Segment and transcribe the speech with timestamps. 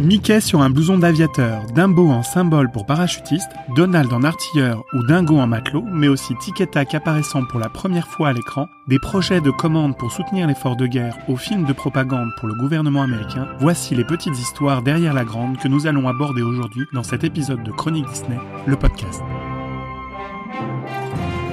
[0.00, 5.38] Mickey sur un blouson d'aviateur, Dumbo en symbole pour parachutiste, Donald en artilleur ou Dingo
[5.38, 9.40] en matelot, mais aussi Tic Tac apparaissant pour la première fois à l'écran, des projets
[9.40, 13.46] de commande pour soutenir l'effort de guerre aux films de propagande pour le gouvernement américain,
[13.60, 17.62] voici les petites histoires derrière la grande que nous allons aborder aujourd'hui dans cet épisode
[17.62, 19.22] de Chronique Disney, le podcast.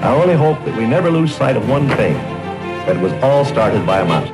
[0.01, 2.15] I only hope that we never lose sight of one thing,
[2.87, 4.29] that it was all started by a mouse.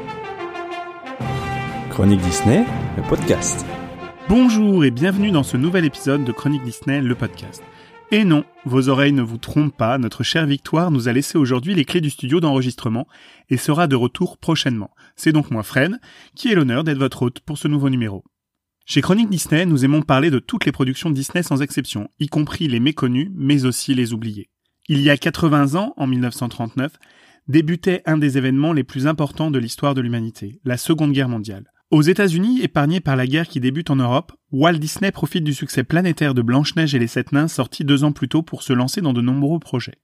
[1.89, 2.63] Chronique Disney,
[2.95, 3.65] le podcast.
[4.29, 7.63] Bonjour et bienvenue dans ce nouvel épisode de Chronique Disney, le podcast.
[8.11, 11.73] Et non, vos oreilles ne vous trompent pas, notre chère Victoire nous a laissé aujourd'hui
[11.73, 13.07] les clés du studio d'enregistrement
[13.49, 14.91] et sera de retour prochainement.
[15.15, 15.93] C'est donc moi, Fred,
[16.35, 18.25] qui ai l'honneur d'être votre hôte pour ce nouveau numéro.
[18.85, 22.67] Chez Chronique Disney, nous aimons parler de toutes les productions Disney sans exception, y compris
[22.67, 24.49] les méconnues, mais aussi les oubliées.
[24.89, 26.91] Il y a 80 ans, en 1939,
[27.47, 31.71] débutait un des événements les plus importants de l'histoire de l'humanité, la Seconde Guerre mondiale.
[31.89, 35.85] Aux États-Unis, épargnés par la guerre qui débute en Europe, Walt Disney profite du succès
[35.85, 38.99] planétaire de Blanche-Neige et les Sept Nains sorti deux ans plus tôt pour se lancer
[38.99, 39.99] dans de nombreux projets.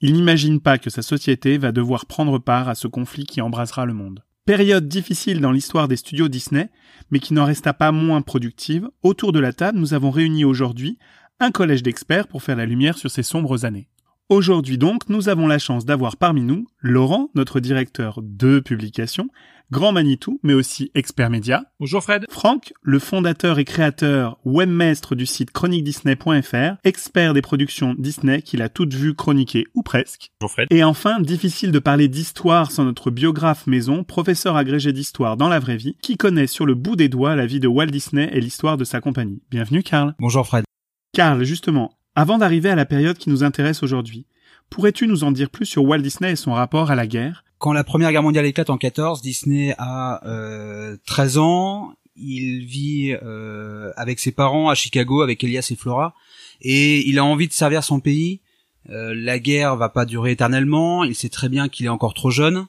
[0.00, 3.84] Il n'imagine pas que sa société va devoir prendre part à ce conflit qui embrasera
[3.84, 4.22] le monde.
[4.46, 6.70] Période difficile dans l'histoire des studios Disney,
[7.10, 10.98] mais qui n'en resta pas moins productive, autour de la table nous avons réuni aujourd'hui
[11.40, 13.88] un collège d'experts pour faire la lumière sur ces sombres années.
[14.30, 19.28] Aujourd'hui donc, nous avons la chance d'avoir parmi nous Laurent, notre directeur de publication,
[19.70, 21.64] Grand Manitou, mais aussi expert média.
[21.78, 22.24] Bonjour Fred.
[22.30, 28.70] Franck, le fondateur et créateur webmestre du site chroniquedisney.fr, expert des productions Disney qu'il a
[28.70, 30.30] toutes vues chroniquer ou presque.
[30.40, 30.68] Bonjour Fred.
[30.70, 35.58] Et enfin, difficile de parler d'histoire sans notre biographe maison, professeur agrégé d'histoire dans la
[35.58, 38.40] vraie vie, qui connaît sur le bout des doigts la vie de Walt Disney et
[38.40, 39.42] l'histoire de sa compagnie.
[39.50, 40.14] Bienvenue Karl.
[40.18, 40.64] Bonjour Fred.
[41.12, 44.26] Karl, justement, avant d'arriver à la période qui nous intéresse aujourd'hui,
[44.70, 47.44] pourrais-tu nous en dire plus sur Walt Disney et son rapport à la guerre?
[47.58, 51.94] Quand la Première Guerre mondiale éclate en 14, Disney a euh, 13 ans.
[52.16, 56.14] Il vit euh, avec ses parents à Chicago, avec Elias et Flora,
[56.60, 58.40] et il a envie de servir son pays.
[58.90, 61.04] Euh, la guerre va pas durer éternellement.
[61.04, 62.66] Il sait très bien qu'il est encore trop jeune.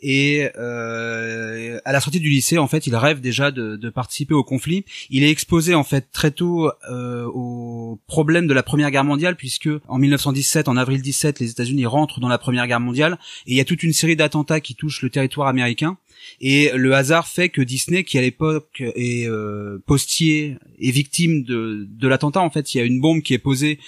[0.00, 4.44] Et euh, à la sortie du lycée, en fait, il rêve déjà de, participer au
[4.44, 4.84] conflit.
[5.08, 9.36] Il est exposé en fait très tôt euh, aux problèmes de la Première Guerre mondiale,
[9.36, 13.52] puisque en 1917, en avril 17, les États-Unis rentrent dans la Première Guerre mondiale, et
[13.52, 15.96] il y a toute une série d'attentats qui touchent le territoire américain.
[16.40, 21.86] Et le hasard fait que Disney, qui à l'époque est euh, postier, est victime de,
[21.88, 22.40] de l'attentat.
[22.40, 23.78] En fait, il y a une bombe qui est posée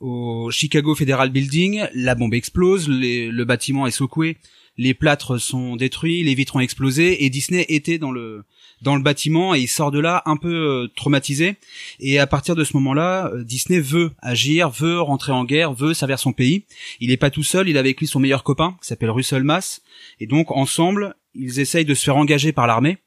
[0.00, 4.36] au Chicago Federal Building, la bombe explose, le bâtiment est secoué
[4.76, 8.44] les plâtres sont détruits, les vitres ont explosé et Disney était dans le
[8.82, 11.56] dans le bâtiment et il sort de là un peu euh, traumatisé
[11.98, 15.94] et à partir de ce moment-là, euh, Disney veut agir, veut rentrer en guerre, veut
[15.94, 16.64] servir son pays.
[17.00, 19.44] Il n'est pas tout seul, il a avec lui son meilleur copain qui s'appelle Russell
[19.44, 19.80] Mass
[20.20, 22.98] et donc ensemble, ils essayent de se faire engager par l'armée.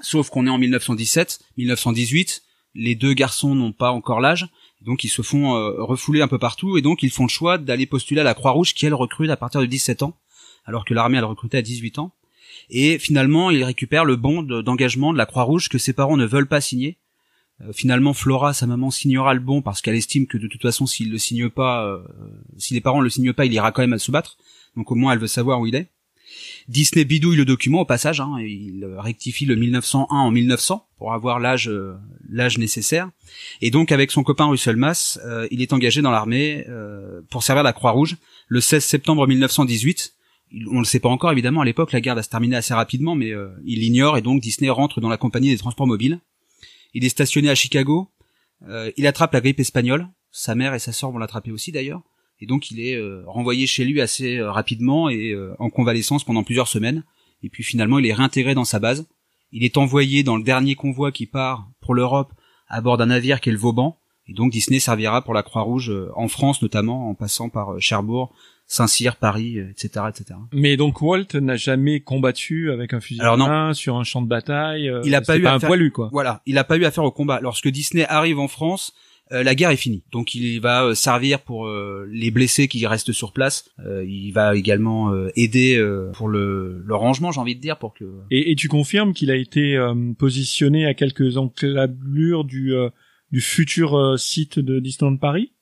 [0.00, 2.42] Sauf qu'on est en 1917, 1918,
[2.74, 4.48] les deux garçons n'ont pas encore l'âge.
[4.82, 7.58] Donc ils se font euh, refouler un peu partout et donc ils font le choix
[7.58, 10.16] d'aller postuler à la Croix-Rouge qui elle recrute à partir de 17 ans
[10.66, 12.12] alors que l'armée elle recrutait à 18 ans.
[12.70, 16.48] Et finalement, il récupère le bon d'engagement de la Croix-Rouge que ses parents ne veulent
[16.48, 16.98] pas signer.
[17.62, 20.86] Euh, finalement, Flora, sa maman, signera le bon parce qu'elle estime que de toute façon,
[20.86, 22.02] s'il le signe pas, euh,
[22.58, 24.36] si les parents le signent pas, il ira quand même à se battre.
[24.76, 25.88] Donc au moins, elle veut savoir où il est.
[26.68, 31.38] Disney bidouille le document au passage, hein, il rectifie le 1901 en 1900 pour avoir
[31.38, 31.94] l'âge euh,
[32.28, 33.08] l'âge nécessaire.
[33.62, 35.20] Et donc avec son copain Russell Mass,
[35.52, 36.66] il est engagé dans l'armée
[37.30, 38.16] pour servir la Croix-Rouge
[38.48, 40.15] le 16 septembre 1918
[40.70, 41.60] on le sait pas encore évidemment.
[41.60, 44.40] À l'époque la guerre va se terminer assez rapidement mais euh, il l'ignore et donc
[44.40, 46.20] Disney rentre dans la compagnie des transports mobiles.
[46.94, 48.08] Il est stationné à Chicago.
[48.68, 50.08] Euh, il attrape la grippe espagnole.
[50.30, 52.02] Sa mère et sa sœur vont l'attraper aussi d'ailleurs.
[52.40, 56.68] Et donc il est euh, renvoyé chez lui assez rapidement et en convalescence pendant plusieurs
[56.68, 57.04] semaines.
[57.42, 59.06] Et puis finalement il est réintégré dans sa base.
[59.52, 62.32] Il est envoyé dans le dernier convoi qui part pour l'Europe
[62.68, 63.98] à bord d'un navire qui est le Vauban.
[64.28, 68.34] Et donc Disney servira pour la Croix-Rouge en France notamment en passant par Cherbourg
[68.66, 70.38] Saint-Cyr, Paris, etc., euh, etc.
[70.52, 74.28] Mais donc Walt n'a jamais combattu avec un fusil à main sur un champ de
[74.28, 74.88] bataille.
[74.88, 76.08] Euh, il a pas eu pas à un poilu quoi.
[76.12, 77.40] Voilà, il a pas eu affaire au combat.
[77.40, 78.92] Lorsque Disney arrive en France,
[79.30, 80.02] euh, la guerre est finie.
[80.10, 83.70] Donc il va servir pour les blessés qui restent sur place.
[84.04, 85.80] il va également aider
[86.14, 88.04] pour le, le rangement, j'ai envie de dire, pour que.
[88.32, 89.78] Et, et tu confirmes qu'il a été
[90.18, 92.74] positionné à quelques enclablures du
[93.32, 95.52] du futur site de Disneyland Paris?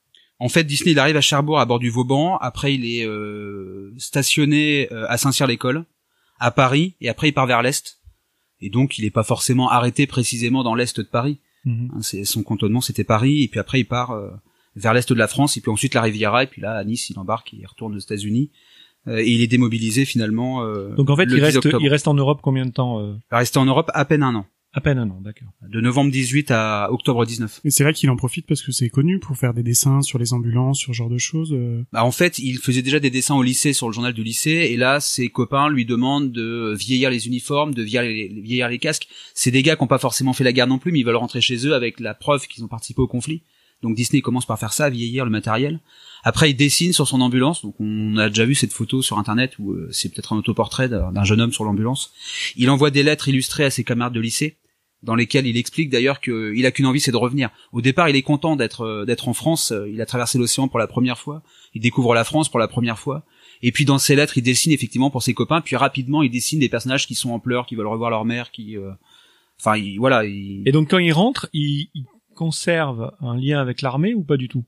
[0.40, 2.36] En fait, Disney, il arrive à Cherbourg à bord du Vauban.
[2.38, 5.84] Après, il est euh, stationné euh, à Saint-Cyr-l'École,
[6.40, 8.00] à Paris, et après, il part vers l'est.
[8.60, 11.38] Et donc, il n'est pas forcément arrêté précisément dans l'est de Paris.
[11.64, 11.92] Mhm.
[11.94, 14.30] Hein, c'est son cantonnement, c'était Paris, et puis après, il part euh,
[14.74, 17.10] vers l'est de la France, et puis ensuite la Riviera, et puis là, à Nice,
[17.10, 18.50] il embarque, et il retourne aux États-Unis.
[19.06, 20.66] Euh, et il est démobilisé finalement.
[20.96, 21.78] Donc en fait, il 10 reste, octobre.
[21.80, 24.34] il reste en Europe combien de temps Il va rester en Europe à peine un
[24.34, 24.46] an.
[24.76, 25.46] À peine un an, d'accord.
[25.68, 27.60] De novembre 18 à octobre 19.
[27.64, 30.18] Et c'est vrai qu'il en profite parce que c'est connu pour faire des dessins sur
[30.18, 31.52] les ambulances, sur ce genre de choses.
[31.52, 31.84] euh.
[31.92, 34.68] Bah, en fait, il faisait déjà des dessins au lycée sur le journal du lycée,
[34.72, 38.80] et là, ses copains lui demandent de vieillir les uniformes, de vieillir les, vieillir les
[38.80, 39.06] casques.
[39.32, 41.14] C'est des gars qui n'ont pas forcément fait la guerre non plus, mais ils veulent
[41.14, 43.42] rentrer chez eux avec la preuve qu'ils ont participé au conflit.
[43.82, 45.78] Donc Disney commence par faire ça, vieillir le matériel.
[46.24, 47.62] Après, il dessine sur son ambulance.
[47.62, 50.88] Donc on a déjà vu cette photo sur internet où euh, c'est peut-être un autoportrait
[50.88, 52.12] d'un jeune homme sur l'ambulance.
[52.56, 54.56] Il envoie des lettres illustrées à ses camarades de lycée
[55.04, 57.50] dans lesquelles il explique d'ailleurs qu'il a qu'une envie, c'est de revenir.
[57.72, 59.72] Au départ, il est content d'être euh, d'être en France.
[59.90, 61.42] Il a traversé l'océan pour la première fois.
[61.74, 63.24] Il découvre la France pour la première fois.
[63.62, 65.60] Et puis dans ses lettres, il dessine effectivement pour ses copains.
[65.60, 68.50] Puis rapidement, il dessine des personnages qui sont en pleurs, qui veulent revoir leur mère,
[68.50, 68.90] qui, euh,
[69.60, 70.24] enfin, il- voilà.
[70.24, 72.04] il- Et donc quand il rentre, il, il
[72.34, 74.64] conserve un lien avec l'armée ou pas du tout?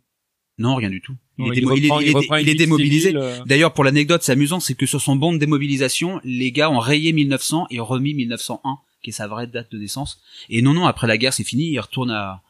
[0.59, 1.15] Non, rien du tout.
[1.39, 3.15] Il, Non, est, démo- il est- reprend- il est- reprend il une est vie démobilisé.
[3.15, 6.71] euh, D'ailleurs, pour l'anecdote, c'est amusant, c'est que sur son bon de démobilisation, les gars
[6.71, 10.21] ont rayé 1900 et remis 1901, qui est sa vraie date de naissance.
[10.49, 11.65] Et non, non, après la guerre, c'est fini.
[11.71, 12.43] Il retourne à,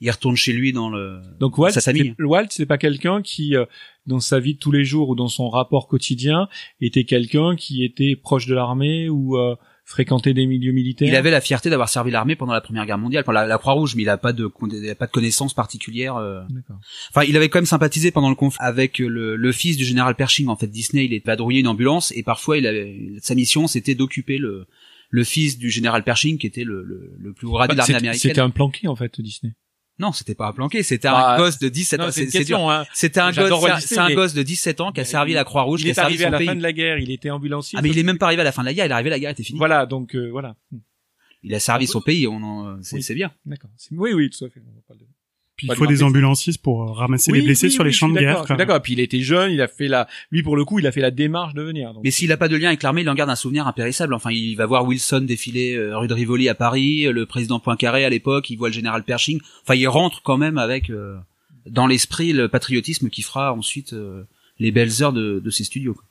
[0.00, 1.20] il retourne chez lui dans le.
[1.40, 2.10] Donc Walt, sa famille.
[2.10, 3.64] c'était- Walt, c'est pas quelqu'un qui, euh,
[4.06, 6.48] dans sa vie de tous les jours ou dans son rapport quotidien,
[6.80, 9.54] était quelqu'un qui était proche de l'armée ou euh,
[9.84, 11.08] fréquentait des milieux militaires?
[11.08, 13.58] Il avait la fierté d'avoir servi l'armée pendant la Première Guerre mondiale, pendant la, la
[13.58, 16.16] Croix-Rouge, mais il a pas de, il a pas de connaissances particulières.
[16.16, 16.42] euh.
[16.50, 16.76] D'accord.
[17.10, 20.14] Enfin, il avait quand même sympathisé pendant le conflit avec le, le fils du général
[20.16, 20.48] Pershing.
[20.48, 23.94] En fait, Disney, il est vadrouillé une ambulance et parfois, il avait, sa mission, c'était
[23.94, 24.66] d'occuper le,
[25.14, 27.82] le fils du général Pershing, qui était le, le, le plus haut gradé de Bah,
[27.82, 28.30] l'armée c'était- américaine.
[28.30, 29.52] C'était un planqué en fait, Disney.
[29.98, 32.06] Non, c'était pas un planqué, c'était Bah, un gosse de 17 ans.
[32.06, 32.52] Non, c'est.
[32.54, 32.84] Hein.
[32.94, 35.44] C'était un J'adore gosse, c'est un mais- gosse de 17 ans qui a servi la
[35.44, 36.46] Croix-Rouge, Il qui a est servi arrivé son à la pays.
[36.48, 37.78] fin de la guerre, il était ambulancier.
[37.78, 38.94] Ah mais il est même pas arrivé à la fin de la guerre, il est
[38.94, 39.58] arrivé, la guerre était finie.
[39.58, 40.56] Voilà, donc euh, voilà.
[41.42, 43.02] Il a servi son pays, on en, c'est Oui.
[43.02, 43.32] c'est bien.
[43.44, 43.70] D'accord.
[43.90, 44.60] Oui, oui, tout à fait.
[44.66, 44.94] On
[45.56, 47.90] Puis il faut de des ambulanciers pour euh, ramasser Oui, les blessés oui, sur les
[47.90, 48.44] oui, champs je de guerre.
[48.56, 48.80] d'accord.
[48.80, 51.02] Puis il était jeune, il a fait la, lui pour le coup, il a fait
[51.02, 51.92] la démarche de venir.
[51.92, 52.02] donc.
[52.04, 54.14] Mais s'il a pas de lien avec l'armée, il en garde un souvenir impérissable.
[54.14, 57.60] Enfin, il va voir Wilson défiler euh, rue de Rivoli à Paris, euh, le président
[57.60, 59.40] Poincaré à l'époque, il voit le général Pershing.
[59.62, 61.16] Enfin, il rentre quand même avec euh,
[61.66, 64.24] dans l'esprit le patriotisme qui fera ensuite euh,
[64.58, 65.92] les belles heures de, de ses studios.
[65.94, 66.04] quoi.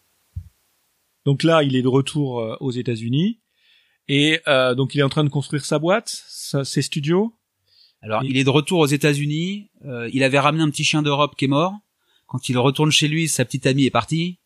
[1.26, 3.40] Donc là, il est de retour aux États-Unis
[4.08, 7.34] et euh, donc il est en train de construire sa boîte, sa- ses studios.
[8.02, 9.70] Alors, il est de retour aux États-Unis.
[9.86, 11.74] euh, il avait ramené un petit chien d'Europe qui est mort.
[12.28, 14.40] Quand il retourne chez lui, sa petite amie est partie.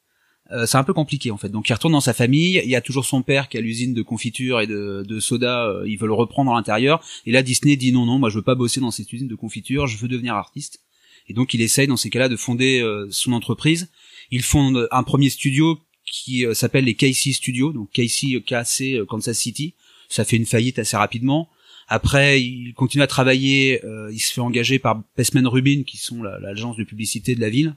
[0.52, 1.50] Euh, c'est un peu compliqué en fait.
[1.50, 2.62] Donc il retourne dans sa famille.
[2.64, 5.66] Il y a toujours son père qui a l'usine de confiture et de, de soda.
[5.66, 7.04] euh, il veut le reprendre à l'intérieur.
[7.26, 9.36] Et là, Disney dit non, non, moi je veux pas bosser dans cette usine de
[9.36, 9.88] confiture.
[9.88, 10.82] Je veux devenir artiste.
[11.28, 13.90] Et donc il essaye dans ces cas-là de fonder euh, son entreprise.
[14.32, 19.38] Il fonde un premier studio qui euh, s'appelle les Casey Studios, donc KC euh, Kansas
[19.38, 19.74] City.
[20.10, 21.50] Ça fait une faillite assez rapidement.
[21.88, 23.84] Après, il continue à travailler.
[23.86, 27.42] euh, il se fait engager par Bestman Rubin, qui sont la- l'agence de publicité de
[27.42, 27.76] la ville.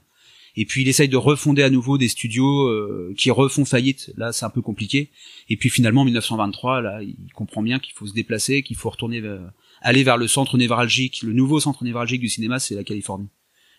[0.55, 4.11] Et puis il essaye de refonder à nouveau des studios euh, qui refont faillite.
[4.17, 5.09] Là, c'est un peu compliqué.
[5.47, 8.89] Et puis finalement, en 1923, là, il comprend bien qu'il faut se déplacer, qu'il faut
[8.89, 9.51] retourner, vers-
[9.81, 11.21] aller vers le centre névralgique.
[11.21, 13.29] Le nouveau centre névralgique du cinéma, c'est la Californie.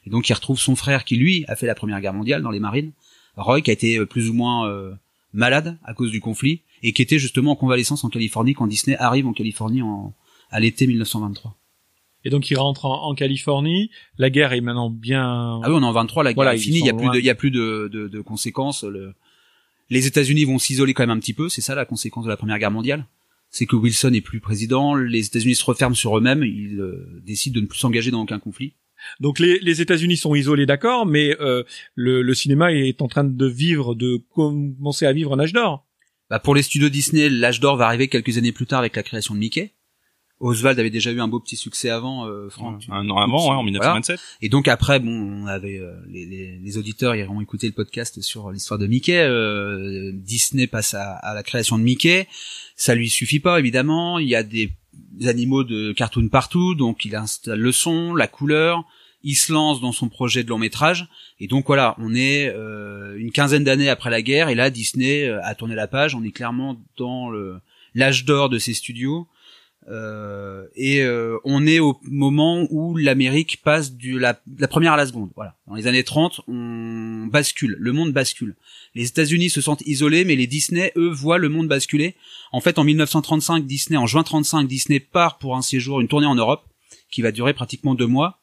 [0.06, 2.50] Et donc il retrouve son frère qui lui a fait la Première Guerre mondiale dans
[2.52, 2.92] les marines,
[3.36, 4.92] Roy, qui a été euh, plus ou moins euh,
[5.34, 8.96] malade à cause du conflit et qui était justement en convalescence en Californie quand Disney
[8.96, 10.14] arrive en Californie en,
[10.50, 11.56] à l'été 1923.
[12.24, 13.90] Et donc il rentre en, en Californie.
[14.18, 15.60] La guerre est maintenant bien.
[15.62, 17.08] Ah oui, on est en 23, la guerre Voilà, est finie, il y a plus
[17.08, 18.84] de, il y a plus de, de, de conséquences.
[18.84, 19.14] Le...
[19.88, 22.36] Les États-Unis vont s'isoler quand même un petit peu, c'est ça la conséquence de la
[22.36, 23.06] Première Guerre mondiale?
[23.50, 27.56] C'est que Wilson est plus président, les États-Unis se referment sur eux-mêmes, ils euh, décident
[27.56, 28.74] de ne plus s'engager dans aucun conflit.
[29.18, 31.64] Donc les, les États-Unis sont isolés, d'accord, mais euh,
[31.96, 35.84] le, le cinéma est en train de vivre, de commencer à vivre un âge d'or.
[36.28, 39.02] Bah, pour les studios Disney, l'âge d'or va arriver quelques années plus tard avec la
[39.02, 39.72] création de Mickey.
[40.40, 42.82] Oswald avait déjà eu un beau petit succès avant, euh, Franck.
[42.88, 44.18] Un an avant, ouais, en 1927.
[44.40, 48.20] Et donc après, bon, on avait euh, les, les, les auditeurs iront écouter le podcast
[48.22, 49.18] sur l'histoire de Mickey.
[49.18, 52.26] Euh, Disney passe à, à la création de Mickey.
[52.74, 54.18] Ça lui suffit pas, évidemment.
[54.18, 54.72] Il y a des
[55.26, 58.84] animaux de cartoon partout, donc il installe le son, la couleur.
[59.22, 61.08] Il se lance dans son projet de long métrage.
[61.40, 65.28] Et donc voilà, on est euh, une quinzaine d'années après la guerre, et là Disney
[65.28, 66.14] euh, a tourné la page.
[66.14, 67.60] On est clairement dans le
[67.94, 69.26] l'âge d'or de ses studios.
[69.88, 74.96] Euh, et euh, on est au moment où l'Amérique passe de la, la première à
[74.96, 75.30] la seconde.
[75.34, 75.56] Voilà.
[75.66, 78.56] Dans les années 30, on bascule, le monde bascule.
[78.94, 82.14] Les États-Unis se sentent isolés, mais les Disney, eux, voient le monde basculer.
[82.52, 86.26] En fait, en 1935, Disney, en juin 35, Disney part pour un séjour, une tournée
[86.26, 86.62] en Europe,
[87.10, 88.36] qui va durer pratiquement deux mois.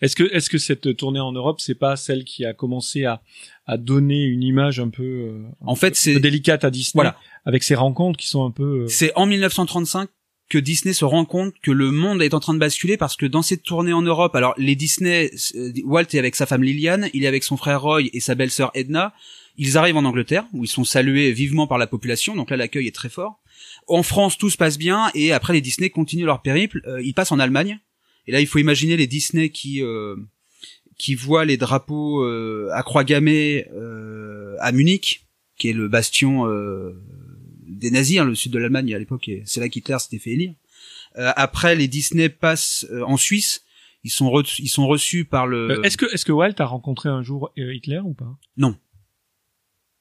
[0.00, 3.22] Est-ce que est-ce que cette tournée en Europe, c'est pas celle qui a commencé à
[3.66, 6.92] à donner une image un peu, euh, un En fait, peu c'est délicate à Disney,
[6.96, 7.16] Voilà.
[7.46, 8.82] avec ces rencontres qui sont un peu.
[8.82, 10.08] euh, C'est en 1935
[10.48, 13.26] que Disney se rend compte que le monde est en train de basculer parce que
[13.26, 17.08] dans cette tournée en Europe, alors les Disney, euh, Walt est avec sa femme Liliane,
[17.14, 19.14] il est avec son frère Roy et sa belle-sœur Edna.
[19.56, 22.34] Ils arrivent en Angleterre où ils sont salués vivement par la population.
[22.34, 23.40] Donc là, l'accueil est très fort.
[23.86, 26.82] En France, tout se passe bien et après les Disney continuent leur périple.
[26.86, 27.78] Euh, ils passent en Allemagne.
[28.26, 30.16] Et là, il faut imaginer les Disney qui euh,
[30.98, 36.46] qui voient les drapeaux euh, à croix gammée euh, à Munich, qui est le bastion
[36.46, 36.92] euh,
[37.78, 39.28] des nazis, hein, le sud de l'Allemagne à l'époque.
[39.28, 40.54] et C'est là qu'Hitler s'était fait élire.
[41.16, 43.62] Euh, après, les Disney passent euh, en Suisse.
[44.02, 45.70] Ils sont re- ils sont reçus par le.
[45.78, 48.36] Euh, est-ce que est-ce que Walt a rencontré un jour euh, Hitler ou pas?
[48.56, 48.76] Non.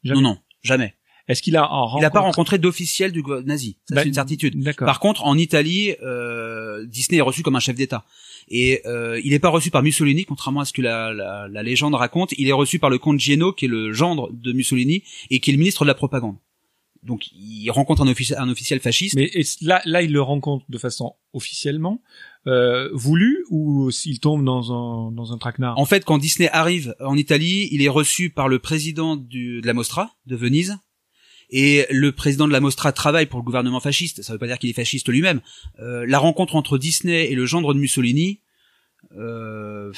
[0.04, 0.22] Jamais.
[0.22, 0.96] Non, non, jamais.
[1.30, 3.78] Est-ce qu'il a en Il n'a pas rencontré- d'officiel du nazi.
[3.88, 4.62] Ça, Bah, c'est une certitude.
[4.62, 4.86] D'accord.
[4.86, 8.04] Par contre, en Italie, euh, Disney est reçu comme un chef d'État.
[8.50, 11.64] Et euh, il n'est pas reçu par Mussolini, contrairement à ce que la, la, la
[11.64, 12.34] légende raconte.
[12.38, 15.52] Il est reçu par le comte Gino, qui est le gendre de Mussolini et qui
[15.52, 16.36] est le ministre de la propagande.
[17.04, 19.16] Donc, il rencontre un, offici- un officiel fasciste.
[19.16, 22.02] Mais est-ce- là, là, il le rencontre de façon officiellement
[22.48, 25.78] euh, voulue ou s'il tombe dans un dans un traquenard?
[25.78, 29.68] En fait, quand Disney arrive en Italie, il est reçu par le président du, de
[29.68, 30.78] la Mostra de Venise.
[31.50, 34.24] Et le président de la Mostra travaille pour le gouvernement fasciste.
[34.24, 35.42] Ça veut pas dire qu'il est fasciste lui-même.
[35.80, 38.40] Euh, la rencontre entre Disney et le gendre de Mussolini,
[39.18, 39.92] euh,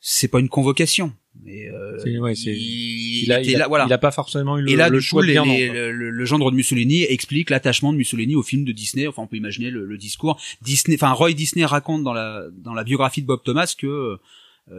[0.00, 1.12] c'est pas une convocation.
[1.44, 3.86] Mais euh, ouais, il, il a, il a- là, voilà.
[3.86, 5.46] il a pas forcément eu le, et là, le du choix coup, de les- dire
[5.46, 5.52] non.
[5.54, 5.74] les- quoi.
[5.74, 9.06] le, le- le gendre de Mussolini explique l'attachement de Mussolini au film de Disney.
[9.06, 10.38] Enfin, on peut imaginer le, le discours.
[10.62, 14.18] Disney, enfin, Roy Disney raconte dans la dans la biographie de Bob Thomas que euh,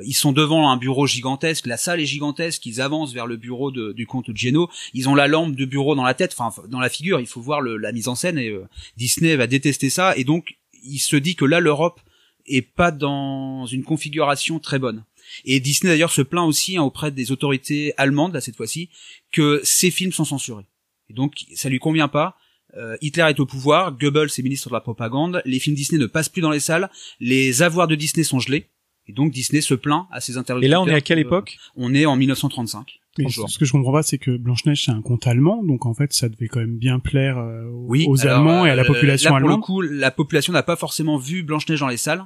[0.05, 3.71] ils sont devant un bureau gigantesque, la salle est gigantesque, ils avancent vers le bureau
[3.71, 6.79] de- du comte Geno, ils ont la lampe de bureau dans la tête, enfin dans
[6.79, 8.63] la figure, il faut voir le- la mise en scène et euh,
[8.97, 11.99] Disney va détester ça et donc il se dit que là l'Europe
[12.47, 15.03] est pas dans une configuration très bonne.
[15.45, 18.89] Et Disney d'ailleurs se plaint aussi hein, auprès des autorités allemandes là cette fois-ci
[19.31, 20.65] que ses films sont censurés.
[21.09, 22.35] Et donc ça lui convient pas.
[22.77, 26.05] Euh, Hitler est au pouvoir, Goebbels est ministre de la propagande, les films Disney ne
[26.07, 28.69] passent plus dans les salles, les avoirs de Disney sont gelés.
[29.07, 30.71] Et donc Disney se plaint à ses Et interlocuteurs.
[30.71, 31.57] là, on est à quelle que- époque?
[31.75, 32.99] On est en 1935.
[33.17, 33.49] Mais 30 jours.
[33.49, 36.13] ce que je comprends pas, c'est que Blanche-Neige, c'est un conte allemand, donc en fait,
[36.13, 38.83] ça devait quand même bien plaire euh, aux, Oui, aux alors, Allemands et à la
[38.83, 39.59] euh, population là, pour allemande.
[39.59, 42.25] le coup, la population n'a pas forcément vu Blanche-Neige dans les salles.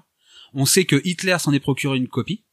[0.54, 2.44] On sait que Hitler s'en est procuré une copie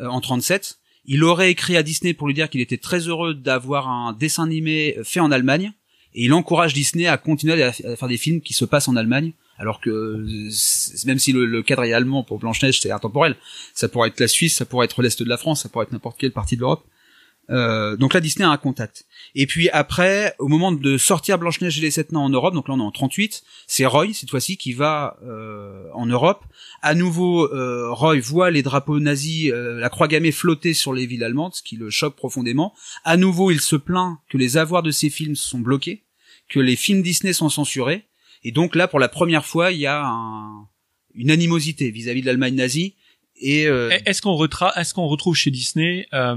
[0.00, 0.78] en 37.
[1.06, 4.44] Il aurait écrit à Disney pour lui dire qu'il était très heureux d'avoir un dessin
[4.44, 5.72] animé fait en Allemagne.
[6.14, 9.32] Et il encourage Disney à continuer à, faire des films qui se passent en Allemagne.
[9.58, 10.50] Alors que euh,
[11.06, 13.36] même si le, le cadre est allemand pour Blanche-Neige, c'est intemporel.
[13.74, 15.92] Ça pourrait être la Suisse, ça pourrait être l'Est de la France, ça pourrait être
[15.92, 16.84] n'importe quelle partie de l'Europe.
[17.50, 19.06] Euh, donc là, Disney a un contact.
[19.34, 22.68] Et puis après, au moment de sortir Blanche-Neige et les Sept Nains en Europe, donc
[22.68, 26.44] là on est en 38, c'est Roy, cette fois-ci, qui va euh, en Europe.
[26.82, 31.06] À nouveau, euh, Roy voit les drapeaux nazis, euh, la croix gammée flotter sur les
[31.06, 32.72] villes allemandes, ce qui le choque profondément.
[33.04, 36.04] À nouveau, il se plaint que les avoirs de ses films sont bloqués,
[36.48, 38.04] que les films Disney sont censurés.
[38.44, 40.66] Et donc là, pour la première fois, il y a un-
[41.14, 42.94] une animosité vis-à-vis de l'Allemagne nazie.
[43.42, 46.36] Et euh, Est-ce qu'on qu'on retrouve chez Disney euh,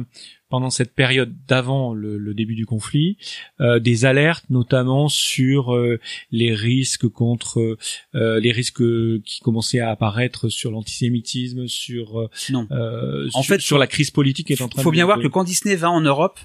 [0.54, 3.18] pendant cette période d'avant le, le début du conflit
[3.60, 7.76] euh, des alertes notamment sur euh, les risques contre
[8.14, 8.84] euh, les risques
[9.24, 12.68] qui commençaient à apparaître sur l'antisémitisme, sur euh, non.
[12.70, 15.06] euh, En sur, fait, sur la crise politique qui est en train faut de bien
[15.06, 16.40] voir que quand Disney va en Europe,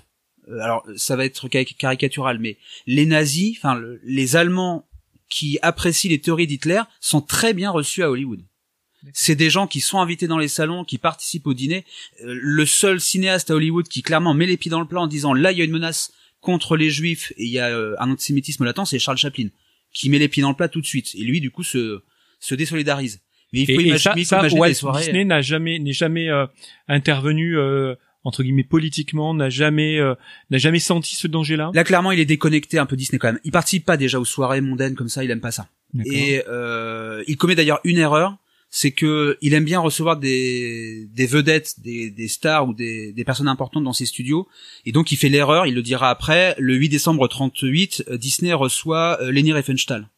[0.49, 4.87] euh, alors ça va être cari- caricatural, mais les nazis, enfin le- les Allemands
[5.29, 8.41] qui apprécient les théories d'Hitler sont très bien reçus à Hollywood.
[9.12, 11.85] C'est des gens qui sont invités dans les salons, qui participent au dîner.
[12.25, 15.07] Euh, le seul cinéaste à Hollywood qui clairement met les pieds dans le plat en
[15.07, 17.95] disant là il y a une menace contre les juifs et il y a euh,
[17.99, 19.49] un antisémitisme latent, c'est Charles Chaplin
[19.93, 21.14] qui met les pieds dans le plat tout de suite.
[21.14, 22.02] Et lui du coup se
[22.40, 23.21] se désolidarise.
[23.52, 25.05] Mais il faut et, et imaginer, ça, il faut ça imaginer Walt des soirées.
[25.05, 26.47] Disney n'a jamais n'est jamais euh,
[26.87, 30.14] intervenu euh, entre guillemets politiquement, n'a jamais euh,
[30.50, 31.71] n'a jamais senti ce danger-là?
[31.73, 33.40] Là, clairement, il est déconnecté un peu Disney quand même.
[33.45, 35.69] Il participe pas déjà aux soirées mondaines comme ça, il aime pas ça.
[36.05, 38.37] Et euh, il commet d'ailleurs une erreur,
[38.71, 43.85] c'est que il aime bien recevoir des, vedettes, des, stars ou des, des personnes importantes
[43.85, 44.47] dans ses studios.
[44.85, 46.55] Et donc, il fait l'erreur, il le dira après.
[46.59, 50.11] Le 8 décembre 38, euh, Disney reçoit euh, Leni Riefenstahl,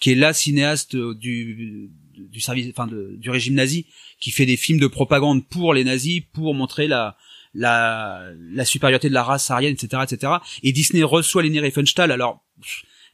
[0.00, 1.90] qui est la cinéaste euh, du
[2.40, 3.86] service, enfin du régime nazi,
[4.20, 7.16] qui fait des films de propagande pour les nazis, pour montrer la
[7.56, 10.32] la, la supériorité de la race aryenne, etc., etc.
[10.64, 12.10] Et Disney reçoit Leni Riefenstahl.
[12.10, 12.44] Alors,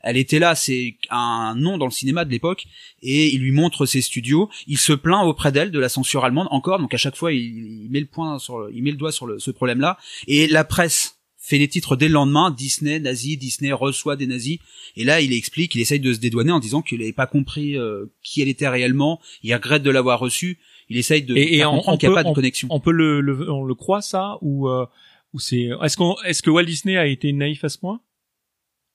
[0.02, 2.64] elle était là, c'est un nom dans le cinéma de l'époque,
[3.02, 4.48] et il lui montre ses studios.
[4.66, 7.84] Il se plaint auprès d'elle de la censure allemande encore, donc à chaque fois il,
[7.84, 9.98] il met le point sur, le- il met le doigt sur le- ce problème-là.
[10.26, 14.58] Et la presse fait les titres dès le lendemain, Disney, nazi, Disney reçoit des nazis.
[14.96, 17.76] Et là, il explique, il essaye de se dédouaner en disant qu'il n'avait pas compris
[17.76, 19.20] euh, qui elle était réellement.
[19.42, 20.58] Il regrette de l'avoir reçue.
[20.88, 22.68] Il essaye de Et- et faire on- comprendre on qu'il n'y a pas de connexion.
[22.70, 24.84] On peut le, le on le croit ça ou euh,
[25.32, 28.00] ou c'est est-ce qu'on est-ce que Walt Disney a été naïf à ce point?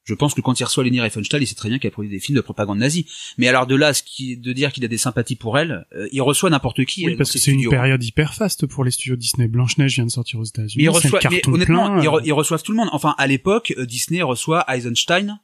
[0.05, 2.19] Je pense que quand il reçoit Leni Riefenstahl, il sait très bien qu'elle produit des
[2.19, 3.07] films de propagande nazie.
[3.39, 6.07] Mais alors de là, ce qui, de dire qu'il a des sympathies pour elle, euh,
[6.11, 7.05] il reçoit n'importe qui.
[7.07, 9.47] Oui, parce que c'est une période hyper faste pour les studios Disney.
[9.47, 10.83] Blanche-Neige vient de sortir aux Mais États-Unis.
[10.83, 12.01] ils reçoivent, mais carton honnêtement, plein.
[12.03, 12.89] ils, re- ils reçoivent tout le monde.
[12.91, 15.39] Enfin, à l'époque, euh, Disney reçoit Eisenstein,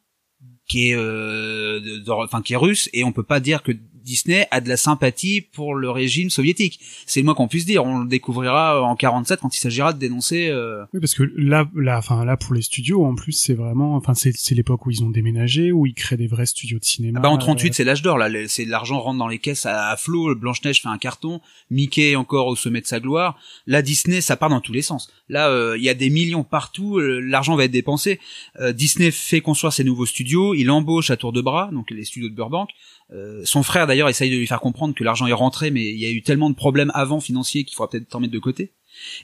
[0.68, 3.72] qui est, euh, de- de- enfin, qui est russe, et on peut pas dire que
[4.04, 6.80] Disney a de la sympathie pour le régime soviétique.
[7.06, 7.86] C'est le moins qu'on puisse dire.
[7.86, 10.50] On le découvrira en 47 quand il s'agira de dénoncer.
[10.50, 13.96] euh, Oui, parce que là, là, enfin là pour les studios, en plus c'est vraiment,
[13.96, 16.84] enfin c'est c'est l'époque où ils ont déménagé, où ils créent des vrais studios de
[16.86, 17.20] cinéma.
[17.20, 19.66] Ah bah en 38 euh, c'est l'âge d'or là, c'est l'argent rentre dans les caisses
[19.66, 23.38] à, à flot, Blanche Neige fait un carton, Mickey encore au sommet de sa gloire.
[23.68, 25.12] Là Disney ça part dans tous les sens.
[25.30, 28.20] Là euh, il y a des millions partout, euh, l'argent va être dépensé.
[28.60, 32.04] Euh, Disney fait construire ses nouveaux studios, il embauche à tour de bras, donc les
[32.06, 32.70] studios de Burbank.
[33.14, 36.00] Euh, son frère d'ailleurs essaye de lui faire comprendre que l'argent est rentré, mais il
[36.00, 38.72] y a eu tellement de problèmes avant financiers qu'il faudra peut-être en mettre de côté.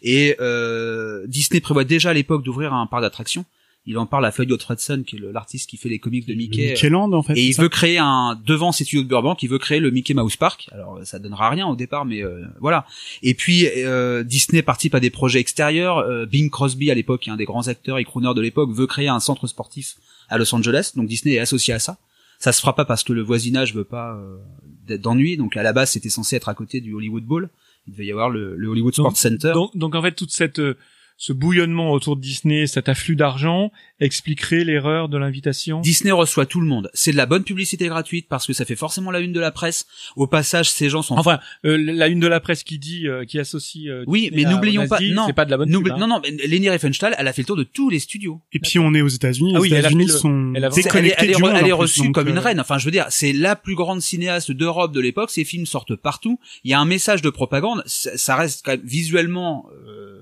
[0.01, 3.45] Et euh, Disney prévoit déjà à l'époque d'ouvrir un parc d'attractions.
[3.89, 6.71] Il en parle à Floyd Gottfredson, qui est l'artiste qui fait les comics de Mickey.
[6.71, 7.37] Mickey Land en fait.
[7.37, 10.13] Et il veut créer un devant ses studios de Burbank, il veut créer le Mickey
[10.13, 10.67] Mouse Park.
[10.73, 12.85] Alors ça donnera rien au départ, mais euh, voilà.
[13.23, 15.99] Et puis euh, Disney participe à des projets extérieurs.
[15.99, 18.71] Euh, Bing Crosby à l'époque, qui est un des grands acteurs et crooners de l'époque,
[18.73, 19.95] veut créer un centre sportif
[20.27, 20.91] à Los Angeles.
[20.97, 21.97] Donc Disney est associé à ça.
[22.39, 24.37] Ça se fera pas parce que le voisinage veut pas euh,
[24.85, 25.37] d'être d'ennui.
[25.37, 27.49] Donc à la base, c'était censé être à côté du Hollywood Bowl.
[27.87, 29.53] Il devait y avoir le, le Hollywood Sports Center.
[29.53, 30.77] Donc, donc en fait, toute cette euh,
[31.17, 35.81] ce bouillonnement autour de Disney, cet afflux d'argent, expliquerait l'erreur de l'invitation?
[35.81, 36.89] Disney reçoit tout le monde.
[36.93, 39.51] C'est de la bonne publicité gratuite parce que ça fait forcément la une de la
[39.51, 39.87] presse.
[40.15, 43.25] Au passage, ces gens sont Enfin, euh, la une de la presse qui dit, euh,
[43.25, 43.87] qui associe.
[43.87, 45.71] euh, Oui, Disney mais n'oublions pas- non, c'est pas de la bonne.
[45.71, 45.97] Pub, hein.
[45.99, 48.39] Non, non, mais Leni Riefenstahl, elle a fait le tour de tous les studios.
[48.53, 49.53] Et puis on est aux États-Unis.
[49.55, 51.41] Ah les oui, a États-Unis sont elle a- C'est- Elle est, déconnectés elle est du
[51.41, 52.59] re- monde, elle est reçue donc, comme une euh, reine.
[52.59, 55.31] Enfin, je veux dire, c'est la plus grande cinéaste d'Europe de l'époque.
[55.31, 56.39] Ses films sortent partout.
[56.63, 57.81] Il y a un message de propagande.
[57.87, 60.16] Ça, ça reste quand même visuellement euh,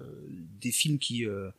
[0.66, 1.50] des films qui euh,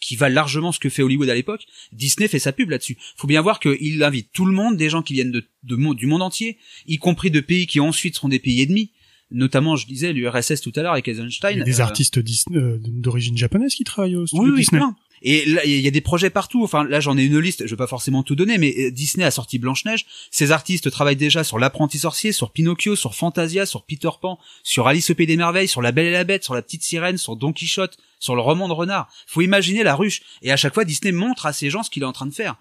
[0.00, 1.66] qui valent largement ce que fait Hollywood à l'époque.
[1.92, 2.96] Disney fait sa pub là-dessus.
[3.16, 6.06] Faut bien voir qu'il invite tout le monde, des gens qui viennent de, de du
[6.06, 8.90] monde entier, y compris de pays qui ensuite seront des pays ennemis.
[9.30, 11.60] Notamment, je disais, l'URSS tout à l'heure avec Il y Eisenstein.
[11.60, 14.78] a des Euh, artistes euh, d'origine japonaise qui travaillent au studio oui, oui, Disney.
[14.80, 14.96] plein.
[15.20, 16.62] Et là, il y a des projets partout.
[16.62, 17.66] Enfin, là, j'en ai une liste.
[17.66, 20.06] Je vais pas forcément tout donner, mais euh, Disney a sorti Blanche Neige.
[20.30, 24.86] Ces artistes travaillent déjà sur l'apprenti sorcier, sur Pinocchio, sur Fantasia, sur Peter Pan, sur
[24.86, 27.18] Alice au pays des merveilles, sur La Belle et la Bête, sur La Petite Sirène,
[27.18, 29.08] sur Don Quichotte, sur le roman de Renard.
[29.26, 30.22] Faut imaginer la ruche.
[30.42, 32.34] Et à chaque fois, Disney montre à ces gens ce qu'il est en train de
[32.34, 32.56] faire.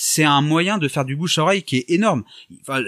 [0.00, 2.22] C'est un moyen de faire du bouche-oreille qui est énorme.
[2.60, 2.80] Enfin,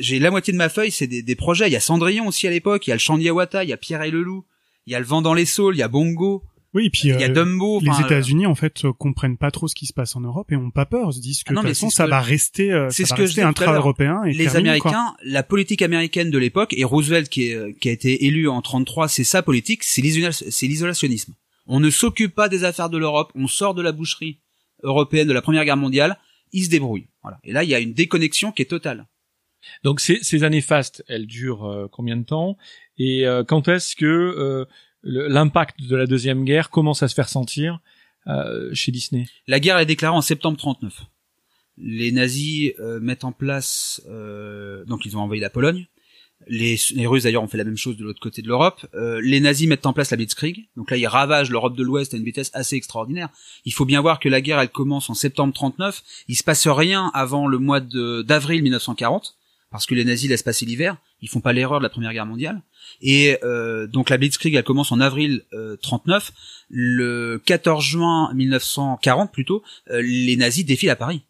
[0.00, 1.68] j'ai la moitié de ma feuille, c'est des, des projets.
[1.68, 3.70] Il y a Cendrillon aussi à l'époque, il y a le Chant de Yawata, il
[3.70, 4.44] y a Pierre et le Loup,
[4.86, 6.42] il y a le Vent dans les saules, il y a Bongo,
[6.74, 7.78] Oui, et puis il y a euh, Dumbo.
[7.80, 10.56] les États-Unis en fait euh, comprennent pas trop ce qui se passe en Europe et
[10.56, 12.72] ont pas peur, se disent que Ah non, de toute façon ça que- va rester,
[12.72, 14.56] euh, c'est ce que je intra-européen et les.
[14.56, 18.60] Américains, la politique américaine de l'époque, et Roosevelt qui, est, qui a été élu en
[18.60, 21.34] 33, c'est sa politique, c'est l'isolationnisme.
[21.66, 24.40] On ne s'occupe pas des affaires de l'Europe, on sort de la boucherie
[24.82, 26.18] européenne de la Première Guerre mondiale,
[26.52, 27.08] ils se débrouillent.
[27.22, 27.38] Voilà.
[27.44, 29.06] Et là, il y a une déconnexion qui est totale.
[29.82, 32.56] Donc ces, ces années fastes, elles durent euh, combien de temps?
[32.98, 34.64] Et euh, quand est-ce que euh,
[35.02, 37.80] l'impact de la deuxième guerre commence à se faire sentir
[38.28, 39.26] euh, chez Disney?
[39.46, 41.06] La guerre est déclarée en septembre 39.
[41.78, 45.86] Les nazis euh, mettent en place, euh, donc ils ont envahi la Pologne.
[46.48, 48.86] Les, les Russes d'ailleurs ont fait la même chose de l'autre côté de l'Europe.
[48.94, 50.68] Euh, les nazis mettent en place la Blitzkrieg.
[50.76, 53.30] Donc là, ils ravagent l'Europe de l'Ouest à une vitesse assez extraordinaire.
[53.64, 56.02] Il faut bien voir que la guerre, elle commence en septembre 39.
[56.28, 59.36] Il se passe rien avant le mois d'avril 1940,
[59.70, 60.96] parce que les nazis laissent passer l'hiver.
[61.20, 62.62] Ils font pas l'erreur de la Première Guerre mondiale.
[63.00, 66.32] Et euh, donc la Blitzkrieg, elle commence en avril euh, 39.
[66.68, 71.22] Le 14 juin 1940, plutôt, euh, les nazis défilent à Paris.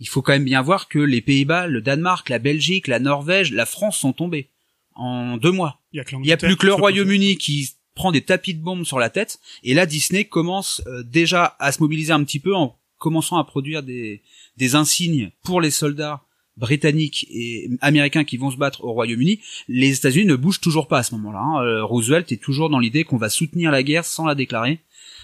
[0.00, 3.52] Il faut quand même bien voir que les Pays-Bas, le Danemark, la Belgique, la Norvège,
[3.52, 4.50] la France sont tombés
[4.94, 5.80] en deux mois.
[5.92, 8.98] Il a, n'y a plus que le Royaume-Uni qui prend des tapis de bombes sur
[8.98, 9.38] la tête.
[9.62, 13.44] Et là, Disney commence euh, déjà à se mobiliser un petit peu en commençant à
[13.44, 14.22] produire des,
[14.56, 16.22] des insignes pour les soldats
[16.56, 19.40] britanniques et américains qui vont se battre au Royaume-Uni.
[19.68, 21.38] Les États-Unis ne bougent toujours pas à ce moment-là.
[21.40, 21.62] hein.
[21.62, 24.80] Euh, Roosevelt est toujours dans l'idée qu'on va soutenir la guerre sans la déclarer.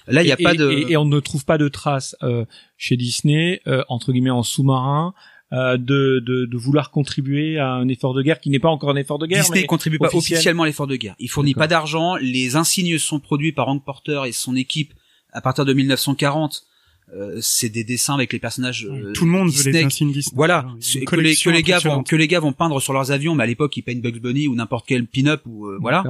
[0.07, 0.71] Là, il n'y a et, pas de...
[0.71, 2.45] et, et on ne trouve pas de traces euh,
[2.77, 5.15] chez Disney, euh, entre guillemets en sous-marin,
[5.53, 8.91] euh, de, de, de vouloir contribuer à un effort de guerre qui n'est pas encore
[8.91, 9.43] un effort de guerre.
[9.43, 10.39] Disney mais contribue pas officiel.
[10.39, 11.15] officiellement à l'effort de guerre.
[11.19, 12.17] Il fournit pas d'argent.
[12.17, 14.95] Les insignes sont produits par Hank Porter et son équipe
[15.33, 16.65] à partir de 1940.
[17.15, 18.87] Euh, c'est des dessins avec les personnages.
[18.91, 19.81] Euh, Tout le monde veut Disney.
[19.81, 20.33] les insignes Disney.
[20.35, 22.81] Voilà, Une c'est- que les, que collection les gars vont, que les gars vont peindre
[22.81, 25.67] sur leurs avions, mais à l'époque ils peignent Bugs Bunny ou n'importe quel pin-up ou
[25.67, 26.03] euh, voilà.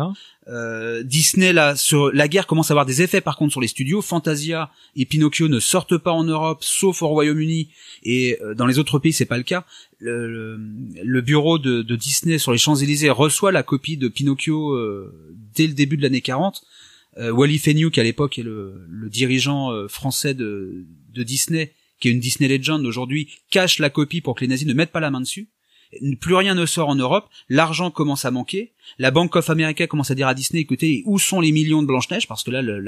[0.49, 3.69] Euh, Disney là, sur la guerre commence à avoir des effets par contre sur les
[3.69, 4.01] studios.
[4.03, 7.69] Fantasia et Pinocchio ne sortent pas en Europe, sauf au Royaume-Uni
[8.05, 9.65] et euh, dans les autres pays c'est pas le cas.
[9.99, 10.61] Le, le,
[11.03, 15.13] le bureau de, de Disney sur les Champs Élysées reçoit la copie de Pinocchio euh,
[15.57, 16.63] dès le début de l'année 40.
[17.19, 22.09] Euh, Wally Fenwick à l'époque est le, le dirigeant euh, français de, de Disney qui
[22.09, 24.99] est une Disney Legend aujourd'hui, cache la copie pour que les nazis ne mettent pas
[24.99, 25.49] la main dessus.
[26.21, 30.11] Plus rien ne sort en Europe, l'argent commence à manquer, la Bank of America commence
[30.11, 32.27] à dire à Disney, écoutez, où sont les millions de Blanche-Neige?
[32.27, 32.83] Parce que là, le-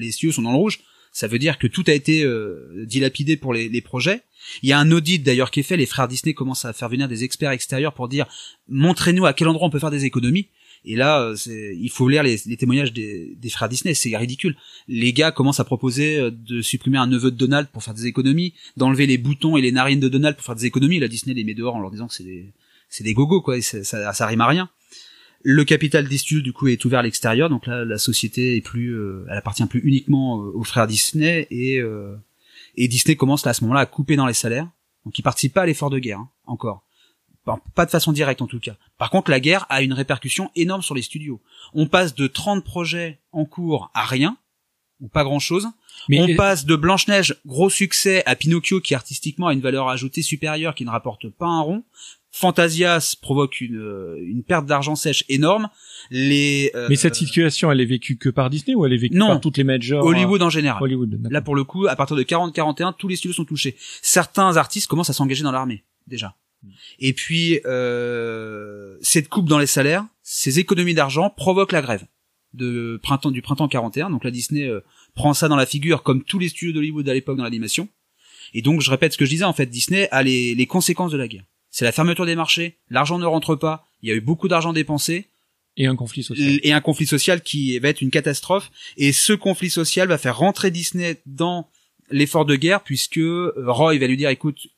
[0.00, 0.80] les cieux sont dans le rouge.
[1.12, 4.22] Ça veut dire que tout a été euh, dilapidé pour les, les projets.
[4.62, 5.76] Il y a un audit d'ailleurs qui est fait.
[5.76, 8.26] Les frères Disney commencent à faire venir des experts extérieurs pour dire
[8.68, 10.48] montrez-nous à quel endroit on peut faire des économies.
[10.88, 11.36] Et là, euh,
[11.78, 13.92] il faut lire les, témoignages des, frères Disney.
[13.92, 14.56] C'est ridicule.
[14.88, 18.06] Les gars commencent à proposer euh, de supprimer un neveu de Donald pour faire des
[18.06, 20.98] économies, d'enlever les boutons et les narines de Donald pour faire des économies.
[20.98, 22.54] La Disney les met dehors en leur disant que c'est des,
[22.88, 23.60] c'est des gogos quoi.
[23.60, 24.70] Ça, ça rime à rien.
[25.42, 28.96] Le capital des du coup est ouvert à l'extérieur, donc là la société est plus,
[28.96, 31.80] euh, elle appartient plus uniquement aux frères Disney et
[32.76, 34.68] et Disney commence là à ce moment-là à couper dans les salaires,
[35.04, 36.82] donc ils participent pas à l'effort de guerre hein, encore,
[37.56, 38.76] Pas- pas de façon directe en tout cas.
[38.98, 41.40] Par contre la guerre a une répercussion énorme sur les studios.
[41.74, 44.36] On passe de 30 projets en cours à rien
[45.00, 45.68] ou pas grand-chose.
[46.08, 50.22] Mais On passe de Blanche-Neige, gros succès, à Pinocchio qui artistiquement a une valeur ajoutée
[50.22, 51.84] supérieure qui ne rapporte pas un rond.
[52.30, 55.68] Fantasias provoque une, euh, une perte d'argent sèche énorme.
[56.10, 59.16] Les, euh, mais cette situation, elle est vécue que par Disney ou elle est vécue
[59.16, 59.28] Non.
[59.28, 60.80] par toutes les majors Hollywood en général.
[60.80, 61.26] euh, Hollywood.
[61.30, 63.76] Là, pour le coup, à partir de 40-41, tous les studios sont touchés.
[64.02, 66.34] Certains artistes commencent à s'engager dans l'armée, déjà.
[66.98, 72.06] Et puis, euh, cette coupe dans les salaires, ces économies d'argent provoquent la grève
[72.54, 74.10] de printemps du printemps 41.
[74.10, 74.80] Donc la Disney euh,
[75.14, 77.88] prend ça dans la figure, comme tous les studios d'Hollywood à l'époque dans l'animation.
[78.54, 81.12] Et donc, je répète ce que je disais, en fait, Disney a les, les conséquences
[81.12, 81.44] de la guerre.
[81.70, 84.72] C'est la fermeture des marchés, l'argent ne rentre pas, il y a eu beaucoup d'argent
[84.72, 85.28] dépensé,
[85.76, 86.60] Et un conflit social.
[86.62, 88.70] et un conflit social qui va être une catastrophe.
[88.96, 91.68] Et ce conflit social va faire rentrer Disney dans
[92.10, 94.68] l'effort de guerre puisque euh, Roy va lui dire écoute,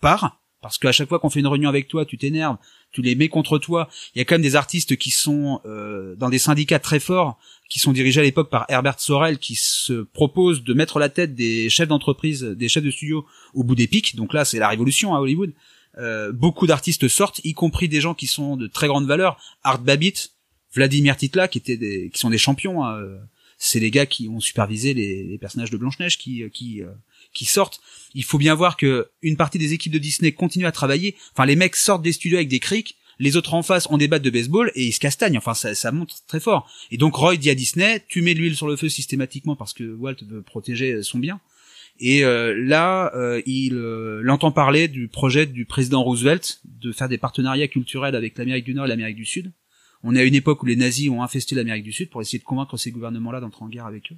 [0.00, 2.56] pars, parce qu'à chaque fois qu'on fait une réunion avec toi, tu t'énerves,
[2.92, 3.88] tu les mets contre toi.
[4.14, 7.38] Il y a quand même des artistes qui sont euh, dans des syndicats très forts,
[7.68, 11.34] qui sont dirigés à l'époque par Herbert Sorel, qui se propose de mettre la tête
[11.34, 14.16] des chefs d'entreprise, des chefs de studio au bout des pics.
[14.16, 15.52] Donc là, c'est la révolution à Hollywood.
[15.98, 19.38] Euh, beaucoup d'artistes sortent, y compris des gens qui sont de très grande valeur.
[19.62, 20.32] Art Babbitt,
[20.74, 22.84] Vladimir Titla, qui étaient des, qui sont des champions.
[22.84, 23.18] hein, euh,
[23.58, 26.82] C'est les gars qui ont supervisé les, les personnages de Blanche Neige qui, euh, qui,
[26.82, 26.90] euh,
[27.32, 27.80] qui sortent.
[28.14, 31.16] Il faut bien voir que une partie des équipes de Disney continuent à travailler.
[31.32, 32.96] Enfin, les mecs sortent des studios avec des crics.
[33.18, 35.38] Les autres en face ont des battes de baseball et ils se castagnent.
[35.38, 36.70] Enfin, ça, ça monte très fort.
[36.90, 39.74] Et donc Roy dit à Disney, tu mets de l'huile sur le feu systématiquement parce
[39.74, 41.40] que Walt veut protéger son bien.
[42.00, 47.18] Et euh, là, euh, il, euh, parler du projet du président Roosevelt de faire des
[47.18, 49.52] partenariats culturels avec l'Amérique du Nord et l'Amérique du Sud.
[50.02, 52.38] On est à une époque où les nazis ont infesté l'Amérique du Sud pour essayer
[52.38, 54.16] de convaincre ces gouvernements-là d'entrer en guerre avec eux.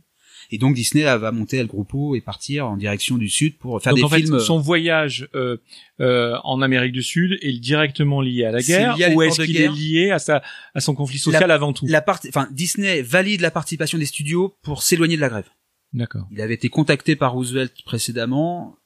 [0.50, 3.80] Et donc Disney là, va monter El Grupo et partir en direction du Sud pour
[3.82, 4.40] faire Donc des en fait, films.
[4.40, 5.56] son voyage euh,
[6.00, 9.60] euh, en Amérique du Sud est directement lié à la guerre à ou est-ce qu'il
[9.60, 10.42] est lié à sa
[10.74, 11.86] à son conflit social avant tout?
[11.86, 15.48] La enfin Disney valide la participation des studios pour s'éloigner de la grève.
[15.92, 16.26] D'accord.
[16.32, 18.76] Il avait été contacté par Roosevelt précédemment.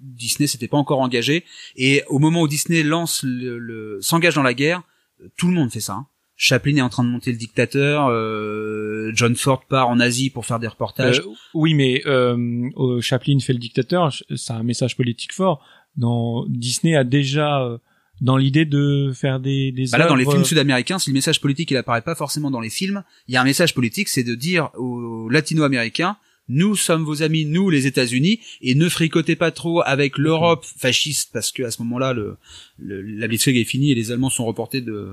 [0.00, 1.44] Disney s'était pas encore engagé
[1.74, 4.82] et au moment où Disney lance le, le- s'engage dans la guerre,
[5.22, 5.94] euh, tout le monde fait ça.
[5.94, 6.06] hein.
[6.38, 10.44] Chaplin est en train de monter le dictateur, euh, John Ford part en Asie pour
[10.44, 11.20] faire des reportages.
[11.20, 15.64] Euh, oui, mais euh, euh, Chaplin fait le dictateur, c'est un message politique fort.
[15.96, 17.78] Dans Disney a déjà euh,
[18.20, 21.40] dans l'idée de faire des des Bah là, dans les films sud-américains, si le message
[21.40, 24.24] politique il apparaît pas forcément dans les films, il y a un message politique, c'est
[24.24, 29.50] de dire aux latino-américains, nous sommes vos amis, nous les États-Unis, et ne fricotez pas
[29.50, 32.36] trop avec l'Europe fasciste, parce que à ce moment-là, le,
[32.78, 35.12] le- la Blitzkrieg est finie et les Allemands sont reportés de,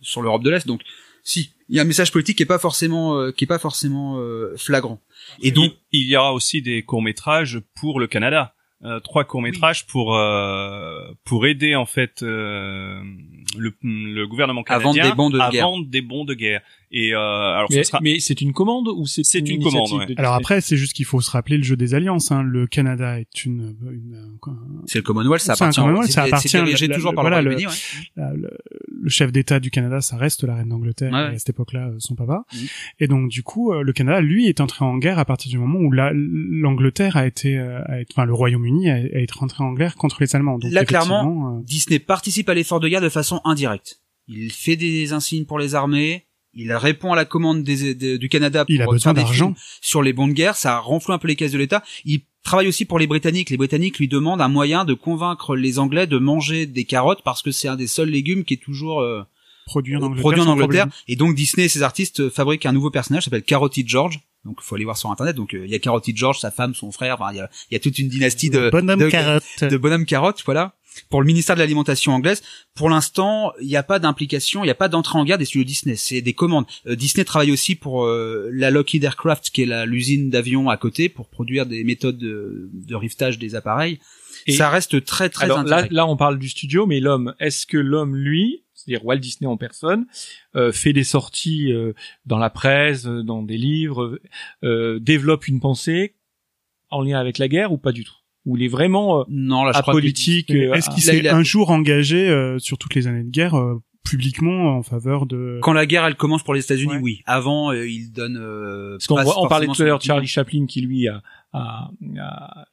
[0.00, 0.66] sur l'Europe de l'Est.
[0.66, 0.80] Donc,
[1.22, 3.58] si, il y a un message politique qui est pas forcément, euh, qui est pas
[3.58, 5.00] forcément euh, flagrant.
[5.42, 8.54] Et donc, il, y aura aussi des courts métrages pour le Canada.
[8.82, 13.02] Euh, trois courts métrages pour euh, pour aider en fait euh,
[13.58, 15.64] le, le gouvernement À vendre canadien des bons de à guerre.
[15.66, 16.62] vendre des bons de guerre.
[16.92, 19.80] Et euh, alors Mais, ce sera mais c'est une commande ou c'est C'est une initiative
[19.90, 20.14] commande, ouais.
[20.18, 22.32] Alors après, c'est juste qu'il faut se rappeler le jeu des alliances.
[22.32, 22.42] Hein.
[22.42, 24.38] Le Canada est une, une,
[24.86, 27.14] c'est le Commonwealth, ça C'est un appartient, Commonwealth, c'est- ça appartient, dirigé la- toujours la-
[27.14, 28.06] par voilà, le le- Royaume-Uni, ouais.
[28.16, 28.50] la- le,
[29.02, 31.94] le chef d'État du Canada, ça reste la reine d'Angleterre, Ouais, à cette époque-là, euh,
[31.98, 32.44] son papa.
[32.52, 32.60] Mhm.
[32.98, 35.58] Et donc, du coup, euh, le Canada, lui, est entré en guerre à partir du
[35.58, 39.62] moment où la- l'Angleterre a été, a été- enfin, le Royaume-Uni a, a été rentré
[39.62, 40.58] en guerre contre les Allemands.
[40.58, 44.00] Donc, Là, clairement, euh, Disney participe à l'effort de guerre de façon indirecte.
[44.26, 48.28] Il fait des insignes pour les armées, il répond à la commande des, des- du
[48.28, 49.54] Canada pour il a besoin d'argent.
[49.80, 51.82] sur les bons de guerre, ça renfloue un peu les caisses de l'État.
[52.04, 53.50] Il travaille aussi pour les Britanniques.
[53.50, 57.42] Les Britanniques lui demandent un moyen de convaincre les Anglais de manger des carottes parce
[57.42, 59.22] que c'est un des seuls légumes qui est toujours euh,
[59.66, 60.20] Produit en Angleterre.
[60.22, 60.86] produit en sans Angleterre.
[60.86, 60.90] problème.
[61.06, 64.56] Et donc Disney et ses artistes fabriquent un nouveau personnage qui s'appelle Carotty George, Donc
[64.60, 65.36] il faut aller voir sur internet.
[65.36, 67.18] Donc euh, il y a Carotty George, sa femme, son frère.
[67.32, 69.44] Il y a, il y a toute une dynastie de Bonhomme de, carotte.
[69.62, 70.74] de bonhomme carotte, voilà.
[71.08, 72.42] Pour le ministère de l'alimentation anglaise,
[72.74, 75.44] pour l'instant, il n'y a pas d'implication, il n'y a pas d'entrée en guerre des
[75.44, 75.96] studios Disney.
[75.96, 76.66] C'est des commandes.
[76.86, 81.08] Euh, Disney travaille aussi pour euh, la Lockheed Aircraft, qui est l'usine d'avions à côté,
[81.08, 83.98] pour produire des méthodes de, de rivetage des appareils.
[84.46, 87.76] Et- ça reste très très Alors là, on parle du studio, mais l'homme, est-ce que
[87.76, 90.06] l'homme, lui, c'est-à-dire Walt Disney en personne,
[90.56, 91.72] euh, fait des sorties
[92.26, 94.18] dans la presse, dans des livres,
[94.62, 96.14] développe une pensée
[96.90, 98.14] en lien avec la guerre ou pas du tout?
[98.46, 101.12] Ou il est vraiment euh, non, là, je crois que apolitique euh, Est-ce qu'il là,
[101.12, 105.26] s'est un jour engagé euh, sur toutes les années de guerre euh, publiquement en faveur
[105.26, 107.00] de quand la guerre elle commence pour les États-Unis, Ouais.
[107.02, 107.22] oui.
[107.26, 108.38] Avant, euh, il donne.
[108.40, 111.90] Euh, Parce qu'on on parlait tout à l'heure de Charlie Chaplin qui lui a, a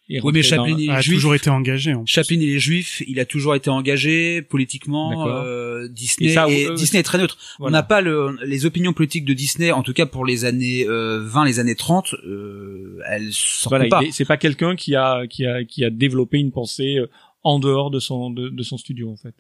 [0.10, 1.16] est Oui, mais rentré Chaplin, dans- il est a juif.
[1.16, 2.06] toujours été engagé en.
[2.06, 5.28] Chaplin, il est juif, il a toujours été engagé politiquement.
[5.28, 7.38] Euh, Disney, Et ça, et euh, Disney est très neutre.
[7.60, 10.86] On n'a pas le, les opinions politiques de Disney, en tout cas pour les années
[10.88, 14.02] euh, 20, les années 30, euh, elles sortent Voilà, pas.
[14.12, 17.08] c'est pas quelqu'un qui a qui a qui a développé une pensée euh,
[17.44, 19.34] en dehors de son de, de son studio en fait.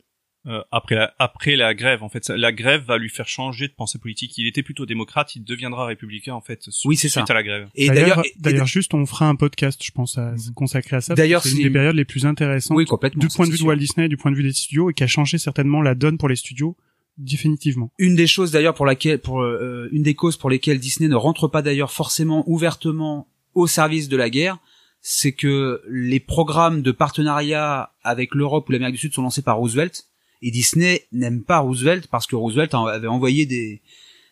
[0.48, 3.74] Euh, après la après la grève en fait la grève va lui faire changer de
[3.74, 7.28] pensée politique il était plutôt démocrate il deviendra républicain en fait su- Oui, c'est suite
[7.28, 7.34] ça.
[7.34, 10.18] à la grève Et D'ailleurs, d'ailleurs, et- d'ailleurs, juste, on fera un podcast, je pense,
[10.18, 11.16] à se consacrer à ça.
[11.16, 13.20] D'ailleurs, c'est une des périodes les plus intéressantes oui, complètement.
[13.20, 13.64] du point de vue de.
[13.64, 15.96] Walt Disney, et du point de vue des studios, et qui a changé certainement la
[15.96, 16.78] donne pour les studios
[17.18, 17.92] définitivement.
[17.98, 21.16] Une des choses d'ailleurs pour laquelle, pour euh, une des causes pour lesquelles Disney ne
[21.16, 24.60] rentre pas d'ailleurs forcément ouvertement au service de la guerre,
[25.02, 29.58] c'est que les programmes de partenariat avec l'Europe ou l'Amérique du Sud sont lancés par
[29.58, 30.06] Roosevelt
[30.41, 33.82] et Disney n'aime pas Roosevelt parce que Roosevelt avait envoyé des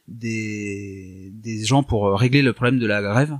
[0.07, 3.37] des des gens pour euh, régler le problème de la grève.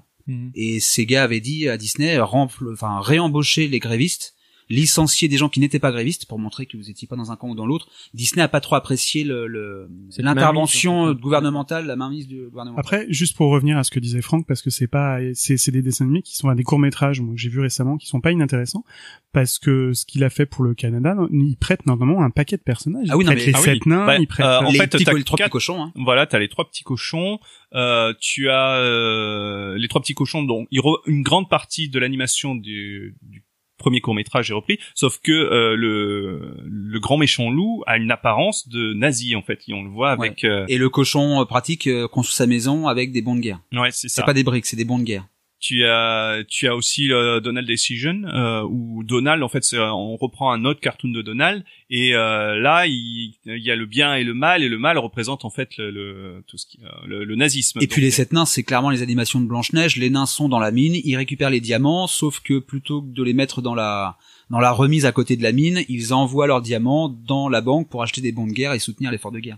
[0.56, 4.35] Et ces gars avaient dit à Disney rempl- enfin réembaucher les grévistes
[4.69, 7.36] licencier des gens qui n'étaient pas grévistes pour montrer que vous étiez pas dans un
[7.36, 7.88] camp ou dans l'autre.
[8.13, 11.21] Disney a pas trop apprécié le, le- l'intervention mainmise, en fait.
[11.21, 12.78] gouvernementale, la mainmise du gouvernement.
[12.78, 15.71] Après, juste pour revenir à ce que disait Franck, parce que c'est pas, c'est, c'est
[15.71, 18.08] des dessins animés qui sont à des courts métrages, moi que j'ai vu récemment, qui
[18.08, 18.84] sont pas inintéressants,
[19.32, 22.58] parce que ce qu'il a fait pour le Canada, non, il prête normalement un paquet
[22.58, 23.08] de personnages.
[23.10, 23.91] Ah oui, il non, prête mais- les ah sept oui.
[23.91, 24.45] nains, Bah, il prête.
[24.45, 25.84] euh, en les fait, petits, les trois petits cochons.
[25.84, 25.91] Hein.
[25.95, 27.39] Voilà, t'as les trois petits cochons.
[27.73, 30.43] Euh, tu as euh, les trois petits cochons.
[30.43, 30.65] dont
[31.08, 33.43] une grande partie de l'animation du, du
[33.78, 38.12] premier court métrage est repris, sauf que euh, le le grand méchant loup a une
[38.12, 39.60] apparence de nazi en fait.
[39.68, 40.44] Et on le voit avec.
[40.44, 43.60] euh, Et le cochon euh, pratique euh, construit sa maison avec des bons de guerre.
[43.74, 44.24] ouais, c'est C'est ça.
[44.24, 45.26] pas des briques, c'est des bons de guerre.
[45.60, 50.15] Tu as tu as aussi le Donald Decision euh, où Donald en fait c'est- on
[50.18, 54.15] reprend un autre cartoon de Donald et euh, là il, il y a le bien
[54.15, 56.89] et le mal et le mal représente en fait le, le tout ce qui euh,
[57.08, 57.80] le, le nazisme.
[57.82, 59.96] Et puis les sept nains, c'est clairement les animations de Blanche-Neige.
[59.96, 63.24] Les nains sont dans la mine, ils récupèrent les diamants, sauf que plutôt que de
[63.24, 64.18] les mettre dans la
[64.52, 67.89] dans la remise à côté de la mine, ils envoient leurs diamants dans la banque
[67.89, 69.58] pour acheter des bons de guerre et soutenir l'effort de guerre.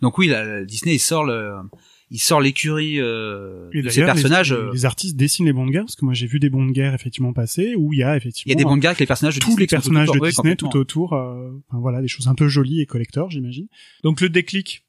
[0.00, 1.52] Donc oui, la- Disney il sort le
[2.12, 4.52] il sort l'écurie euh, de les- personnages.
[4.52, 6.50] les, euh, les artistes dessinent les bons de guerre, parce que moi j'ai vu des
[6.50, 8.76] bons de guerre effectivement passer, où il y a Il y effectivement a des bons
[8.76, 11.50] de guerre avec les personnages de tous Disney les personnages de Disney tout autour, euh,
[11.68, 13.66] enfin, voilà, des choses un peu jolies et collector, j'imagine.
[14.04, 14.84] Donc le déclic,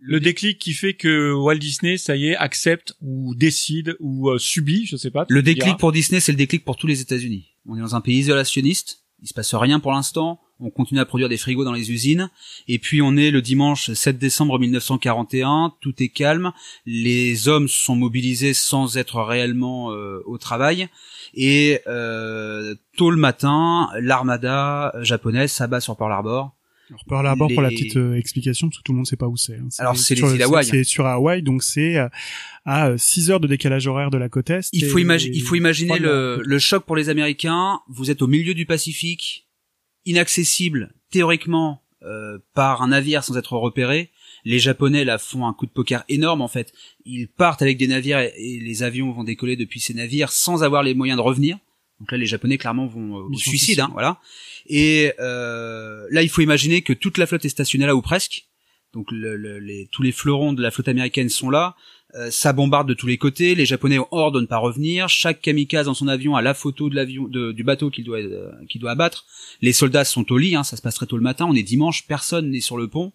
[0.00, 4.38] le déclic qui fait que Walt Disney, ça y est, accepte ou décide ou euh,
[4.38, 5.26] subit, je sais pas.
[5.28, 5.76] Le déclic diras.
[5.76, 7.50] pour Disney, c'est le déclic pour tous les États-Unis.
[7.66, 9.04] On est dans un pays isolationniste.
[9.20, 10.40] Il se passe rien pour l'instant.
[10.64, 12.30] On continue à produire des frigos dans les usines.
[12.68, 15.74] Et puis on est le dimanche 7 décembre 1941.
[15.80, 16.52] Tout est calme.
[16.86, 20.88] Les hommes sont mobilisés sans être réellement euh, au travail.
[21.34, 26.54] Et euh, tôt le matin, l'armada japonaise s'abat sur Pearl Harbor.
[26.90, 29.16] Alors Pearl Harbor pour la Les- petite euh, explication, parce que tout le monde sait
[29.16, 29.54] pas où c'est.
[29.56, 29.68] hein.
[29.78, 30.64] Alors, c'est les sur- îles Hawaï.
[30.64, 32.08] C'est sur Hawaï, donc c'est euh,
[32.66, 34.68] à 6 heures de décalage horaire de la côte est.
[34.74, 37.80] Il faut, et- imagi- il faut imaginer le, le choc pour les Américains.
[37.88, 39.46] Vous êtes au milieu du Pacifique,
[40.06, 44.10] inaccessible théoriquement euh, par un navire sans être repéré.
[44.44, 46.72] Les Japonais là font un coup de poker énorme en fait.
[47.04, 50.64] Ils partent avec des navires et, et les avions vont décoller depuis ces navires sans
[50.64, 51.58] avoir les moyens de revenir.
[52.00, 53.78] Donc là, les Japonais clairement vont euh, au suicide.
[53.80, 54.18] hein, voilà.
[54.66, 58.46] Et euh, là, il faut imaginer que toute la flotte est stationnée là ou presque.
[58.92, 61.76] Donc le- le- les, tous les fleurons de la flotte américaine sont là.
[62.14, 63.54] Euh, ça bombarde de tous les côtés.
[63.54, 65.08] Les Japonais ont ordre de ne pas revenir.
[65.08, 68.50] Chaque kamikaze dans son avion a la photo de l'avion, du bateau qu'il doit, euh,
[68.68, 69.24] qu'il doit abattre.
[69.62, 70.54] Les soldats sont au lit.
[70.54, 71.46] Hein, ça se passe très tôt le matin.
[71.48, 72.06] On est dimanche.
[72.06, 73.12] Personne n'est sur le pont.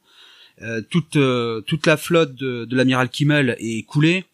[0.63, 4.25] Euh, toute euh, toute la flotte de, de l'amiral Kimmel est coulée.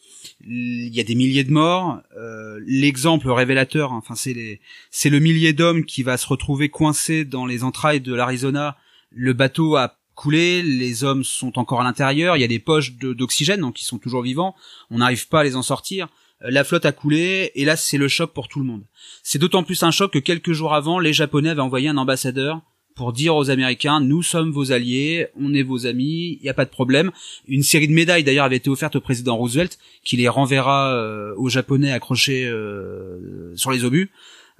[0.47, 1.99] Il y a des milliers de morts.
[2.17, 6.69] Euh, L'exemple révélateur, hein, enfin c'est les, c'est le millier d'hommes qui va se retrouver
[6.69, 8.77] coincé dans les entrailles de l'Arizona.
[9.11, 12.37] Le bateau a coulé, les hommes sont encore à l'intérieur.
[12.37, 14.55] Il y a des poches d'oxygène, donc ils sont toujours vivants.
[14.89, 16.07] On n'arrive pas à les en sortir.
[16.43, 18.83] Euh, La flotte a coulé, et là c'est le choc pour tout le monde.
[19.23, 22.61] C'est d'autant plus un choc que quelques jours avant, les Japonais avaient envoyé un ambassadeur
[22.95, 26.53] pour dire aux Américains nous sommes vos alliés, on est vos amis, il y a
[26.53, 27.11] pas de problème.
[27.47, 31.33] Une série de médailles d'ailleurs avait été offerte au président Roosevelt qui les renverra euh,
[31.37, 34.11] aux Japonais accrochés euh, sur les obus.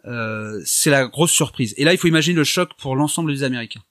[0.05, 1.73] Euh, c'est la grosse surprise.
[1.77, 3.81] Et là, il faut imaginer le choc pour l'ensemble des Américains.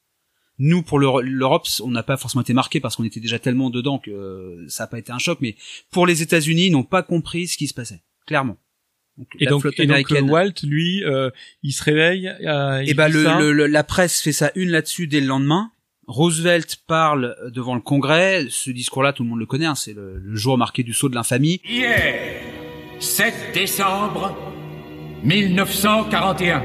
[0.64, 3.68] Nous, pour l'Euro- l'Europe, on n'a pas forcément été marqué parce qu'on était déjà tellement
[3.68, 5.38] dedans que euh, ça n'a pas été un choc.
[5.40, 5.56] Mais
[5.90, 8.56] pour les États-Unis, ils n'ont pas compris ce qui se passait, clairement.
[9.18, 11.30] Donc, Et donc, et donc euh, Walt, lui, euh,
[11.64, 12.28] il se réveille.
[12.46, 13.38] euh, il et bah dit le, ça.
[13.40, 15.70] le- le- la presse fait sa une là-dessus dès le lendemain.
[16.06, 18.46] Roosevelt parle devant le Congrès.
[18.48, 19.66] Ce discours-là, tout le monde le connaît.
[19.66, 21.60] hein, c'est le, le jour marqué du saut de l'infamie.
[21.68, 22.40] Hier,
[23.00, 24.36] 7 décembre
[25.24, 26.62] 1941.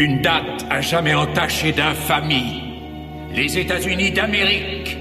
[0.00, 2.62] Une date à jamais entachée d'infamie.
[3.34, 4.96] Les États-Unis d'Amérique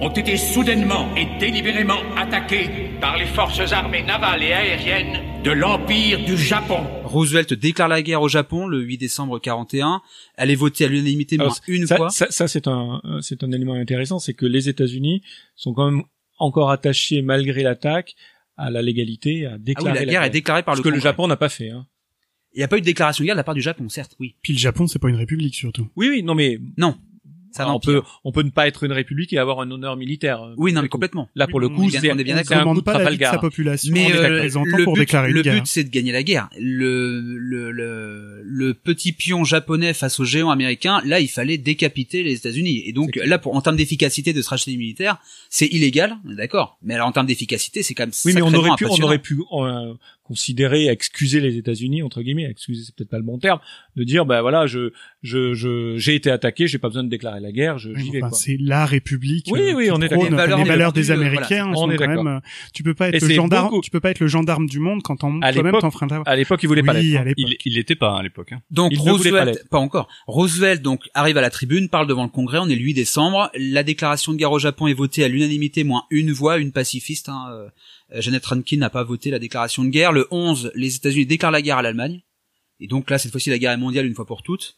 [0.00, 2.70] ont été soudainement et délibérément attaqués
[3.02, 6.86] par les forces armées navales et aériennes de l'Empire du Japon.
[7.04, 10.00] Roosevelt déclare la guerre au Japon le 8 décembre 41.
[10.38, 12.08] Elle est votée à l'unanimité moins une ça, fois.
[12.08, 15.20] Ça, ça, c'est un, c'est un élément intéressant, c'est que les États-Unis
[15.54, 16.04] sont quand même
[16.38, 18.14] encore attachés, malgré l'attaque,
[18.56, 20.88] à la légalité, à Ah oui, déclarer la guerre est déclarée par Ce le que
[20.94, 20.98] le.
[20.98, 21.68] Japon n'a pas fait.
[21.68, 21.86] Hein.
[22.54, 24.16] Il n'y a pas eu de déclaration de guerre de la part du Japon, certes,
[24.20, 24.34] oui.
[24.42, 25.88] Puis le Japon, c'est pas une république surtout.
[25.96, 26.96] Oui, oui, non, mais Non.
[27.50, 30.42] Ça on peut, on peut ne pas être une république et avoir un honneur militaire.
[30.58, 31.30] Oui, non, mais complètement.
[31.34, 32.58] Là, pour le coup, on est bien- c'est on est bien c'est d'accord.
[32.58, 35.00] un On coup demande de pas l'avis de sa population Mais euh, le pour but,
[35.00, 35.54] déclarer le une guerre.
[35.54, 36.50] but, c'est de gagner la guerre.
[36.60, 42.22] Le, le, le, le petit pion japonais face aux géants américains, là, il fallait décapiter
[42.22, 42.82] les États-Unis.
[42.84, 45.16] Et donc, là, pour, en termes d'efficacité de stratégie militaire,
[45.48, 46.78] c'est illégal, on est d'accord.
[46.82, 49.18] Mais alors, en termes d'efficacité, c'est quand même Oui, mais on aurait pu, on aurait
[49.18, 49.40] pu
[50.28, 53.58] considérer, excuser les États-Unis entre guillemets, excuser c'est peut-être pas le bon terme,
[53.96, 57.40] de dire bah voilà, je, je, je, j'ai été attaqué, j'ai pas besoin de déclarer
[57.40, 58.38] la guerre, je, j'y vais Enfin, quoi.
[58.38, 59.48] c'est la République.
[59.50, 60.24] Oui, euh, oui, on est d'accord.
[60.28, 61.64] Les valeurs, les des Américains.
[61.64, 61.74] voilà.
[61.76, 62.24] sont On est quand d'accord.
[62.24, 64.20] même, euh, tu peux pas Et être le c'est gendarme, beaucoup- tu peux pas être
[64.20, 67.10] le gendarme du monde quand on, À toi-même t'enfreins À l'époque, ils voulaient pas Oui,
[67.12, 67.26] l'être.
[67.26, 67.32] à.
[67.36, 68.52] Il, il l'était pas à l'époque.
[68.52, 68.60] Hein.
[68.70, 70.08] Donc Il voulait pas Roosevelt, pas, encore.
[70.26, 72.58] Roosevelt donc arrive à la tribune, parle devant le Congrès.
[72.58, 73.50] On est le 8 décembre.
[73.56, 77.28] La déclaration de guerre au Japon est votée à l'unanimité, moins une voix, une pacifiste.
[77.28, 77.68] Hein, euh,
[78.12, 80.12] Janet Rankin n'a pas voté la déclaration de guerre.
[80.12, 82.22] Le 11, les États-Unis déclarent la guerre à l'Allemagne.
[82.80, 84.76] Et donc là, cette fois-ci, la guerre est mondiale une fois pour toutes.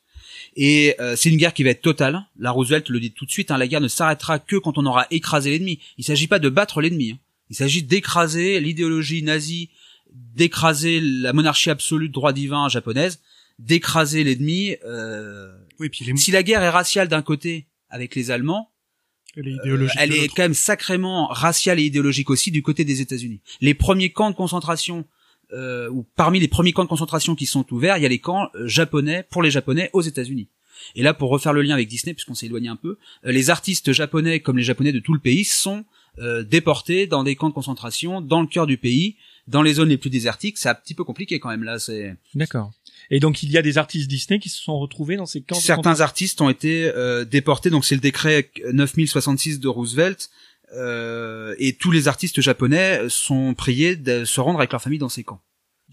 [0.57, 2.25] Et euh, c'est une guerre qui va être totale.
[2.39, 3.51] La Roosevelt le dit tout de suite.
[3.51, 5.81] hein, la guerre ne s'arrêtera que quand on aura écrasé l'ennemi.
[5.99, 7.13] Il s'agit pas de battre l'ennemi.
[7.13, 7.19] hein.
[7.51, 9.71] Il s'agit d'écraser l'idéologie nazie,
[10.13, 13.21] d'écraser la monarchie absolue de droit divin japonaise,
[13.59, 14.77] d'écraser l'ennemi.
[14.85, 15.53] Euh...
[15.79, 18.71] Oui, puis les, Si la guerre est raciale d'un côté avec les Allemands,
[19.37, 19.97] les euh, idéologies.
[19.99, 23.41] elle de est quand même sacrément raciale et idéologique aussi du côté des États-Unis.
[23.61, 25.05] Les premiers camps de concentration,
[25.53, 28.19] euh, ou parmi les premiers camps de concentration qui sont ouverts, il y a les
[28.19, 30.49] camps euh, japonais pour les Japonais aux États-Unis.
[30.95, 33.51] Et là, pour refaire le lien avec Disney, puisqu'on s'est éloigné un peu, euh, les
[33.51, 35.85] artistes japonais comme les Japonais de tout le pays sont
[36.19, 39.17] euh, déportés dans des camps de concentration dans le cœur du pays,
[39.47, 40.59] dans les zones les plus désertiques.
[40.59, 41.79] C'est un petit peu compliqué quand même là.
[41.79, 42.73] C'est D'accord.
[43.11, 45.57] Et donc il y a des artistes Disney qui se sont retrouvés dans ces camps.
[45.57, 47.71] de certains artistes ont été euh, déportés.
[47.71, 50.31] Donc c'est le décret 9066 de Roosevelt.
[50.77, 55.09] euh, et tous les artistes japonais sont priés de se rendre avec leur famille dans
[55.09, 55.41] ces camps.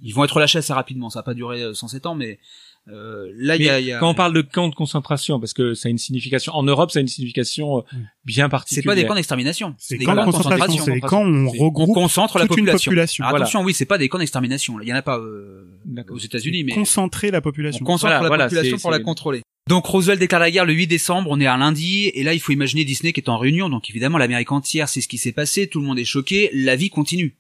[0.04, 1.10] Ils vont être lâchés assez rapidement.
[1.10, 2.40] Ça va pas euh, 107 ans, mais
[2.89, 5.73] euh, là y a, y a- Quand on parle de camps de concentration, parce que
[5.73, 7.82] ça a une signification en Europe, ça a une signification euh,
[8.26, 8.86] bien c'est particulière.
[8.86, 9.76] pas des camps d'extermination.
[9.78, 12.65] C'est des camps de concentration, c'est où on C'est- On regroupe concentre la toute une
[12.65, 12.89] population.
[12.91, 13.23] population.
[13.23, 13.43] Alors, Voilà.
[13.45, 14.80] attention, oui, c'est pas des camps d'extermination.
[14.82, 15.65] Il y en a pas euh,
[16.10, 17.86] aux États-Unis, mais concentrer la on population.
[17.86, 19.41] concentre Voilà, la voilà, population c'est- pour la c'est- contrôler.
[19.69, 22.39] Donc Roosevelt déclare la guerre le 8 décembre, on est un lundi, et là il
[22.39, 25.34] faut imaginer Disney qui est en réunion, donc évidemment l'Amérique entière sait ce qui s'est
[25.34, 27.36] passé, tout le monde est choqué, la vie continue.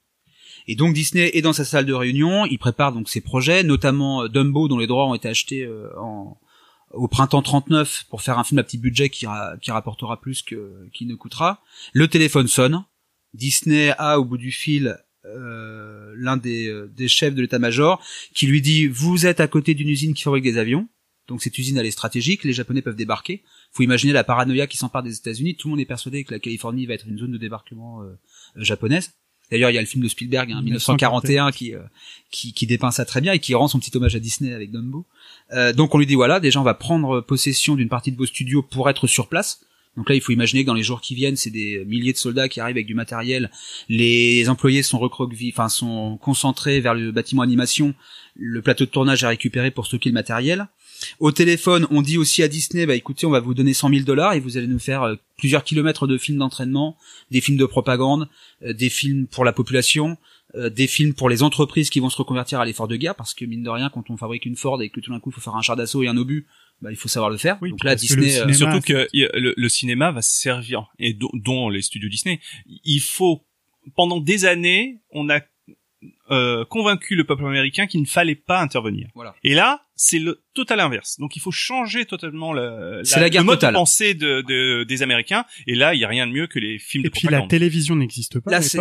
[0.67, 4.23] Et donc Disney est dans sa salle de réunion, il prépare donc ses projets, notamment
[4.23, 6.37] euh, Dumbo dont les droits ont été achetés euh, en,
[6.91, 9.25] au printemps 39 pour faire un film à petit budget qui,
[9.61, 11.61] qui rapportera plus que qui ne coûtera.
[11.93, 12.83] Le téléphone sonne,
[13.33, 18.01] Disney a au bout du fil euh, l'un des, euh, des chefs de l'état-major
[18.33, 20.87] qui lui dit vous êtes à côté d'une usine qui fabrique des avions,
[21.27, 23.43] donc cette usine elle est stratégique, les Japonais peuvent débarquer.
[23.71, 25.55] Faut imaginer la paranoïa qui s'empare des États-Unis.
[25.55, 28.17] Tout le monde est persuadé que la Californie va être une zone de débarquement euh,
[28.55, 29.11] japonaise.
[29.51, 31.79] D'ailleurs, il y a le film de Spielberg, hein, 1941, qui, euh,
[32.31, 34.71] qui qui dépeint ça très bien et qui rend son petit hommage à Disney avec
[34.71, 35.05] Dumbo.
[35.53, 38.25] Euh, donc on lui dit voilà, déjà on va prendre possession d'une partie de vos
[38.25, 39.61] studios pour être sur place.
[39.95, 42.17] Donc là, il faut imaginer que dans les jours qui viennent, c'est des milliers de
[42.17, 43.49] soldats qui arrivent avec du matériel.
[43.89, 47.95] Les employés sont recroquevillés, enfin sont concentrés vers le bâtiment animation.
[48.35, 50.67] Le plateau de tournage est récupéré pour stocker le matériel.
[51.19, 54.01] Au téléphone, on dit aussi à Disney, bah écoutez, on va vous donner 100 000
[54.03, 56.97] dollars et vous allez nous faire euh, plusieurs kilomètres de films d'entraînement,
[57.31, 58.27] des films de propagande,
[58.63, 60.17] euh, des films pour la population,
[60.55, 63.33] euh, des films pour les entreprises qui vont se reconvertir à l'effort de guerre, parce
[63.33, 65.33] que mine de rien, quand on fabrique une Ford et que tout d'un coup il
[65.33, 66.45] faut faire un char d'assaut et un obus,
[66.81, 67.57] bah, il faut savoir le faire.
[67.61, 70.87] Oui, Donc là, que Disney, euh, cinéma- surtout que le, le cinéma va se servir,
[70.99, 72.39] et dont, dont les studios Disney,
[72.83, 73.43] il faut
[73.95, 75.41] pendant des années, on a
[76.31, 79.07] euh, convaincu le peuple américain qu'il ne fallait pas intervenir.
[79.15, 79.35] Voilà.
[79.43, 81.17] Et là, c'est le total inverse.
[81.19, 83.73] Donc il faut changer totalement le, C'est la guerre le mode totale.
[83.73, 85.45] de pensée de, de- des Américains.
[85.65, 87.41] Et là, il y a rien de mieux que les films Et de puis la
[87.43, 88.77] télévision n'existe pas Là, c'est-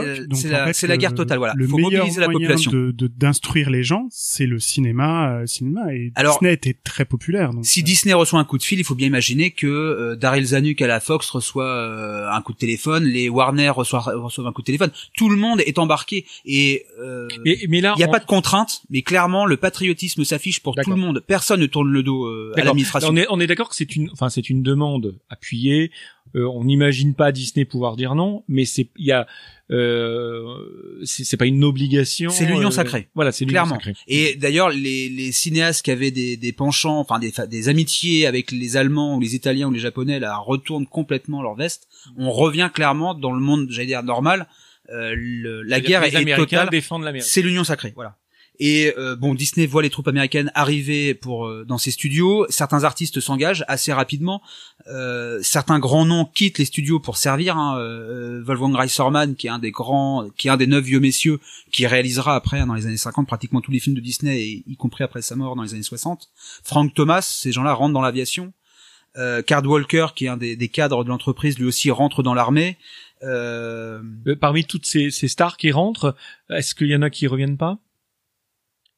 [0.51, 1.55] la- fait, la guerre totale, voilà.
[1.57, 2.71] Le Faut meilleur mobiliser la moyen population.
[2.71, 5.95] de de- d'instruire les gens, c'est le cinéma, euh, cinéma.
[5.95, 7.51] Et Alors- Disney était très populaire.
[7.53, 10.17] Donc, Si euh, Disney reçoit un coup de fil, il faut bien imaginer que euh,
[10.17, 14.47] Daryl Zanuck à la Fox reçoit euh, un coup de téléphone, les Warner reçoivent, reçoivent
[14.47, 14.91] un coup de téléphone.
[15.17, 18.19] Tout le monde est embarqué et euh, Et, mais là, il n'y a on- pas
[18.21, 21.23] de contrainte, mais clairement le patriotisme s'affiche pour tout le monde.
[21.27, 23.11] Personne ne tourne le dos euh, à l'administration.
[23.11, 25.91] On est, on est d'accord que c'est une, enfin c'est une demande appuyée.
[26.35, 29.27] Euh, on n'imagine pas Disney pouvoir dire non, mais c'est, il y a,
[29.71, 32.31] euh, c'est pas une obligation.
[32.31, 33.09] C'est l'union euh, sacrée.
[33.15, 33.75] Voilà, c'est l'union Clairement.
[33.77, 33.95] sacrée.
[34.09, 38.51] Et d'ailleurs, les, les cinéastes qui avaient des, des penchants, enfin des, des amitiés avec
[38.51, 41.89] les Allemands ou les Italiens ou les Japonais, là, retournent complètement leur veste.
[42.17, 44.47] On revient clairement dans le monde, j'allais dire normal.
[44.91, 46.71] Euh, le- la guerre est, les est Américains totale.
[46.71, 47.27] défendent l'Amérique.
[47.29, 48.17] C'est l'union sacrée, voilà.
[48.59, 52.47] Et euh, bon, Disney voit les troupes américaines arriver pour euh, dans ses studios.
[52.49, 54.41] Certains artistes s'engagent assez rapidement.
[54.87, 57.59] Euh, certains grands noms quittent les studios pour servir.
[57.59, 57.77] Hein.
[57.79, 61.39] Euh, Wolfgang Reisserman, qui est un des grands, qui est un des neuf vieux messieurs,
[61.71, 64.65] qui réalisera après hein, dans les années 50 pratiquement tous les films de Disney, et,
[64.67, 66.31] y compris après sa mort dans les années 60.
[66.65, 68.55] Frank Thomas, ces gens-là rentrent dans l'aviation.
[69.19, 72.35] Euh, Card Walker, qui est un des, des cadres de l'entreprise, lui aussi rentre dans
[72.35, 72.77] l'armée.
[73.23, 76.15] Euh, Euh, Parmi toutes ces, ces stars qui rentrent,
[76.51, 77.79] est-ce qu'il y en a qui reviennent pas?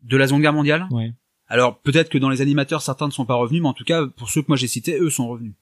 [0.03, 0.87] De la Seconde Guerre mondiale?
[0.91, 1.13] Ouais.
[1.51, 4.05] Alors peut-être que dans les animateurs certains ne sont pas revenus, mais en tout cas
[4.07, 5.55] pour ceux que moi j'ai cités, eux sont revenus.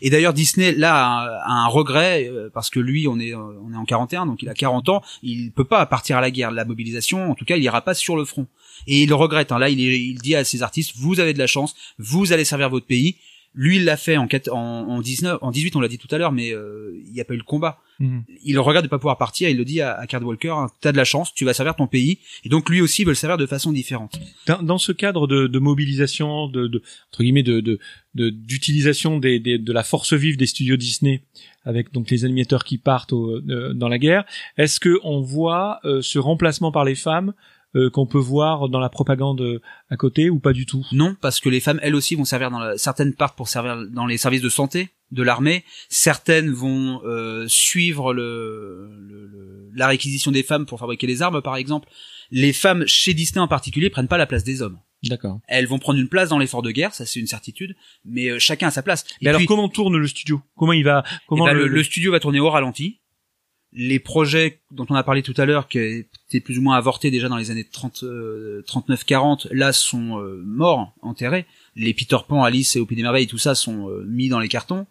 [0.00, 3.70] Et d'ailleurs Disney là a, a un regret euh, parce que lui on est on
[3.72, 6.50] est en 41 donc il a 40 ans, il peut pas partir à la guerre,
[6.50, 8.46] la mobilisation en tout cas il ira pas sur le front.
[8.86, 9.52] Et il le regrette.
[9.52, 9.58] Hein.
[9.58, 12.70] Là il, il dit à ses artistes vous avez de la chance, vous allez servir
[12.70, 13.16] votre pays.
[13.60, 14.56] Lui il l'a fait en, quat- en,
[14.88, 17.24] en 19 en 18 on l'a dit tout à l'heure mais euh, il n'y a
[17.24, 18.22] pas eu le combat Mhm.
[18.44, 20.92] il regrette de pas pouvoir partir, il le dit à, à Card Walker, hein, t'as
[20.92, 23.36] de la chance, tu vas servir ton pays, et donc lui aussi veut le servir
[23.38, 24.20] de façon différente.
[24.46, 26.80] Dans, dans ce cadre de, de mobilisation, de, de
[27.10, 27.80] entre guillemets, de de-
[28.14, 31.24] de- d'utilisation des, des- de la force vive des studios Disney,
[31.64, 34.24] avec donc les animateurs qui partent au- euh, dans la guerre,
[34.58, 37.32] est-ce que on voit euh, ce remplacement par les femmes
[37.78, 40.84] euh, qu'on peut voir dans la propagande euh, à côté ou pas du tout?
[40.92, 43.76] Non, parce que les femmes, elles aussi, vont servir dans la, certaines partent pour servir
[43.90, 45.64] dans les services de santé de l'armée.
[45.88, 51.40] Certaines vont euh, suivre le, le- le- la réquisition des femmes pour fabriquer les armes,
[51.40, 51.88] par exemple.
[52.30, 54.78] Les femmes chez Disney en particulier prennent pas la place des hommes.
[55.04, 55.38] D'accord.
[55.46, 58.38] Elles vont prendre une place dans l'effort de guerre, ça c'est une certitude, mais euh,
[58.40, 59.04] chacun a sa place.
[59.22, 60.42] Mais alors comment tourne le studio?
[60.56, 62.98] Comment il va Eh Comment ben, le, le, le studio va tourner au ralenti.
[63.72, 67.10] Les projets dont on a parlé tout à l'heure, qui étaient plus ou moins avortés
[67.10, 71.46] déjà dans les années 30, euh, 39-40, là sont euh, morts, enterrés.
[71.76, 74.40] Les Peter Pan, Alice et Au Pays des Merveilles, tout ça sont euh, mis dans
[74.40, 74.86] les cartons.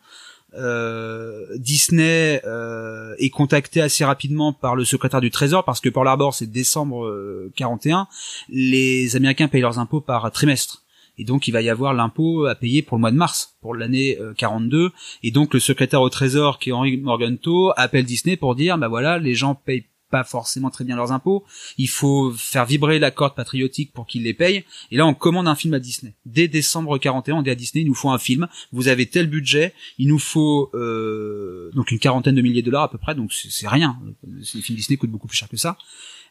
[0.53, 6.07] Euh, Disney euh, est contacté assez rapidement par le secrétaire du Trésor parce que Pearl
[6.07, 8.07] Harbor c'est décembre euh, 41.
[8.49, 10.83] Les Américains payent leurs impôts par trimestre.
[11.17, 13.75] Et donc il va y avoir l'impôt à payer pour le mois de mars, pour
[13.75, 14.91] l'année euh, 42.
[15.23, 18.87] Et donc le secrétaire au Trésor, qui est Henry Morgenthau, appelle Disney pour dire, bah
[18.87, 21.45] voilà, les gens payent pas forcément très bien leurs impôts.
[21.77, 24.63] Il faut faire vibrer la corde patriotique pour qu'ils les payent.
[24.91, 26.15] Et là, on commande un film à Disney.
[26.25, 28.47] Dès décembre 41, on dit à Disney, il nous faut un film.
[28.71, 29.73] Vous avez tel budget.
[29.97, 33.15] Il nous faut euh, donc une quarantaine de milliers de dollars à peu près.
[33.15, 33.99] Donc c'est c'est rien.
[34.23, 35.77] Les films Disney coûtent beaucoup plus cher que ça.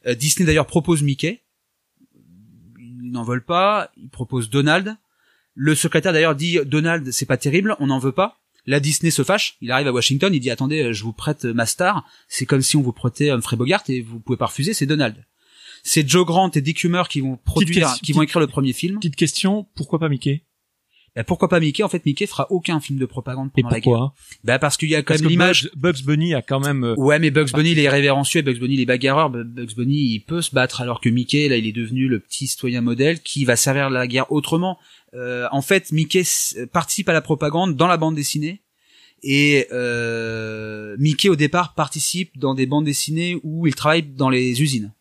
[0.07, 1.43] Euh, Disney d'ailleurs propose Mickey.
[3.07, 3.91] Ils n'en veulent pas.
[3.97, 4.97] Ils proposent Donald.
[5.55, 8.39] Le secrétaire d'ailleurs dit Donald, c'est pas terrible, on n'en veut pas.
[8.67, 9.57] Là, Disney se fâche.
[9.61, 12.05] Il arrive à Washington, il dit attendez, je vous prête ma star.
[12.29, 14.75] C'est comme si on vous prêtait Humphrey Bogart et vous pouvez pas refuser.
[14.75, 15.15] C'est Donald.
[15.85, 18.73] C'est Joe Grant et Dick Hummer qui vont produire, question- qui vont écrire le premier
[18.73, 18.97] film.
[18.97, 20.43] Petite question, pourquoi pas Mickey?
[21.17, 21.83] Bah, pourquoi pas Mickey?
[21.83, 23.93] En fait, Mickey fera aucun film de propagande Et pendant la guerre.
[23.95, 24.15] pourquoi
[24.45, 25.71] Bah parce qu'il y a quand Parce même l'image.
[25.75, 26.85] Bugs, Bugs Bunny a quand même.
[26.85, 29.31] euh, Ouais, mais Bugs Bunny, il est révérencieux, et Bugs Bunny, il est bagarreur.
[29.31, 32.21] Bu- Bugs Bunny, il peut se battre, alors que Mickey, là, il est devenu le
[32.21, 34.79] petit citoyen modèle qui va servir la guerre autrement.
[35.15, 38.61] Euh, en fait, Mickey s- participe à la propagande dans la bande dessinée.
[39.23, 44.63] Et euh, Mickey, au départ, participe dans des bandes dessinées où il travaille dans les
[44.63, 44.93] usines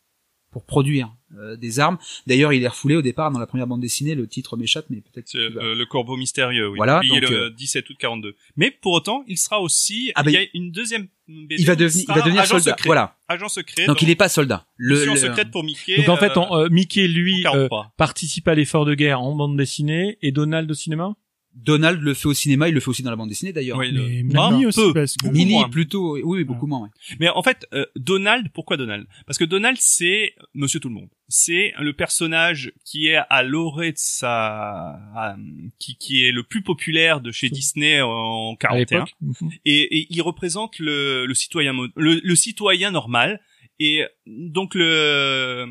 [0.51, 1.97] pour produire euh, des armes.
[2.27, 4.15] D'ailleurs, il est refoulé au départ dans la première bande dessinée.
[4.15, 5.31] Le titre m'échappe, mais peut-être.
[5.31, 6.77] Que euh, le corbeau mystérieux, oui.
[6.77, 8.35] Voilà, donc, le euh, 17 août 42.
[8.57, 11.65] Mais pour autant, il sera aussi, Ah, bah, il y a une deuxième BD il
[11.65, 12.71] va devenir, il sera va devenir agent soldat.
[12.71, 12.87] secret.
[12.87, 13.17] Voilà.
[13.27, 13.85] Agent secret.
[13.87, 14.67] Donc il est pas soldat.
[14.77, 15.97] Le, mission le- secrète pour Mickey.
[15.97, 17.93] Donc en fait, euh, on- euh, Mickey lui en euh, 43.
[17.97, 21.15] participe à l'effort de guerre en bande dessinée et Donald au cinéma?
[21.55, 23.77] Donald le fait au cinéma, il le fait aussi dans la bande dessinée d'ailleurs.
[23.77, 24.93] Oui, Mais le- Minnie un aussi, peu.
[24.93, 25.69] parce que Beaucoup Minnie moins.
[25.69, 26.81] plutôt, oui, oui, beaucoup moins.
[26.81, 26.89] ouais.
[27.19, 29.07] Mais en fait, euh, Donald, pourquoi Donald?
[29.25, 31.09] Parce que Donald, c'est Monsieur Tout le Monde.
[31.29, 35.37] C'est le personnage qui est à l'orée de sa, à-
[35.79, 38.77] qui, qui est le plus populaire de chez Disney en À 41.
[38.99, 39.15] l'époque.
[39.21, 39.49] Mhm.
[39.65, 43.39] et, et il représente le, le citoyen mo- le, le citoyen normal
[43.79, 45.65] Et donc le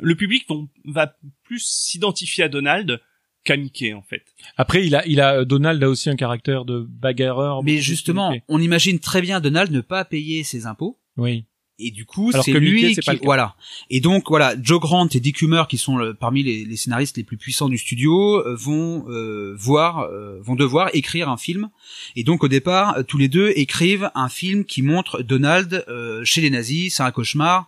[0.00, 0.46] le public
[0.84, 1.14] va
[1.44, 3.00] plus s'identifier à Donald
[3.48, 4.22] Mickey en fait.
[4.56, 7.62] Après, il a, il a, Donald a aussi un caractère de bagarreur.
[7.62, 10.98] Mais justement, on imagine très bien Donald ne pas payer ses impôts.
[11.16, 11.44] Oui.
[11.82, 13.24] Et du coup, c'est que lui Mickey, qui, pas le cas.
[13.24, 13.56] voilà.
[13.88, 17.16] Et donc, voilà, Joe Grant et Dick Hummer, qui sont le- parmi les, les scénaristes
[17.16, 21.70] les plus puissants du studio, euh, vont euh, voir, euh, vont devoir écrire un film.
[22.16, 26.22] Et donc, au départ, euh, tous les deux écrivent un film qui montre Donald euh,
[26.22, 26.94] chez les nazis.
[26.96, 27.66] C'est un cauchemar.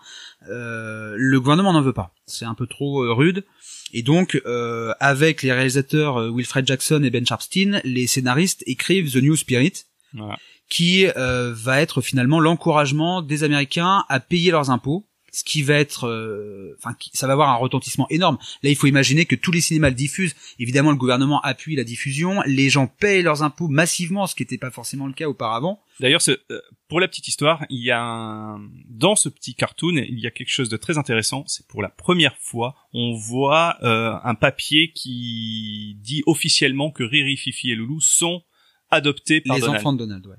[0.50, 2.12] Euh, le gouvernement n'en veut pas.
[2.26, 3.44] C'est un peu trop euh, rude.
[3.92, 9.12] Et donc, euh, avec les réalisateurs euh, Wilfred Jackson et Ben Sharpstein, les scénaristes écrivent
[9.12, 9.84] The New Spirit,
[10.14, 10.36] Voilà.
[10.70, 15.74] qui euh, va être finalement l'encouragement des Américains à payer leurs impôts, ce qui va
[15.74, 18.36] être, euh, enfin, ça va avoir un retentissement énorme.
[18.62, 20.36] Là, il faut imaginer que tous les cinémas le diffusent.
[20.58, 22.42] Évidemment, le gouvernement appuie la diffusion.
[22.44, 25.82] Les gens payent leurs impôts massivement, ce qui n'était pas forcément le cas auparavant.
[26.00, 28.60] D'ailleurs, euh, pour la petite histoire, il y a un...
[28.90, 31.44] dans ce petit cartoon, il y a quelque chose de très intéressant.
[31.46, 37.38] C'est pour la première fois, on voit euh, un papier qui dit officiellement que Riri,
[37.38, 38.42] Fifi et Loulou sont
[38.90, 39.80] adoptés par les Donald.
[39.80, 40.36] enfants de Donald, ouais.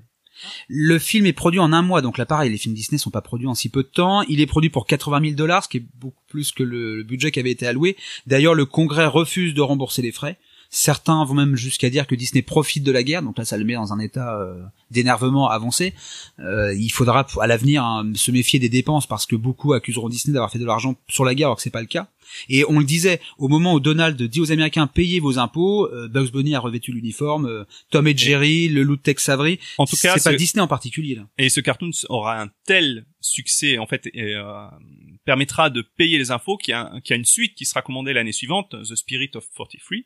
[0.68, 3.20] Le film est produit en un mois, donc là pareil, les films Disney sont pas
[3.20, 4.22] produits en si peu de temps.
[4.22, 7.02] Il est produit pour 80 000 dollars, ce qui est beaucoup plus que le, le
[7.02, 7.96] budget qui avait été alloué.
[8.26, 10.38] D'ailleurs, le Congrès refuse de rembourser les frais.
[10.76, 13.64] Certains vont même jusqu'à dire que Disney profite de la guerre, donc là ça le
[13.64, 14.60] met dans un état euh,
[14.90, 15.94] d'énervement avancé.
[16.40, 20.34] Euh, il faudra à l'avenir hein, se méfier des dépenses parce que beaucoup accuseront Disney
[20.34, 22.08] d'avoir fait de l'argent sur la guerre alors que c'est pas le cas.
[22.48, 26.08] Et on le disait, au moment où Donald dit aux Américains payez vos impôts, euh,
[26.08, 29.86] Bugs Bunny a revêtu l'uniforme, euh, Tom et Jerry, le loup de Tex Avery, En
[29.86, 31.26] tout cas, c'est pas Disney en particulier là.
[31.38, 34.66] et ce cartoon aura un tel succès, en fait, et, euh,
[35.24, 38.12] permettra de payer les infos qu'il y, a y a une suite qui sera commandée
[38.12, 39.98] l'année suivante, The Spirit of 43.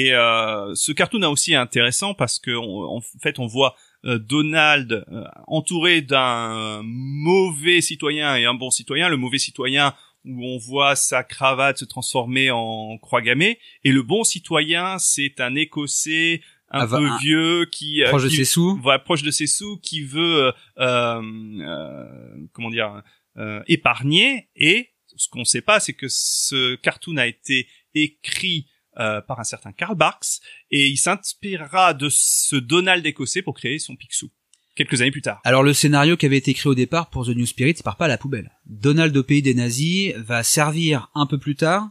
[0.00, 3.72] Et euh, ce cartoon est aussi intéressant parce que on- en fait on voit
[4.04, 9.08] euh, Donald euh, entouré d'un mauvais citoyen et un bon citoyen.
[9.08, 9.94] Le mauvais citoyen
[10.24, 15.40] où on voit sa cravate se transformer en croix gammée et le bon citoyen c'est
[15.40, 18.76] un Écossais un Ah, peu un- vieux qui euh, Proche de qui- ses sous.
[18.82, 21.22] voilà, proche de ses sous, qui veut, euh, euh,
[21.60, 23.02] euh, comment dire,
[23.38, 24.48] euh, épargner.
[24.56, 28.66] Et ce qu'on ne sait pas, c'est que ce cartoon a été écrit
[28.98, 30.40] euh, par un certain Karl Barks
[30.70, 34.30] et il s'inspirera de ce Donald écossais pour créer son Picsou
[34.76, 35.40] quelques années plus tard.
[35.42, 38.04] Alors le scénario qui avait été écrit au départ pour The New Spirit, part pas
[38.04, 38.52] à la poubelle.
[38.66, 41.88] Donald au pays des nazis va servir un peu plus tard.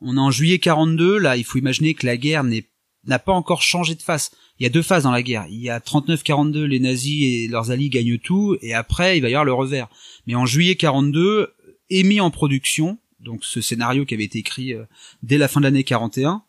[0.00, 3.62] On est en juillet 42, là il faut imaginer que la guerre n'a pas encore
[3.62, 4.32] changé de face.
[4.58, 5.46] Il y a deux phases dans la guerre.
[5.48, 9.28] Il y a 39-42, les nazis et leurs alliés gagnent tout, et après il va
[9.28, 9.88] y avoir le revers.
[10.26, 11.54] Mais en juillet 42,
[11.90, 14.84] émis en production, donc ce scénario qui avait été écrit euh,
[15.22, 16.42] dès la fin de l'année 41,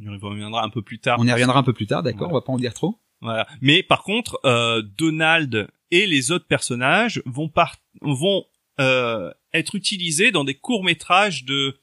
[0.00, 1.18] On y reviendra un peu plus tard.
[1.20, 2.98] on y reviendra un peu plus tard, d'accord, on va pas en dire trop.
[3.20, 3.46] Voilà.
[3.60, 8.44] Mais par contre, euh, Donald et les autres personnages vont par vont
[8.80, 11.78] euh, être utilisés dans des courts métrages de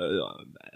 [0.00, 0.20] euh,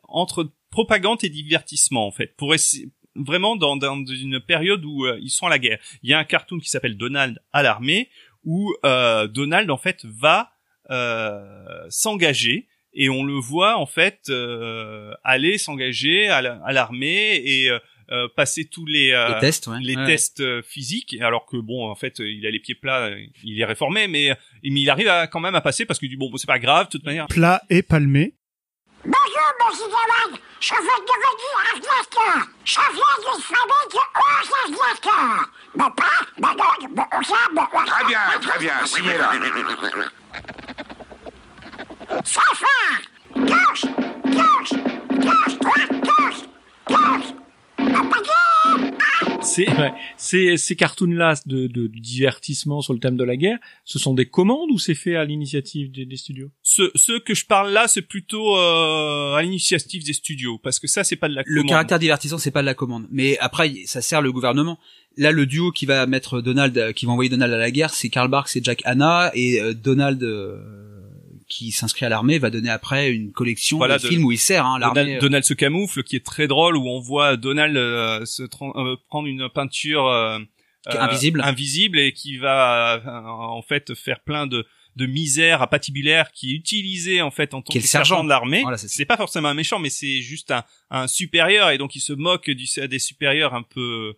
[0.09, 5.19] entre propagande et divertissement en fait, pour essayer vraiment dans, dans une période où euh,
[5.21, 5.79] ils sont à la guerre.
[6.03, 8.11] Il y a un cartoon qui s'appelle Donald à l'armée
[8.45, 10.51] où euh, Donald en fait va
[10.91, 17.37] euh, s'engager et on le voit en fait euh, aller s'engager à la- à l'armée
[17.45, 17.79] et euh,
[18.11, 19.79] euh, passer tous les euh, les tests, ouais.
[19.81, 20.07] les Ouais.
[20.07, 23.11] tests euh, physiques alors que bon en fait il a les pieds plats
[23.43, 26.17] il est réformé mais mais il arrive à, quand même à passer parce que du
[26.19, 28.35] bon bon, c'est pas grave de toute manière Plat et palmé.
[29.05, 30.39] Bonjour, monsieur Gawain.
[30.61, 32.49] Je veux devenir aviateur.
[32.65, 33.99] Je viens d'une famille de
[34.41, 35.51] 11 aviateurs.
[35.77, 39.33] Mon père, ma mère, mon cousin, mon Très bien, très bien, signez-la.
[42.23, 42.41] Fait
[43.35, 43.85] Gauche,
[44.25, 44.73] gauche,
[45.17, 46.43] gauche, droite, gauche,
[46.87, 47.35] gauche.
[49.43, 53.59] C'est ouais, ces ces cartoons là de, de, divertissement sur le thème de la guerre,
[53.85, 56.51] ce sont des commandes ou c'est fait à l'initiative des, des studios?
[56.63, 60.87] Ce ce que je parle là c'est plutôt euh, à l'initiative des studios parce que
[60.87, 61.69] ça c'est pas de la le commande.
[61.69, 64.79] caractère divertissant c'est pas de la commande mais après ça sert le gouvernement
[65.17, 67.91] là le duo qui va mettre Donald euh, qui va envoyer Donald à la guerre
[67.93, 70.84] c'est Karl Barks et Jack Hanna et euh, Donald euh,
[71.57, 74.39] qui s'inscrit à l'armée va donner après une collection Voilà, de, de- films où il
[74.39, 77.77] sert hein, l'armée Donald, Donald se camoufle qui est très drôle où on voit Donald
[77.77, 80.39] euh, se euh, prendre une peinture euh,
[80.91, 81.41] est invisible.
[81.43, 86.53] invisible et qui va euh, en fait faire plein de de misère à patibulaire qui
[86.53, 88.05] est utilisé en fait en tant que sergent.
[88.07, 88.63] sergent de l'armée.
[88.63, 92.01] Voilà, c'est pas forcément un méchant mais c'est juste un, un supérieur et donc il
[92.01, 94.15] se moque du des supérieurs un peu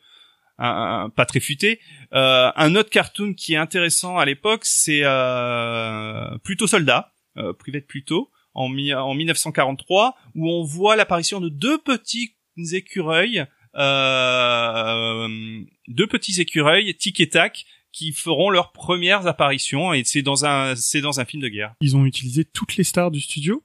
[0.59, 1.81] un- un- pas très futés.
[2.15, 7.87] Euh, un autre cartoon qui est intéressant à l'époque, c'est euh, Plutôt Soldat, euh, Private
[7.87, 12.35] Pluto, en, mi- en 1943, où on voit l'apparition de deux petits
[12.73, 13.45] écureuils,
[13.77, 15.29] euh,
[15.89, 20.75] deux petits écureuils, tic et tac, qui feront leurs premières apparitions et c'est dans un
[20.77, 21.75] c'est dans un film de guerre.
[21.81, 23.63] Ils ont utilisé toutes les stars du studio,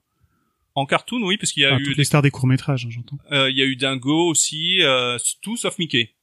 [0.75, 2.87] En cartoon, oui, parce qu'il y a Enfin, eu toutes les stars des courts métrages,
[2.89, 3.17] j'entends.
[3.31, 6.13] euh, il y a eu Dingo aussi, euh, tout sauf Mickey.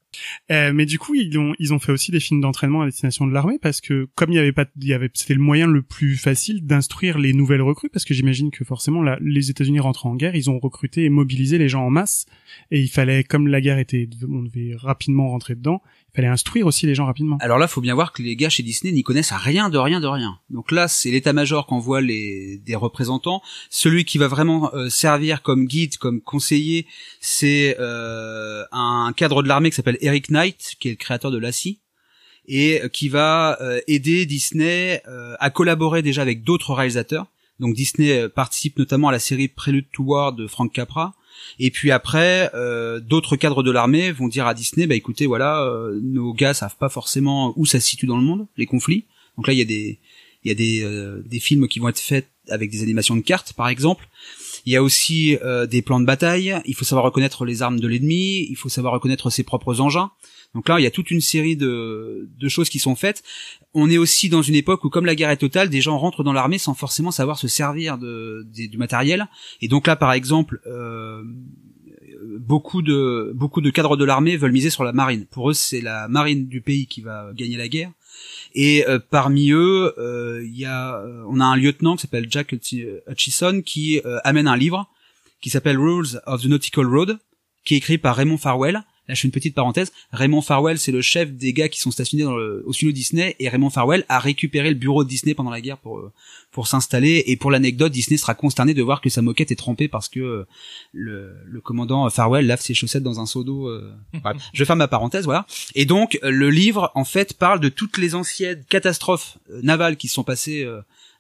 [0.51, 3.27] Euh, mais du coup, ils ont ils ont fait aussi des films d'entraînement à destination
[3.27, 5.67] de l'armée parce que comme il y avait pas, il y avait c'était le moyen
[5.67, 9.81] le plus facile d'instruire les nouvelles recrues parce que j'imagine que forcément là, les États-Unis
[9.81, 12.27] rentrant en guerre, ils ont recruté et mobilisé les gens en masse
[12.71, 15.83] et il fallait comme la guerre était, on devait rapidement rentrer dedans,
[16.19, 17.37] fallait instruire aussi les gens rapidement.
[17.41, 20.01] Alors là, faut bien voir que les gars chez Disney n'y connaissent rien de rien
[20.01, 20.41] de rien.
[20.51, 23.41] Donc là, c'est l'état-major qu'envoie les des représentants.
[23.71, 26.87] Celui qui va vraiment euh, servir comme guide, comme conseiller,
[27.21, 31.39] c'est euh, un cadre de l'armée qui s'appelle Eric Knight, qui est le créateur de
[31.39, 31.79] Lassie
[32.49, 37.27] et euh, qui va euh, aider Disney euh, à collaborer déjà avec d'autres réalisateurs.
[37.61, 41.15] Donc Disney euh, participe notamment à la série Prélude to War de Frank Capra.
[41.59, 45.63] Et puis après, euh, d'autres cadres de l'armée vont dire à Disney, bah écoutez, voilà,
[45.63, 49.05] euh, nos gars savent pas forcément où ça se situe dans le monde, les conflits.
[49.37, 49.99] Donc là, il y a des,
[50.45, 53.21] il y a des, euh, des films qui vont être faits avec des animations de
[53.21, 54.09] cartes, par exemple.
[54.67, 56.61] Il y a aussi euh, des plans de bataille.
[56.65, 58.47] Il faut savoir reconnaître les armes de l'ennemi.
[58.49, 60.11] Il faut savoir reconnaître ses propres engins.
[60.55, 63.23] Donc là, il y a toute une série de, de choses qui sont faites.
[63.75, 66.25] On est aussi dans une époque où, comme la guerre est totale, des gens rentrent
[66.25, 69.29] dans l'armée sans forcément savoir se servir de, du matériel.
[69.61, 71.23] Et donc là, par exemple, euh,
[72.41, 75.27] beaucoup de beaucoup de cadres de l'armée veulent miser sur la marine.
[75.27, 77.93] Pour eux, c'est la marine du pays qui va gagner la guerre.
[78.55, 82.53] Et euh, parmi eux, euh, y a, euh, on a un lieutenant qui s'appelle Jack
[82.53, 84.89] Hutchi- Hutchison qui euh, amène un livre
[85.41, 87.19] qui s'appelle Rules of the Nautical Road,
[87.65, 88.83] qui est écrit par Raymond Farwell.
[89.09, 89.91] Là, je fais une petite parenthèse.
[90.13, 93.35] Raymond Farwell, c'est le chef des gars qui sont stationnés dans le, au studio Disney,
[93.39, 96.13] et Raymond Farwell a récupéré le bureau de Disney pendant la guerre pour euh,
[96.51, 97.25] pour s'installer.
[97.27, 100.21] Et pour l'anecdote, Disney sera consterné de voir que sa moquette est trempée parce que
[100.21, 100.47] euh,
[100.93, 103.69] le, le commandant Farwell lave ses chaussettes dans un seau d'eau.
[103.69, 103.91] euh.
[104.53, 105.47] Je ferme ma parenthèse, voilà.
[105.75, 110.15] Et donc, le livre, en fait, parle de toutes les anciennes catastrophes navales qui se
[110.15, 110.67] sont passées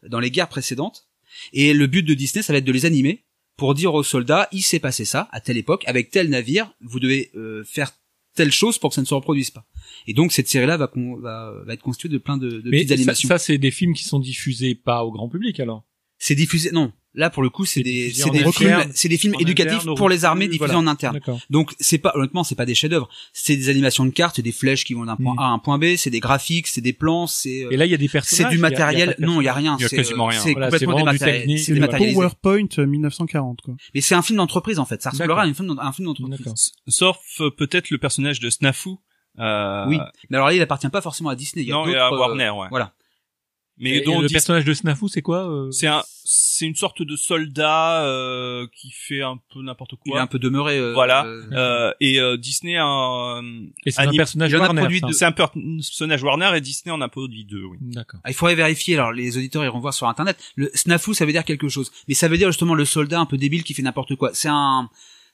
[0.07, 1.07] dans les guerres précédentes.
[1.53, 3.25] Et le but de Disney, ça va être de les animer
[3.59, 7.01] pour dire aux soldats, il s'est passé ça à telle époque, avec tel navire, vous
[7.01, 7.91] devez euh, faire
[8.35, 9.67] telle chose pour que ça ne se reproduise pas.
[10.07, 12.89] Et donc cette série-là va, va, va être constituée de plein de, de Mais petites
[12.91, 13.29] ça, animations.
[13.29, 15.85] ça, c'est des films qui sont diffusés pas au grand public alors?
[16.19, 16.93] C'est diffusé, non.
[17.15, 20.09] Là, pour le coup, c'est des, c'est des films, c'est des films éducatifs interne, pour
[20.11, 20.79] les armées diffusés voilà.
[20.79, 21.15] en interne.
[21.15, 21.41] D'accord.
[21.51, 24.53] Donc c'est pas honnêtement c'est pas des chefs-d'œuvre, c'est des animations de cartes, c'est des
[24.53, 25.39] flèches qui vont d'un point Mm.
[25.39, 27.87] A à un point B, c'est des graphiques, c'est des plans, c'est euh, Et là,
[27.87, 28.51] il y a des personnages.
[28.53, 29.17] c'est du il y a- il y a matériel.
[29.19, 29.77] non, il y a rien.
[29.79, 30.41] Il y a c'est, quasiment euh, rien.
[30.41, 31.39] C'est Voilà, complètement dématérialisé.
[31.41, 32.15] technique, C'est dématérialisé.
[32.21, 33.75] PowerPoint euh, 1940 quoi.
[33.95, 35.03] Mais c'est un film d'entreprise en fait.
[35.03, 36.73] Ça ressemblera à un film, d'en- un film d'entreprise.
[36.87, 38.91] Sauf euh, peut-être le personnage de Snafu.
[39.41, 39.99] Euh, Oui.
[40.31, 41.65] Mais alors là, il appartient pas forcément à Disney.
[41.65, 42.67] Il y a Non, il y d'autres, a euh, Warner, ouais.
[42.71, 42.93] Voilà.
[43.81, 45.71] Mais Et dont le personnage de Snafu, c'est quoi euh?
[45.71, 50.13] C'est un, c'est une sorte de soldat euh, qui fait un peu n'importe Il est
[50.13, 50.21] quoi.
[50.21, 50.79] un peu demeuré.
[50.79, 51.25] euh, Voilà.
[51.27, 53.43] euh, Euh, et euh, Disney a un,
[53.87, 54.81] Et c'est un personnage Warner.
[54.81, 55.07] produit ça.
[55.07, 55.13] deux.
[55.13, 57.79] c'est un personnage Warner et Disney en a produit deux, oui.
[57.81, 58.21] D'accord.
[58.25, 58.95] Ah, il faudrait vérifier.
[58.97, 60.37] Alors, les auditeurs iront voir sur Internet.
[60.57, 61.91] Le snafu, ça veut dire quelque chose.
[62.09, 64.31] Mais ça veut dire justement le soldat un peu débile qui fait n'importe quoi.
[64.35, 64.91] C'est un,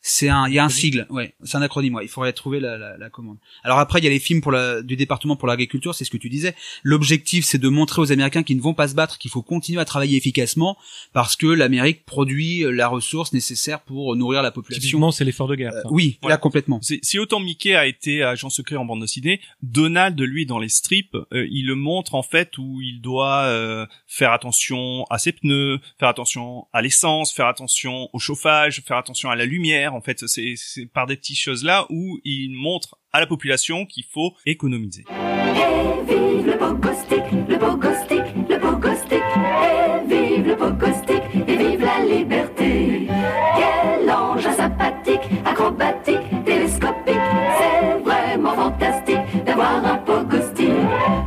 [0.06, 1.06] c'est un, il y a un sigle.
[1.08, 1.34] Ouais.
[1.44, 1.94] C'est un acronyme.
[1.94, 2.04] Ouais.
[2.04, 3.38] Il faudrait trouver la, la, la commande.
[3.62, 5.94] Alors après, il y a les films pour la, du département pour l'agriculture.
[5.94, 6.54] C'est ce que tu disais.
[6.82, 9.80] L'objectif, c'est de montrer aux Américains qu'ils ne vont pas se battre, qu'il faut continuer
[9.80, 10.76] à travailler efficacement
[11.14, 14.82] parce que l'Amérique produit la ressource nécessaire pour nourrir la population.
[14.82, 15.72] Typiquement, c'est l'effort de guerre.
[15.72, 16.34] Euh, oui, Voilà.
[16.34, 16.80] là complètement.
[16.82, 21.14] Si autant Mickey a été agent secret en bande dessinée, Donald, lui, dans les strips,
[21.32, 25.80] euh, il le montre en fait où il doit euh, faire attention à ses pneus,
[25.98, 29.93] faire attention à l'essence, faire attention au chauffage, faire attention à la lumière.
[29.94, 30.56] En fait, c'est
[30.92, 35.04] par des petites choses là où il montre à la population qu'il faut économiser.
[35.08, 37.54] Et vive le stick, le
[38.02, 39.22] stick, le stick.
[39.62, 43.08] Et vive le stick, et vive la liberté.
[43.56, 47.14] Quel engin sympathique, acrobatique, télescopique.
[47.58, 50.72] C'est vraiment fantastique d'avoir un pogo stick.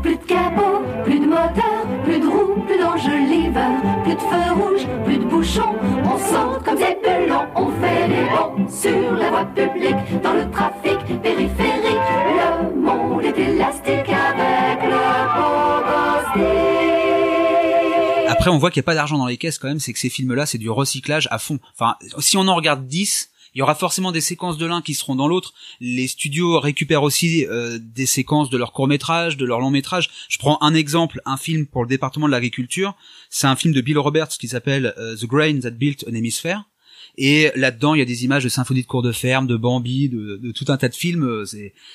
[0.03, 4.76] Plus de capot, plus de moteur, plus de roues, plus d'enjoliveurs, plus de feux rouges,
[5.07, 5.75] plus de bouchons.
[6.03, 10.51] On saute comme des pelons, on fait les bons sur la voie publique, dans le
[10.51, 12.09] trafic périphérique.
[12.37, 14.97] Le monde est élastique avec le
[16.31, 16.47] stick.
[18.27, 19.99] Après, on voit qu'il n'y a pas d'argent dans les caisses quand même, c'est que
[19.99, 21.59] ces films-là, c'est du recyclage à fond.
[21.73, 24.93] Enfin, si on en regarde 10, il y aura forcément des séquences de l'un qui
[24.93, 25.55] seront dans l'autre.
[25.79, 30.11] Les studios récupèrent aussi euh, des séquences de leurs courts-métrages, de leurs longs-métrages.
[30.29, 32.95] Je prends un exemple, un film pour le département de l'agriculture.
[33.31, 36.65] C'est un film de Bill Roberts qui s'appelle euh, The Grain That Built an Hemisphere.
[37.17, 40.07] Et là-dedans, il y a des images de symphonie de cours de ferme, de Bambi,
[40.07, 41.23] de, de tout un tas de films.
[41.23, 41.45] euh,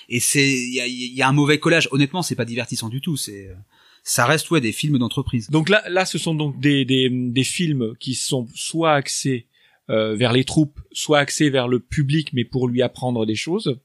[0.08, 1.88] Et c'est, il y a, y a un mauvais collage.
[1.92, 3.16] Honnêtement, c'est pas divertissant du tout.
[3.16, 3.54] C'est,
[4.02, 5.48] ça reste ouais des films d'entreprise.
[5.48, 9.46] Donc là, là, ce sont donc des, des, des films qui sont soit axés
[9.88, 13.80] vers les troupes, soit axés vers le public, mais pour lui apprendre des choses.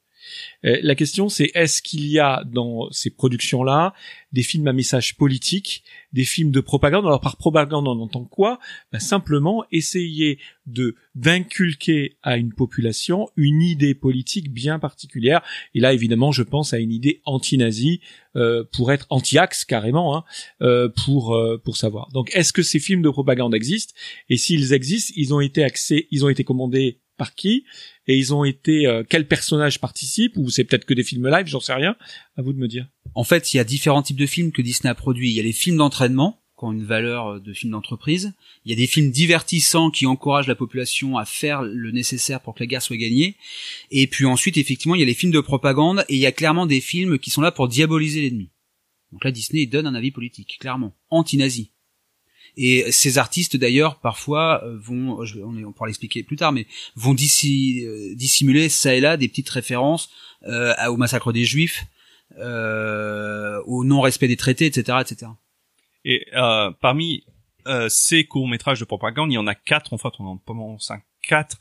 [0.66, 3.94] Euh, la question c'est est-ce qu'il y a dans ces productions-là
[4.32, 7.06] des films à message politique, des films de propagande?
[7.06, 8.60] Alors par propagande on entend quoi?
[8.92, 15.42] Ben, Simplement essayer de d'inculquer à une population une idée politique bien particulière.
[15.74, 18.02] Et là évidemment je pense à une idée anti-nazie
[18.36, 20.24] euh, pour être anti-axe carrément hein,
[20.62, 22.10] euh, pour euh, pour savoir.
[22.12, 23.94] Donc est-ce que ces films de propagande existent?
[24.30, 27.66] Et s'ils existent, ils ont été axés, ils ont été commandés par qui
[28.08, 31.48] et ils ont été euh, quel personnage participe ou c'est peut-être que des films live,
[31.48, 31.96] j'en sais rien.
[32.38, 32.88] À vous de me dire.
[33.16, 35.30] En fait, il y a différents types de films que Disney a produits.
[35.30, 38.34] Il y a les films d'entraînement qui ont une valeur euh, de film d'entreprise.
[38.66, 42.56] Il y a des films divertissants qui encouragent la population à faire le nécessaire pour
[42.56, 43.36] que la guerre soit gagnée.
[43.92, 46.32] Et puis ensuite, effectivement, il y a les films de propagande et il y a
[46.32, 48.50] clairement des films qui sont là pour diaboliser l'ennemi.
[49.12, 51.72] Donc là, Disney donne un avis politique, clairement, anti-nazi.
[52.58, 56.66] Et ces artistes d'ailleurs parfois euh, vont, je, on, on pourra l'expliquer plus tard, mais
[56.96, 60.10] vont dissi- euh, dissimuler ça et là des petites références
[60.48, 61.86] euh, au massacre des Juifs,
[62.40, 65.32] euh, au non-respect des traités, etc., etc.
[66.04, 67.24] Et euh, parmi
[67.68, 70.38] euh, ces courts métrages de propagande, il y en a quatre en fait, on en
[70.38, 71.58] commence un quatre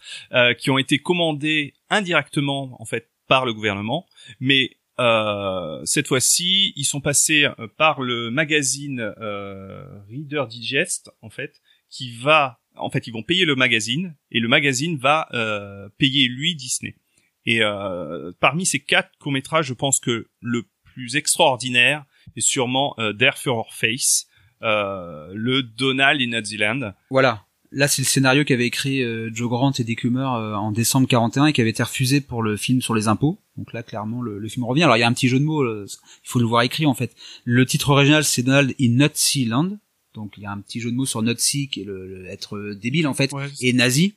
[0.59, 4.07] qui ont été commandés indirectement en fait par le gouvernement,
[4.39, 11.31] mais euh, cette fois-ci, ils sont passés euh, par le magazine euh, Reader Digest en
[11.31, 15.89] fait, qui va en fait ils vont payer le magazine et le magazine va euh,
[15.99, 16.97] payer lui Disney.
[17.45, 22.97] Et euh, parmi ces quatre courts métrages, je pense que le plus extraordinaire est sûrement
[23.15, 24.27] Dare for Our Face,
[24.63, 26.93] le Donald in Naziland.
[27.11, 27.46] Voilà.
[27.73, 31.09] Là, c'est le scénario qu'avait écrit euh, Joe Grant et Dick Hummer euh, en décembre
[31.09, 33.39] 41 et qui avait été refusé pour le film sur les impôts.
[33.57, 34.85] Donc là, clairement, le, le film revient.
[34.85, 35.63] Alors, il y a un petit jeu de mots.
[35.63, 37.15] euh, il faut le voir écrit en fait.
[37.45, 39.79] Le titre original, c'est Donald in Nazi Land.
[40.15, 42.27] Donc, il y a un petit jeu de mots sur Nazi qui est le, le-
[42.27, 44.15] être euh, débile en fait Ouais, et nazi.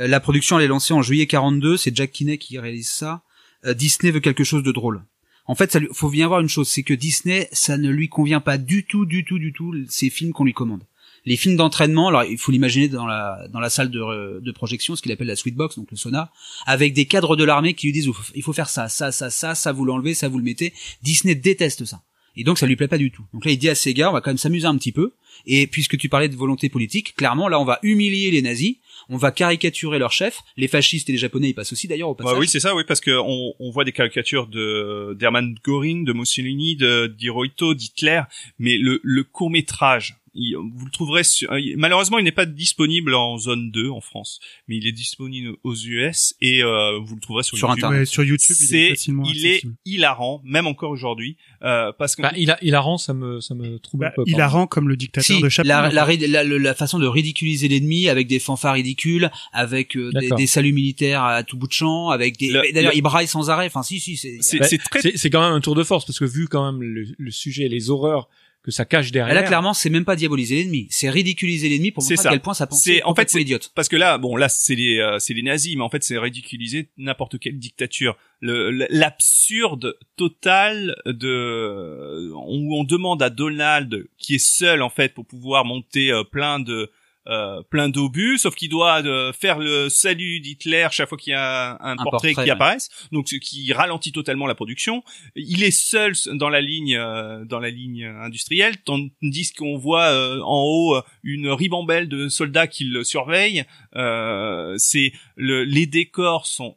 [0.00, 1.76] Euh, la production elle est lancée en juillet 42.
[1.76, 3.22] C'est Jack Kinney qui réalise ça.
[3.66, 5.02] Euh, Disney veut quelque chose de drôle.
[5.46, 8.08] En fait, ça lui, faut bien voir une chose, c'est que Disney, ça ne lui
[8.08, 10.82] convient pas du tout, du tout, du tout ces films qu'on lui commande
[11.26, 14.94] les films d'entraînement, alors il faut l'imaginer dans la dans la salle de, de projection,
[14.96, 16.30] ce qu'il appelle la sweet box, donc le sauna,
[16.66, 19.54] avec des cadres de l'armée qui lui disent il faut faire ça, ça, ça, ça,
[19.54, 20.72] ça vous l'enlevez, ça vous le mettez.
[21.02, 22.02] Disney déteste ça.
[22.36, 23.24] Et donc ça lui plaît pas du tout.
[23.32, 25.12] Donc là il dit à ces gars, on va quand même s'amuser un petit peu.
[25.46, 28.76] Et puisque tu parlais de volonté politique, clairement là on va humilier les nazis,
[29.08, 32.14] on va caricaturer leur chef, les fascistes et les japonais ils passent aussi d'ailleurs au
[32.14, 32.32] passage.
[32.32, 36.04] Bah oui, c'est ça, oui, parce que on, on voit des caricatures de d'Hermann Göring,
[36.04, 38.22] de Mussolini, de d'Hirohito, d'Hitler,
[38.58, 43.14] mais le, le court métrage, vous le trouverez sur, euh, malheureusement il n'est pas disponible
[43.14, 47.20] en zone 2 en France, mais il est disponible aux US et euh, vous le
[47.20, 47.84] trouverez sur, Sur YouTube.
[47.84, 48.00] Internet.
[48.00, 52.22] Ouais, sur YouTube, il est facilement il est hilarant, même encore aujourd'hui, euh, parce que
[52.22, 54.24] Bah, il a, hilarant, ça me, ça me trouble Bah, un peu.
[54.26, 55.88] il rend comme le dictateur Si, de Chaplin.
[55.90, 60.10] la, la, la, la- la façon de ridiculiser l'ennemi avec des fanfares ridicules, avec euh,
[60.36, 62.52] des, saluts militaires à tout bout de champ, avec des.
[62.72, 63.66] D'ailleurs, le- il braille sans arrêt.
[63.66, 64.38] Enfin, si, si, c'est.
[64.40, 66.82] c'est, Bah, c'est très quand même un tour de force parce que vu quand même
[66.82, 68.28] le, le sujet, les horreurs
[68.64, 69.34] que ça cache derrière.
[69.34, 72.54] Là, clairement, c'est même pas diaboliser l'ennemi, c'est ridiculiser l'ennemi pour montrer à quel point
[72.54, 72.82] ça pense.
[72.82, 73.70] C'est- en fait, c'est- idiote.
[73.74, 76.16] parce que là, bon, là, c'est les, euh, c'est les nazis, mais en fait, c'est
[76.18, 78.16] ridiculiser n'importe quelle dictature.
[78.40, 85.64] L'absurde total de où on demande à Donald, qui est seul en fait pour pouvoir
[85.64, 86.90] monter euh, plein de
[87.26, 91.34] euh, plein d'obus, sauf qu'il doit euh, faire le salut d'Hitler chaque fois qu'il y
[91.34, 92.50] a un, portrait, portrait, qui ouais.
[92.50, 92.76] apparaît,
[93.12, 95.02] donc ce qui ralentit totalement la production.
[95.34, 100.40] Il est seul dans la ligne euh, dans la ligne industrielle, tandis qu'on voit euh,
[100.42, 103.64] en haut euh, une ribambelle de soldats qui le surveillent.
[103.96, 106.76] Euh, c'est le, les décors sont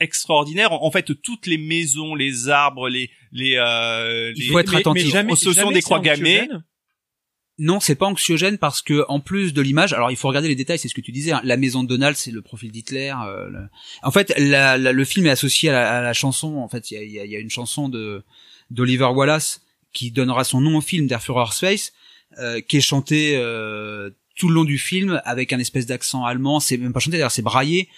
[0.00, 0.72] extraordinaires.
[0.72, 4.78] En fait, toutes les maisons, les arbres, les les, euh, Il les- faut être mais,
[4.80, 5.04] attentif.
[5.04, 6.48] Mais jamais, ce sont jamais des croix gammées.
[7.58, 10.54] Non, c'est pas anxiogène parce que en plus de l'image, alors il faut regarder les
[10.56, 11.32] détails, c'est ce que tu disais.
[11.32, 13.12] hein, la maison de Donald, c'est le profil d'Hitler.
[13.26, 13.68] euh, le-
[14.02, 16.56] En fait, la- la- le film est associé à la, à la chanson.
[16.56, 18.24] En fait, il y a, y a- y a une chanson de
[18.70, 19.60] d'Oliver Wallace
[19.92, 21.92] qui donnera son nom au film, Der Führer's Face,
[22.38, 26.58] euh, qui est chantée euh, tout le long du film avec un espèce d'accent allemand.
[26.58, 27.88] C'est même pas chanté, d'ailleurs, c'est braillé.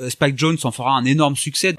[0.00, 1.76] Euh, Spike Jones en fera un énorme succès.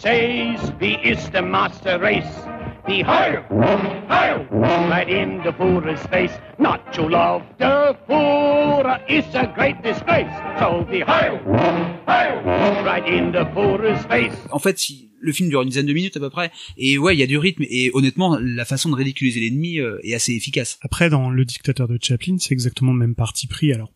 [0.00, 2.44] Says, wie ist der Master Race?
[2.86, 3.44] The Heil,
[4.88, 5.52] right in the
[6.10, 6.32] face.
[6.58, 7.94] Not to love the
[9.08, 10.30] is a great disgrace.
[10.58, 11.02] So the
[12.06, 13.44] right in the
[14.08, 14.32] face.
[14.50, 16.50] En fait, il- le film dure une dizaine de minutes à peu près.
[16.76, 17.64] Et ouais, il y a du rythme.
[17.68, 20.78] Et honnêtement, la façon de ridiculiser l'ennemi euh, est assez efficace.
[20.80, 23.72] Après, dans Le dictateur de Chaplin, c'est exactement le même parti pris.
[23.72, 23.90] Alors,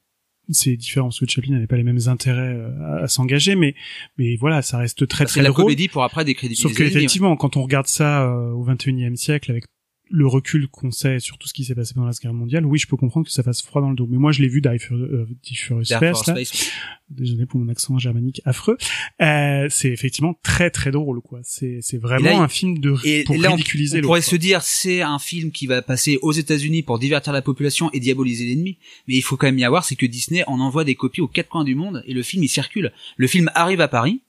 [0.50, 2.70] c'est différent parce que Chaplin n'avait pas les mêmes intérêts euh,
[3.00, 3.74] à, à s'engager, mais
[4.18, 5.64] mais voilà, ça reste très C'est très la drôle.
[5.64, 6.94] comédie pour après décrédibiliser Sauf que l'ennemi.
[6.94, 7.00] ouais.
[7.02, 9.64] effectivement, quand on regarde ça euh, au 21e siècle avec
[10.12, 12.66] le recul qu'on sait sur tout ce qui s'est passé pendant la Seconde Guerre mondiale,
[12.66, 14.06] oui, je peux comprendre que ça fasse froid dans le dos.
[14.08, 16.44] Mais moi, je l'ai vu Die euh, Die Furious Dark Space, Force là.
[16.44, 16.70] Space.
[17.08, 18.76] désolé pour mon accent germanique affreux,
[19.22, 21.40] euh, c'est effectivement très très drôle quoi.
[21.42, 24.20] C'est c'est vraiment là, un film de Et, pour là, on, ridiculiser on l'autre, pourrait
[24.20, 24.30] quoi.
[24.30, 28.00] se dire c'est un film qui va passer aux États-Unis pour divertir la population et
[28.00, 28.78] diaboliser l'ennemi.
[29.08, 31.28] Mais il faut quand même y avoir, c'est que Disney en envoie des copies aux
[31.28, 32.92] quatre coins du monde et le film il circule.
[33.16, 34.22] Le film arrive à Paris.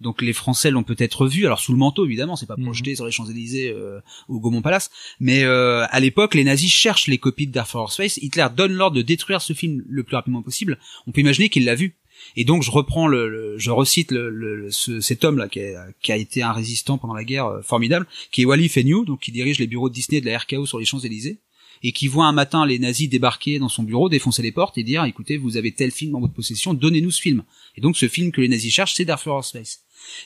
[0.00, 2.64] Donc les Français l'ont peut-être vu, alors sous le manteau évidemment, c'est pas Mhm.
[2.64, 7.08] projeté sur les Champs-Élysées euh, au Gaumont Palace, mais euh, à l'époque les nazis cherchent
[7.08, 10.14] les copies de Dark Force Space, Hitler donne l'ordre de détruire ce film le plus
[10.16, 10.78] rapidement possible.
[11.06, 11.96] On peut imaginer qu'il l'a vu.
[12.36, 15.60] Et donc je reprends le, le- je recite le, le- ce- cet homme là qui
[15.60, 19.04] a, qui a été un résistant pendant la guerre euh, formidable, qui est Wally Fennew,
[19.04, 21.38] donc qui dirige les bureaux de Disney de la RKO sur les Champs-Élysées
[21.84, 24.82] et qui voit un matin les nazis débarquer dans son bureau, défoncer les portes et
[24.82, 27.44] dire écoutez, vous avez tel film dans votre possession, donnez-nous ce film.
[27.76, 29.82] Et donc ce film que les nazis cherchent, c'est Dark Force Space.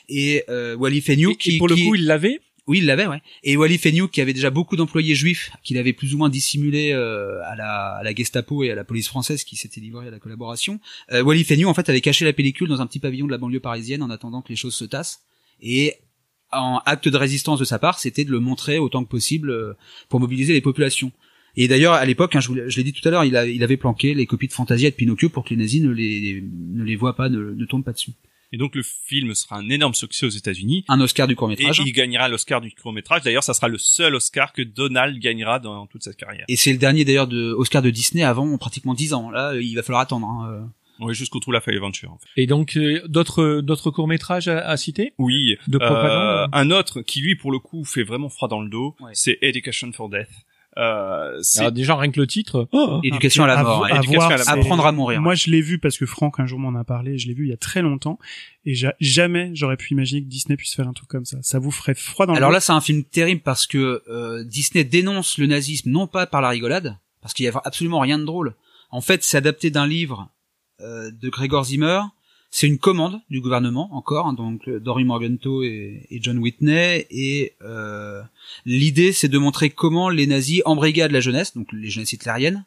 [0.09, 2.39] Et euh, Wally qui et pour le qui- coup, il l'avait.
[2.67, 3.21] oui, il l'avait, ouais.
[3.43, 6.91] Et Wally Fennew, qui avait déjà beaucoup d'employés juifs, qu'il avait plus ou moins dissimulé
[6.93, 10.11] euh, à, la, à la Gestapo et à la police française qui s'était livrée à
[10.11, 10.79] la collaboration.
[11.11, 13.37] Euh, Wally Fennew, en fait, avait caché la pellicule dans un petit pavillon de la
[13.37, 15.21] banlieue parisienne en attendant que les choses se tassent.
[15.61, 15.95] Et
[16.51, 19.73] en acte de résistance de sa part, c'était de le montrer autant que possible euh,
[20.09, 21.11] pour mobiliser les populations.
[21.55, 23.77] Et d'ailleurs, à l'époque, hein, je, l'ai- je l'ai dit tout à l'heure, il, avait
[23.77, 26.83] planqué les copies de Fantasia et de Pinocchio pour que les nazis ne les, ne
[26.83, 28.11] les voient pas, ne, ne tombent pas dessus.
[28.53, 30.85] Et donc le film sera un énorme succès aux États-Unis.
[30.87, 31.81] Un Oscar du Et court-métrage.
[31.85, 33.23] il gagnera l'Oscar du court-métrage.
[33.23, 36.45] D'ailleurs, ça sera le seul Oscar que Donald gagnera dans toute sa carrière.
[36.47, 39.31] Et c'est le dernier d'ailleurs de Oscar de Disney avant pratiquement 10 ans.
[39.31, 40.27] Là, il va falloir attendre.
[40.27, 40.47] Hein.
[40.51, 40.65] euh.
[40.99, 42.11] Oui, jusqu'au True Life Adventure.
[42.11, 42.27] En fait.
[42.41, 45.13] Et donc euh, d'autres d'autres courts métrages à, à citer?
[45.17, 45.57] Oui.
[45.67, 48.95] de Euh, un autre qui lui, pour le coup, fait vraiment froid dans le dos,
[48.99, 49.09] Ouais.
[49.15, 50.29] c'est Education for Death.
[50.77, 52.67] Euh, c'est Alors déjà rien que le titre.
[52.71, 53.85] Oh, Éducation à la mort.
[53.85, 54.53] à voir, à la mort.
[54.55, 55.21] Apprendre à mourir.
[55.21, 57.17] Moi, je l'ai vu parce que Franck un jour m'en a parlé.
[57.17, 58.17] Je l'ai vu il y a très longtemps
[58.65, 61.37] et j'a- jamais j'aurais pu imaginer que Disney puisse faire un truc comme ça.
[61.41, 62.53] Ça vous ferait froid dans le Alors dos.
[62.53, 66.41] là, c'est un film terrible parce que euh, Disney dénonce le nazisme non pas par
[66.41, 68.55] la rigolade, parce qu'il y a absolument rien de drôle.
[68.89, 70.29] En fait, c'est adapté d'un livre
[70.81, 71.99] euh, de Gregor Zimmer.
[72.55, 77.07] C'est une commande du gouvernement encore, hein, donc euh, Dory Morgenthau et, et John Whitney.
[77.09, 78.21] Et euh,
[78.67, 82.63] l'idée, c'est de montrer comment les nazis embrigadent la jeunesse, donc les jeunesses hitlériennes.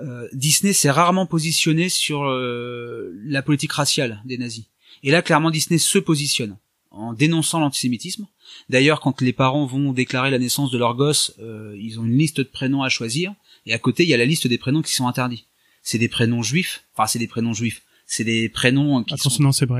[0.00, 4.64] Euh, Disney s'est rarement positionné sur euh, la politique raciale des nazis.
[5.04, 6.56] Et là, clairement, Disney se positionne
[6.90, 8.26] en dénonçant l'antisémitisme.
[8.68, 12.18] D'ailleurs, quand les parents vont déclarer la naissance de leur gosse, euh, ils ont une
[12.18, 13.32] liste de prénoms à choisir,
[13.64, 15.46] et à côté, il y a la liste des prénoms qui sont interdits.
[15.84, 17.82] C'est des prénoms juifs, enfin, c'est des prénoms juifs.
[18.16, 19.30] C'est des prénoms qui à sont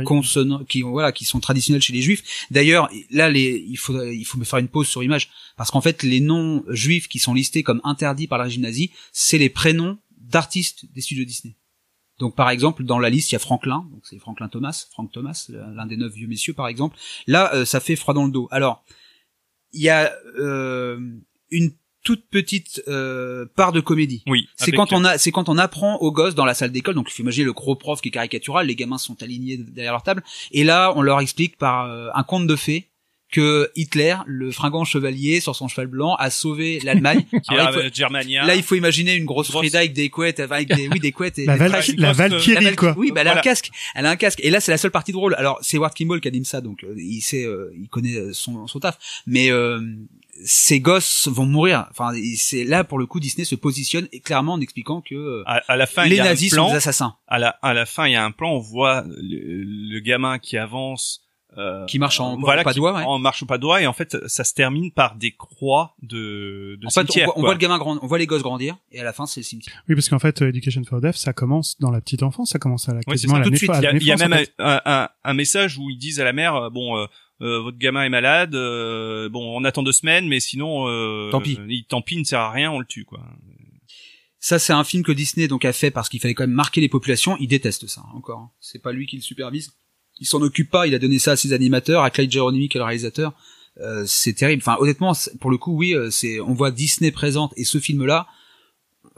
[0.05, 2.47] consonants, qui voilà, qui sont traditionnels chez les juifs.
[2.51, 5.81] D'ailleurs, là, les, il faut, il faut me faire une pause sur image, parce qu'en
[5.81, 9.51] fait, les noms juifs qui sont listés comme interdits par le régime nazi, c'est les
[9.51, 11.55] prénoms d'artistes des studios Disney.
[12.19, 15.11] Donc par exemple dans la liste il y a Franklin, donc c'est Franklin Thomas, Frank
[15.13, 16.97] Thomas, l'un des neuf vieux messieurs par exemple.
[17.27, 18.47] Là euh, ça fait froid dans le dos.
[18.53, 18.85] Alors
[19.73, 21.01] il y a euh,
[21.51, 21.73] une
[22.05, 24.23] toute petite euh, part de comédie.
[24.29, 24.47] oui.
[24.57, 26.95] C'est quand on a, c'est quand on apprend aux gosses dans la salle d'école.
[26.95, 28.67] Donc, il faut imaginer le gros prof qui est caricatural.
[28.67, 30.23] Les gamins sont alignés derrière leur table.
[30.53, 32.89] Et là, on leur explique par euh, un conte de fées
[33.33, 37.27] que Hitler, le fringant chevalier sur son cheval blanc, a sauvé l'Allemagne.
[37.33, 38.47] euh.
[38.47, 41.11] Là, il faut imaginer une grosse Grosse- Frida avec des couettes, avec des, oui, des
[41.11, 42.95] couettes et La, des Val- la grosse- Valkyrie, La Valkyrie, quoi.
[42.97, 43.71] Oui, bah, elle a un casque.
[43.97, 44.39] Elle a un casque.
[44.45, 45.35] Et là, c'est la seule partie drôle.
[45.35, 48.33] Alors, c'est Ward Kimball qui anime ça, donc euh, il sait, euh, il connaît euh,
[48.33, 48.99] son, son taf.
[49.27, 49.81] Mais euh,
[50.45, 51.87] ces gosses vont mourir.
[51.91, 55.43] Enfin, c'est là pour le coup, Disney se positionne et clairement en expliquant que euh,
[55.47, 56.65] à, à la fin, il les y a nazis un plan.
[56.67, 58.53] sont des assassins à la à la fin, il y a un plan.
[58.53, 61.21] On voit le, le gamin qui avance.
[61.57, 62.95] Euh, qui marchent en voilà, pas qui- doigt.
[62.95, 63.03] Ouais.
[63.05, 65.95] en marche au pas de doigt et en fait ça se termine par des croix
[66.03, 67.49] de, de En fait, on cimetière, voit, on quoi.
[67.49, 69.45] voit le gamin grand, on voit les gosses grandir et à la fin, c'est le
[69.45, 69.83] cimetière.
[69.89, 72.59] Oui, parce qu'en fait, euh, Education for Deaf, ça commence dans la petite enfance, ça
[72.59, 73.71] commence à la, quasiment ça, à la tout de suite.
[73.77, 74.55] Il y a, il y a naissance, en même fait.
[74.59, 77.07] un, un, un message où ils disent à la mère euh, bon euh,
[77.43, 81.41] euh, votre gamin est malade euh, bon on attend deux semaines mais sinon euh, Tant
[81.41, 81.59] pis.
[81.69, 83.21] il tant pis il ne sert à rien on le tue quoi
[84.39, 86.81] Ça, c'est un film que Disney donc a fait parce qu'il fallait quand même marquer
[86.83, 87.37] les populations.
[87.41, 88.39] Il déteste ça encore.
[88.41, 88.51] hein.
[88.61, 89.73] C'est pas lui qui le supervise.
[90.21, 90.87] Il s'en occupe pas.
[90.87, 93.33] Il a donné ça à ses animateurs, à Clyde Geronimi qui est le réalisateur.
[93.81, 94.63] Euh, c'est terrible.
[94.65, 98.27] Enfin, honnêtement, pour le coup, oui, euh, c'est on voit Disney présente et ce film-là,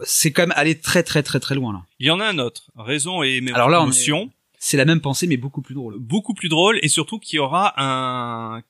[0.05, 1.83] c'est quand même aller très très très très loin là.
[2.01, 4.29] il y en a un autre raison et Alors là, on est-
[4.59, 5.97] C'est la même pensée mais beaucoup plus drôle.
[5.99, 8.63] beaucoup plus drôle et surtout qui aura un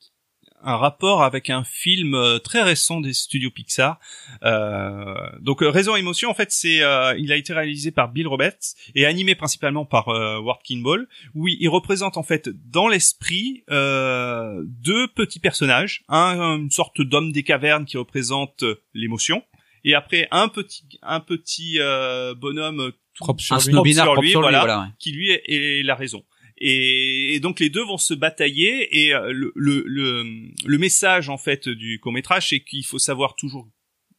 [0.67, 3.99] un rapport avec un film euh, très récent des studios Pixar.
[4.43, 8.11] Euh, donc euh, Raison et Émotion, en fait, c'est euh, il a été réalisé par
[8.11, 11.07] Bill Roberts et animé principalement par euh, Ward Kimball.
[11.35, 17.33] où il représente en fait dans l'esprit euh, deux petits personnages, un une sorte d'homme
[17.33, 19.43] des cavernes qui représente l'émotion
[19.85, 23.63] et après un petit un petit euh, bonhomme tout Un lui.
[23.63, 24.59] snobinard sur propre lui, sur lui, voilà.
[24.59, 24.81] voilà.
[24.81, 24.87] ouais.
[24.99, 26.23] qui lui est, est la raison.
[26.59, 30.25] Et, et donc les deux vont se batailler et euh, le, le, le,
[30.65, 33.69] le message en fait du court métrage c'est qu'il faut savoir toujours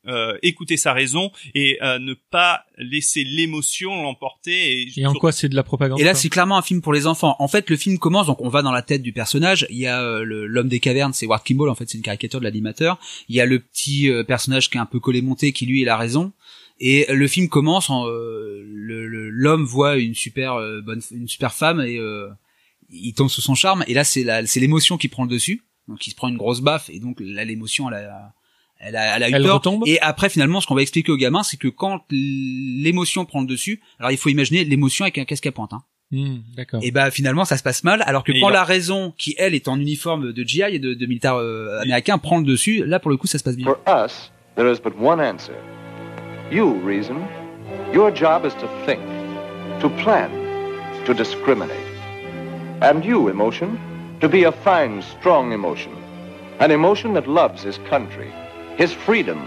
[0.07, 4.83] euh, écouter sa raison et euh, ne pas laisser l'émotion l'emporter.
[4.83, 6.93] Et, Et en quoi c'est de la propagande Et là, c'est clairement un film pour
[6.93, 7.35] les enfants.
[7.39, 9.67] En fait, le film commence, donc on va dans la tête du personnage.
[9.69, 11.69] Il y a euh, l'homme des cavernes, c'est Ward Kimball.
[11.69, 12.99] En fait, c'est une caricature de l'animateur.
[13.27, 15.81] Il y a le petit euh, personnage qui est un peu collé monté, qui lui,
[15.81, 16.31] il a raison.
[16.79, 21.27] Et le film commence, en, euh, le- le- l'homme voit une super euh, bonne, une
[21.27, 22.27] super femme et euh,
[22.89, 23.83] il tombe sous son charme.
[23.87, 25.63] Et là, c'est la, c'est l'émotion qui prend le dessus.
[25.87, 28.33] Donc, il se prend une grosse baffe et donc là, l'émotion, elle a,
[28.79, 29.55] elle a, elle a eu Elle tort.
[29.55, 33.41] retombe Et après, finalement, ce qu'on va expliquer aux gamins, c'est que quand l'émotion prend
[33.41, 35.73] le dessus, alors il faut imaginer l'émotion avec un casque à pointe.
[35.73, 35.83] Hein.
[36.11, 36.79] Hmm, D'accord.
[36.83, 39.53] Et bah finalement ça se passe mal alors que Et quand la raison qui elle
[39.53, 42.99] est en uniforme de GI et de, de militaire euh, américain prend le dessus, là
[43.01, 43.65] pour le coup ça se passe bien.
[43.65, 45.51] For us, there is but one answer.
[46.49, 47.27] You, reason,
[47.91, 49.01] your job is to think,
[49.81, 50.31] to plan,
[51.05, 51.77] to discriminate.
[52.81, 53.77] And you, emotion,
[54.21, 55.93] to be a fine, strong emotion.
[56.59, 58.31] An emotion that loves his country,
[58.77, 59.45] his freedom,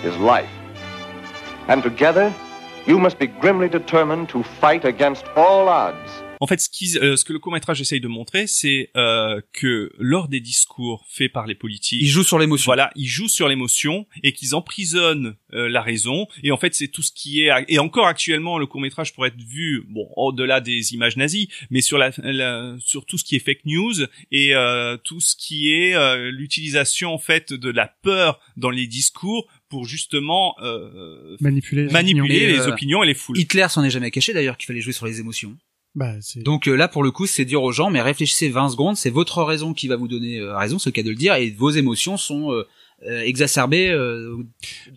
[0.00, 0.48] his life.
[1.68, 2.32] And together,
[2.86, 6.10] you must be grimly determined to fight against all odds.
[6.44, 9.90] En fait, ce, euh, ce que le court métrage essaye de montrer, c'est euh, que
[9.98, 12.66] lors des discours faits par les politiques, Il joue sur l'émotion.
[12.66, 16.26] Voilà, ils jouent sur l'émotion et qu'ils emprisonnent euh, la raison.
[16.42, 19.28] Et en fait, c'est tout ce qui est et encore actuellement, le court métrage pourrait
[19.28, 23.36] être vu bon au-delà des images nazies, mais sur la, la- sur tout ce qui
[23.36, 23.94] est fake news
[24.30, 28.86] et euh, tout ce qui est euh, l'utilisation en fait de la peur dans les
[28.86, 31.84] discours pour justement euh, Manipuler.
[31.84, 32.24] les opinions.
[32.26, 33.38] les euh, opinions et les foules.
[33.38, 35.56] Hitler s'en est jamais caché d'ailleurs qu'il fallait jouer sur les émotions.
[35.94, 36.42] Bah, c'est.
[36.42, 39.10] Donc euh, là pour le coup c'est dire aux gens mais réfléchissez 20 secondes, c'est
[39.10, 41.50] votre raison qui va vous donner euh, raison, c'est le cas de le dire, et
[41.50, 42.66] vos émotions sont euh,
[43.06, 43.88] euh, exacerbées.
[43.90, 44.36] euh,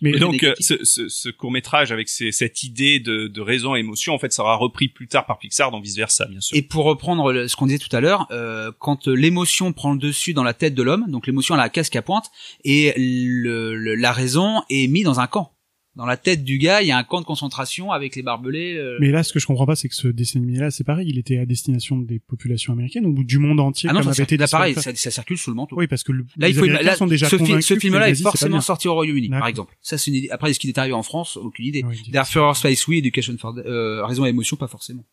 [0.00, 0.66] Mais donc, euh, négatif.
[0.84, 4.32] ce, ce, court métrage avec ces- cette idée de, de raison et émotion, en fait,
[4.32, 6.56] sera repris plus tard par Pixar dans vice versa, bien sûr.
[6.56, 9.98] Et pour reprendre le- ce qu'on disait tout à l'heure, euh, quand l'émotion prend le
[9.98, 12.30] dessus dans la tête de l'homme, donc l'émotion a la casque à pointe,
[12.64, 15.52] et le, le- la raison est mise dans un camp.
[15.96, 18.76] Dans la tête du gars, il y a un camp de concentration avec les barbelés.
[18.76, 21.08] euh, Mais là, ce que je comprends pas, c'est que ce dessin animé-là, c'est pareil,
[21.08, 24.22] il était à destination des populations américaines ou du monde entier, ah non, comme ça
[24.22, 25.76] avait été là, pareil, ça, ça circule sous le manteau.
[25.76, 27.76] Oui, parce que le, Là, les il faut Américains là, sont déjà ce, fi- ce
[27.78, 29.76] film-là est forcément sorti au Royaume-Uni, par exemple.
[29.80, 30.30] Ça, c'est une idée.
[30.30, 31.36] Après, est-ce qu'il est arrivé en France?
[31.36, 31.82] Aucune idée.
[31.84, 35.04] Oui, D'ailleurs, Fureur Space, oui, Education for euh, Raison et Émotion, pas forcément.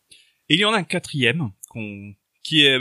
[0.48, 2.14] Et il y en a un quatrième qu'on
[2.46, 2.78] qui est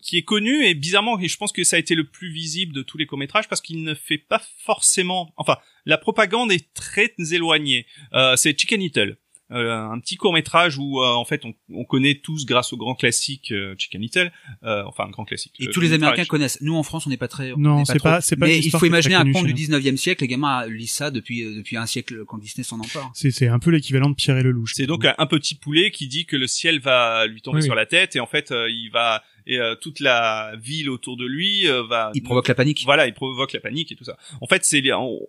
[0.00, 2.82] qui est connu et bizarrement je pense que ça a été le plus visible de
[2.82, 7.14] tous les courts métrages parce qu'il ne fait pas forcément enfin la propagande est très
[7.32, 7.86] éloignée.
[8.12, 9.18] Euh, c'est Chicken Little
[9.50, 12.94] un petit court métrage où euh, en fait on, on connaît tous grâce au grand
[12.94, 14.32] classique euh, Chicken Little
[14.64, 15.92] euh, enfin un grand classique Et tous les.
[15.92, 16.58] Américains connaissent.
[16.60, 17.52] Nous, en France, on n'est pas très.
[17.52, 20.22] on Non, c'est pas- c'est pas Mais il faut imaginer un conte du 19e siècle.
[20.24, 23.10] Les gamins lisent ça depuis euh, depuis un siècle quand Disney s'en empare.
[23.14, 24.66] C'est, c'est un peu l'équivalent de Pierre et le loup.
[24.66, 27.74] C'est donc un, petit poulet qui dit que le ciel va lui tomber Oui, sur
[27.74, 31.24] la tête et en fait euh, il va et euh, toute la ville autour de
[31.24, 32.82] lui euh, va Il provoque la panique.
[32.84, 34.82] voilà il provoque la panique et tout ça en fait c'est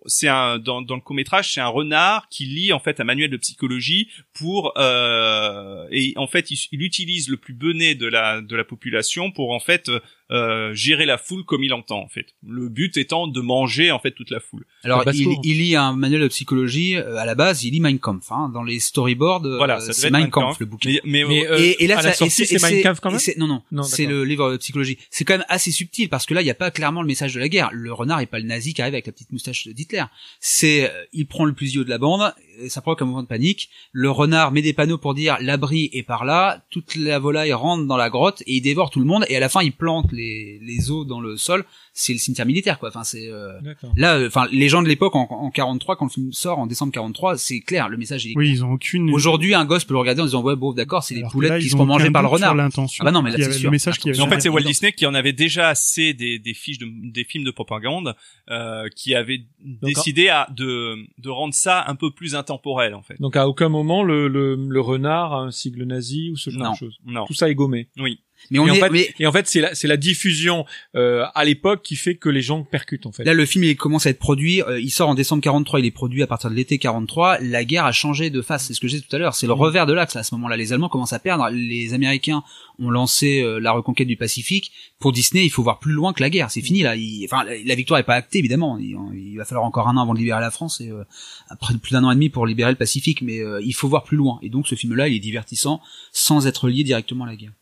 [0.06, 3.04] c'est un dans, dans le court métrage c'est un renard qui lit en fait un
[3.04, 8.06] manuel de psychologie pour euh, et en fait il, il utilise le plus bené de
[8.06, 9.90] la de la population pour en fait
[10.30, 13.98] euh, gérer la foule comme il entend en fait le but étant de manger en
[13.98, 16.96] fait toute la foule Alors, il, il lit un manuel de psychologie.
[16.96, 18.30] euh, à la base, il lit Mein Kampf.
[18.30, 18.50] Hein.
[18.52, 20.60] Dans les storyboards, euh, voilà ça c'est Mein Kampf, Kampf.
[20.60, 20.90] le bouquin.
[20.90, 23.10] mais, mais, Mais, euh, et, et là, à ça, sortie, c'est c'est Mein Kampf quand
[23.10, 24.98] même Non, non, Non, c'est le livre de psychologie.
[25.10, 27.34] C'est quand même assez subtil parce que là, il n'y a pas clairement le message
[27.34, 27.70] de la guerre.
[27.72, 30.04] Le renard est pas le nazi qui arrive avec la petite moustache d'Hitler.
[30.40, 32.34] C'est, euh, il prend le plus vieux de la bande,
[32.68, 33.70] ça provoque un mouvement de panique.
[33.92, 36.64] Le renard met des panneaux pour dire l'abri est par là.
[36.70, 39.24] Toute la volaille rentre dans la grotte et il dévore tout le monde.
[39.28, 41.64] Et à la fin, il plante les, les os dans le sol.
[41.92, 42.90] C'est le cimetière militaire, quoi.
[42.90, 43.92] Enfin, c'est euh, D'accord.
[43.96, 46.66] là, euh, enfin, les gens de l'époque en, en 43, quand le film sort en
[46.68, 47.88] décembre 43, c'est clair.
[47.88, 49.10] Le message est Oui, ils ont aucune.
[49.10, 51.58] Aujourd'hui, un gosse peut le regarder en disant ouais, bon, d'accord, c'est que poulettes là,
[51.58, 52.54] qui se ont font manger par le renard.
[52.54, 53.02] l'intention.
[53.02, 53.64] Ah bah non, mais là, c'est avait- sûr.
[53.64, 54.10] Le message qui.
[54.10, 54.62] Mais en fait, c'est Walt.
[54.62, 58.14] Disney qui en avait déjà assez des, des fiches de, des films de propagande,
[58.50, 63.16] euh, qui avait décidé à, de, de rendre ça un peu plus intemporel, en fait.
[63.20, 66.62] Donc à aucun moment le, le, le renard a un sigle nazi ou ce genre
[66.62, 66.70] Non.
[66.72, 66.98] de choses.
[67.04, 67.24] Non.
[67.26, 67.88] Tout ça est gommé.
[67.98, 68.20] Oui.
[68.50, 70.64] Mais on et, en est, fait, mais et en fait, c'est la, c'est la diffusion
[70.96, 73.24] euh, à l'époque qui fait que les gens percutent en fait.
[73.24, 74.62] là, le film, il commence à être produit.
[74.62, 75.80] euh, il sort en décembre 43.
[75.80, 77.38] Il est produit à partir de l'été 43.
[77.40, 78.66] La guerre a changé de face.
[78.66, 79.34] C'est ce que j'ai dit tout à l'heure.
[79.34, 79.58] C'est le Mm.
[79.60, 80.16] revers de l'axe.
[80.16, 81.48] À ce moment-là, les Allemands commencent à perdre.
[81.52, 82.42] Les Américains
[82.78, 84.72] ont lancé euh, la reconquête du Pacifique.
[84.98, 86.50] Pour Disney, il faut voir plus loin que la guerre.
[86.50, 86.96] C'est fini là.
[86.96, 88.78] Il- enfin, la, la victoire est pas actée évidemment.
[88.78, 91.04] Il, il va falloir encore un an avant de libérer la France et euh,
[91.48, 93.20] après plus d'un an et demi pour libérer le Pacifique.
[93.22, 94.38] Mais euh, il faut voir plus loin.
[94.42, 95.80] Et donc, ce film-là, il est divertissant
[96.12, 97.52] sans être lié directement à la guerre.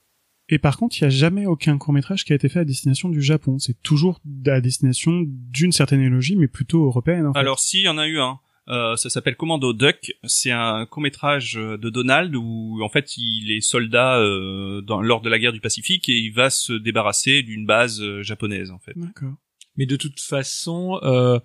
[0.48, 3.08] Et par contre, il n'y a jamais aucun court-métrage qui a été fait à destination
[3.08, 3.58] du Japon.
[3.58, 7.26] C'est toujours à destination d'une certaine élogie, mais plutôt européenne.
[7.26, 7.38] En fait.
[7.38, 8.38] Alors, si, il y en a eu un.
[8.68, 10.12] Euh, ça s'appelle Commando Duck.
[10.24, 15.20] C'est un court métrage de Donald où en fait il est soldat euh, dans, lors
[15.20, 18.80] de la guerre du Pacifique et il va se débarrasser d'une base euh, japonaise en
[18.80, 18.94] fait.
[18.96, 19.34] D'accord.
[19.76, 21.38] Mais de toute façon, euh,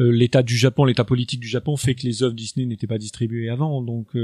[0.00, 2.98] euh, l'état du Japon, l'état politique du Japon fait que les œuvres Disney n'étaient pas
[2.98, 4.16] distribuées avant, donc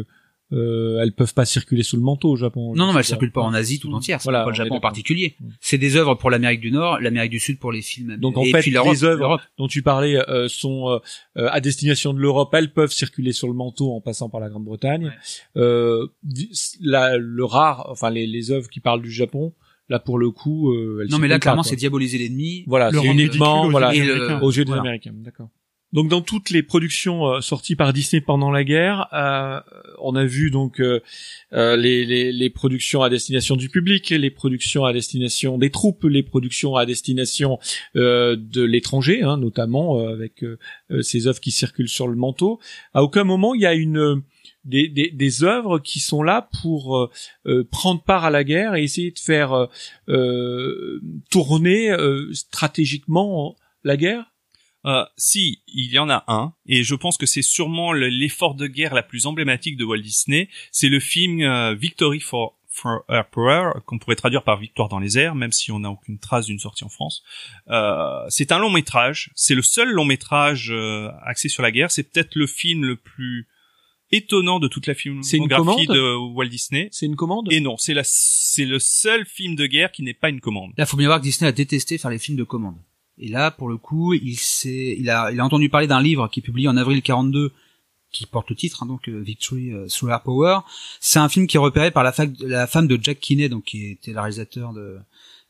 [0.52, 2.74] euh, euh, elles peuvent pas circuler sous le manteau au Japon.
[2.74, 4.20] Non, non, mais elles circulent pas en Asie tout entière.
[4.20, 5.36] C'est Voilà, pas le Japon en particulier.
[5.40, 5.48] Mm.
[5.60, 8.16] C'est des œuvres pour l'Amérique du Nord, l'Amérique du Sud pour les films.
[8.16, 10.98] Donc en et fait, puis les œuvres dont tu parlais euh, sont euh,
[11.36, 14.48] euh, à destination de l'Europe, elles peuvent circuler sur le manteau en passant par la
[14.48, 15.12] Grande-Bretagne.
[15.56, 19.52] Euh, di- la- le rare, enfin les, les œuvres qui parlent du Japon,
[19.88, 22.64] là pour le coup, euh, Non, mais là, clairement, c'est diaboliser l'ennemi.
[22.66, 23.90] Voilà, c'est uniquement voilà
[24.42, 24.82] aux yeux des Voilà.
[24.82, 25.48] Américains, d'accord.
[25.92, 29.60] Donc dans toutes les productions euh, sorties par Disney pendant la guerre, euh,
[29.98, 31.00] on a vu donc euh,
[31.50, 36.86] les, productions à destination du public, les productions à destination des troupes, les productions à
[36.86, 37.58] destination
[37.94, 40.44] de l'étranger, hein, notamment avec
[41.00, 42.60] ces œuvres qui circulent sur le manteau.
[42.92, 44.22] À aucun moment il y a une
[44.64, 47.10] des, des, œuvres qui sont là pour
[47.70, 49.68] prendre part à la guerre et essayer de faire
[51.30, 51.94] tourner
[52.32, 54.29] stratégiquement la guerre.
[54.86, 58.54] Euh, si, il y en a un, et je pense que c'est sûrement le- l'effort
[58.54, 60.48] de guerre la plus emblématique de Walt Disney.
[60.72, 65.18] C'est le film euh, Victory for, for Emperor, qu'on pourrait traduire par Victoire dans les
[65.18, 67.22] airs, même si on n'a aucune trace d'une sortie en France.
[67.68, 69.30] Euh, c'est un long métrage.
[69.34, 71.90] C'est le seul long métrage euh, axé sur la guerre.
[71.90, 73.48] C'est peut-être le film le plus
[74.12, 76.88] étonnant de toute la filmographie de Walt Disney.
[76.90, 77.52] C'est une commande?
[77.52, 80.72] Et non, c'est la, c'est le seul film de guerre qui n'est pas une commande.
[80.78, 82.76] Là, faut bien voir que Disney a détesté faire les films de commande.
[83.20, 86.40] Et là, pour le coup, il il a, il a entendu parler d'un livre qui
[86.40, 87.52] est publié en avril 42,
[88.12, 90.58] qui porte le titre, hein, donc euh, Victory euh, Through Air Power.
[91.00, 93.64] C'est un film qui est repéré par la, fac- la femme de Jack Kinney, donc
[93.64, 94.96] qui était le réalisateur de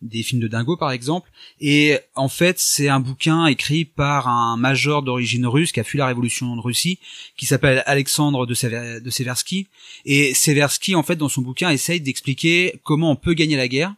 [0.02, 1.30] des films de Dingo par exemple.
[1.60, 5.98] Et en fait, c'est un bouquin écrit par un major d'origine russe qui a fui
[5.98, 6.98] la révolution de Russie,
[7.36, 9.66] qui s'appelle Alexandre de, Sever- de Seversky.
[10.06, 13.94] Et Seversky, en fait, dans son bouquin, essaye d'expliquer comment on peut gagner la guerre.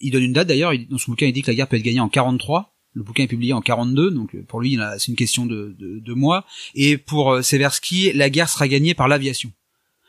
[0.00, 1.76] Il donne une date d'ailleurs, il- dans son bouquin il dit que la guerre peut
[1.76, 2.72] être gagnée en 43.
[2.96, 5.98] Le bouquin est publié en 42, donc euh, pour lui c'est une question de, de,
[6.00, 6.44] de mois.
[6.74, 9.52] Et pour euh, Seversky, la guerre sera gagnée par l'aviation.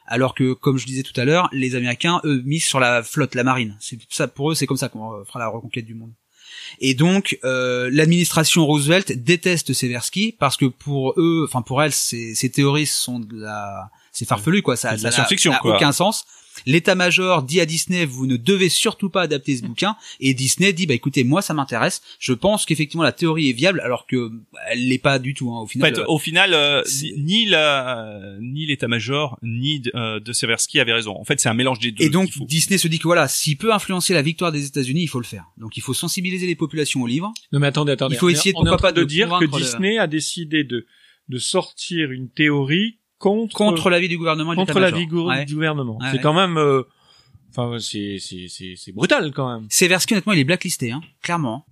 [0.06, 3.36] Alors que, comme je disais tout à l'heure, les Américains, eux, misent sur la flotte,
[3.36, 3.76] la marine.
[3.82, 6.14] C'est ça pour eux, c'est comme ça qu'on euh, fera la reconquête du monde.
[6.80, 12.36] Et donc, euh, l'administration Roosevelt déteste Seversky parce que pour eux, enfin pour elle, ces,
[12.36, 14.78] ces théories sont de la, c'est farfelu quoi.
[14.78, 15.18] Ça, C'est de la ça
[15.52, 16.26] n'a- aucun sens.
[16.68, 19.96] L'état-major dit à Disney, vous ne devez surtout pas adapter ce bouquin.
[20.20, 22.02] Et Disney dit, bah écoutez, moi ça m'intéresse.
[22.20, 25.50] Je pense qu'effectivement la théorie est viable, alors que bah, elle l'est pas du tout.
[25.52, 25.96] Hein, au En final.
[25.96, 26.84] fait, euh, au final, euh,
[27.18, 31.16] ni la, ni l'état-major, ni de, euh, de Seversky avait raison.
[31.18, 32.04] En fait, c'est un mélange des deux.
[32.04, 32.30] Et donc.
[32.48, 35.26] Disney se dit que voilà, s'il peut influencer la victoire des États-Unis, il faut le
[35.26, 35.46] faire.
[35.58, 37.34] Donc il faut sensibiliser les populations au livre.
[37.54, 38.16] Non mais attendez, attendez.
[38.16, 39.98] Il faut On essayer de- on est en train pas de dire que le- Disney
[39.98, 40.86] a décidé de
[41.30, 45.46] de sortir une théorie contre Contre l'avis du gouvernement et contre l'avis Ouais.
[45.46, 45.98] du gouvernement.
[45.98, 46.22] Ouais, c'est ouais.
[46.24, 46.84] quand même euh,
[47.50, 49.68] enfin c'est c'est c'est c'est brutal quand même.
[49.70, 51.66] Seversky, honnêtement, il est blacklisté, hein, clairement.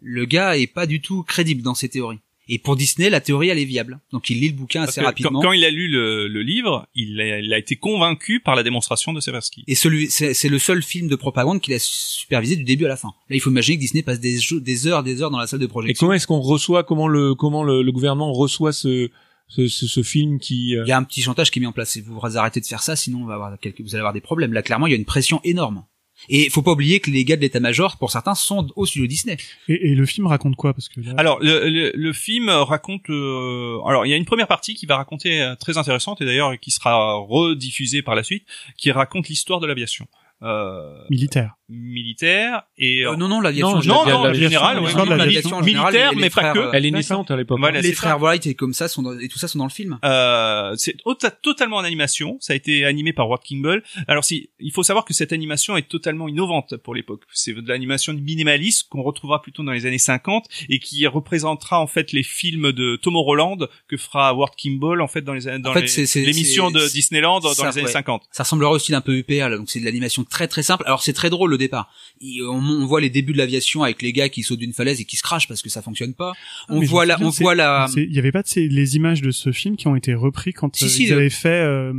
[0.00, 2.18] Le gars est pas du tout crédible dans ses théories.
[2.48, 4.00] Et pour Disney, la théorie, elle est viable.
[4.10, 5.40] Donc il lit le bouquin Parce assez que rapidement.
[5.40, 8.56] Quand, quand il a lu le, le livre, il a, il a été convaincu par
[8.56, 9.62] la démonstration de Seversky.
[9.68, 12.88] Et celui, c'est c'est le seul film de propagande qu'il a supervisé du début à
[12.88, 13.10] la fin.
[13.30, 15.60] Là, il faut imaginer que Disney passe des, des heures, des heures dans la salle
[15.60, 16.04] de Et projection.
[16.06, 19.08] comment est-ce qu'on reçoit comment le comment le, le gouvernement reçoit ce
[19.54, 21.66] ce, ce, ce film qui euh, Il y a un petit chantage qui est mis
[21.66, 21.96] en place.
[21.96, 24.20] Et vous arrêtez de faire ça, sinon on va avoir quelques, vous allez avoir des
[24.20, 24.52] problèmes.
[24.52, 25.84] Là, clairement, il y a une pression énorme.
[26.28, 29.36] Et faut pas oublier que les gars de l'état-major, pour certains, sont au studio Disney.
[29.66, 30.72] Et, et le film raconte quoi?
[30.72, 33.10] Parce que là, Alors, le, le, le film raconte...
[33.10, 36.24] euh, alors, il y a une première partie qui va raconter euh, très intéressante, et
[36.24, 38.44] d'ailleurs qui sera rediffusée par la suite,
[38.76, 40.06] qui raconte l'histoire de l'aviation.
[40.42, 41.54] Euh, militaire.
[41.68, 43.78] militaire et Euh, non, non, l'aviation.
[43.80, 45.16] Non, non, non, la- en général, la- ouais.
[45.16, 46.58] l'aviation militaire, les- les mais pas que.
[46.58, 47.58] euh, elle est naissante à l'époque.
[47.58, 48.18] Voilà, les frères.
[48.18, 49.98] Wright et comme ça sont dans- et tout ça sont dans le film.
[50.04, 52.36] Euh, c'est to- totalement en animation.
[52.40, 53.82] Ça a été animé par Walt Kimball.
[54.08, 57.22] Alors, si, il faut savoir que cette animation est totalement innovante pour l'époque.
[57.32, 61.86] C'est de l'animation minimaliste qu'on retrouvera plutôt dans les années 50 et qui représentera en
[61.86, 65.70] fait les films de Tom Holland que fera Walt Kimball en fait dans les dans
[65.70, 65.86] En fait,
[66.16, 67.92] l'émission de Disneyland dans ça, les années ouais.
[67.92, 68.22] 50.
[68.30, 70.82] Ça ressemblera aussi d'un peu UPA, là, donc c'est de l'animation très très simple.
[70.86, 71.92] Alors c'est très drôle au départ.
[72.20, 75.00] Il- on, on voit les débuts de l'aviation avec les gars qui sautent d'une falaise
[75.00, 76.32] et qui se crachent parce que ça fonctionne pas.
[76.68, 77.86] On Mais je voit la, on voit la.
[77.96, 80.52] Il y avait pas de ces, les images de ce film qui ont été repris
[80.52, 81.92] quand Si, euh, si, ils le- avaient fait euh,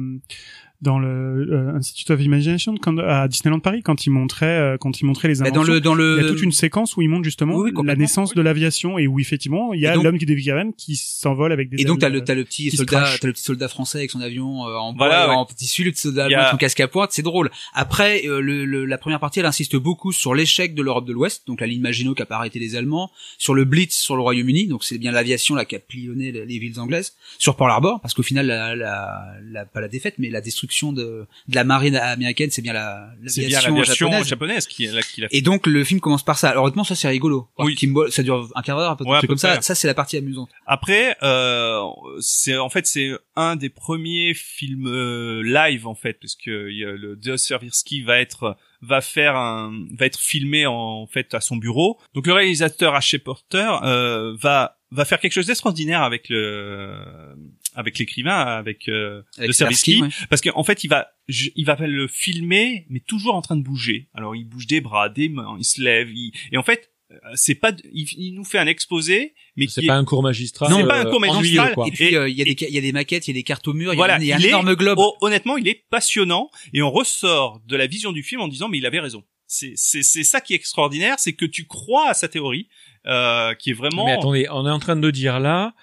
[0.84, 5.02] dans le euh, Institute of Imagination quand, à Disneyland Paris quand ils montraient euh, quand
[5.02, 5.62] ils montraient les inventions.
[5.64, 6.18] dans le dans le.
[6.20, 8.42] Il y a toute une séquence où ils montrent justement Oui, oui, la naissance de
[8.42, 11.86] l'aviation et où effectivement il y a l'homme qui Gagarin qui s'envole avec des Et
[11.86, 14.20] donc t'as le t'as le petit se soldat t'as le petit soldat français avec son
[14.22, 15.40] avion euh, en Voilà, bois, ouais.
[15.40, 18.42] en tissu le petit soldat a- avec son casque à pointe c'est drôle après euh,
[18.42, 21.62] le, le- la première partie elle insiste beaucoup sur l'échec de l'Europe de l'Ouest donc
[21.62, 24.68] la ligne Maginot qui a pas arrêté les Allemands sur le Blitz sur le Royaume-Uni
[24.68, 28.02] donc c'est bien l'aviation là qui a pilonné les, les villes anglaises sur Pearl Harbor
[28.02, 31.64] parce qu'au final la, la, la- pas la défaite mais la destruction de, de la
[31.64, 34.28] marine américaine, c'est bien la l'aviation japonaise.
[34.28, 35.38] japonaise, qui, là, qui l'a fait.
[35.38, 36.50] Et donc le film commence par ça.
[36.50, 37.50] Alors honnêtement, ça c'est rigolo.
[37.60, 37.78] Oui.
[38.10, 39.62] Ça dure un quart d'heure, un peu, Ouais, comme ça.
[39.62, 40.50] Ça c'est la partie amusante.
[40.66, 41.82] Après, euh,
[42.20, 47.16] c'est en fait c'est un des premiers films euh, live en fait, parce que le
[47.16, 52.00] Deus Servirski va être va faire un va être filmé en, fait à son bureau.
[52.14, 53.20] Donc le réalisateur H.
[53.20, 57.36] Porter euh, va va faire quelque chose d'extraordinaire avec le
[57.76, 60.28] avec l'écrivain avec, euh, Avec Servisky, Seversky, ouais.
[60.30, 63.64] parce qu'en fait il va je- il va le filmer mais toujours en train de
[63.64, 64.10] bouger.
[64.14, 67.16] Alors il bouge des bras, des mains, il se lève, il- et en fait euh,
[67.36, 70.72] c'est pas il, il nous fait un exposé mais C'est pas est- un cours magistral.
[70.72, 71.74] Non, c'est pas un euh, cours magistral.
[71.88, 73.40] Et puis euh, il y a des il y a des maquettes, il y a
[73.40, 74.76] des cartes au mur, il y a un- il y a un il est- énorme
[74.76, 74.98] globe.
[75.00, 78.68] oh, honnêtement, il est passionnant et on ressort de la vision du film en disant
[78.70, 79.24] mais il avait raison.
[79.48, 82.68] C'est c'est c'est ça qui est extraordinaire, c'est que tu crois à sa théorie
[83.06, 85.74] euh, qui est vraiment Mais attendez, on est en train de dire là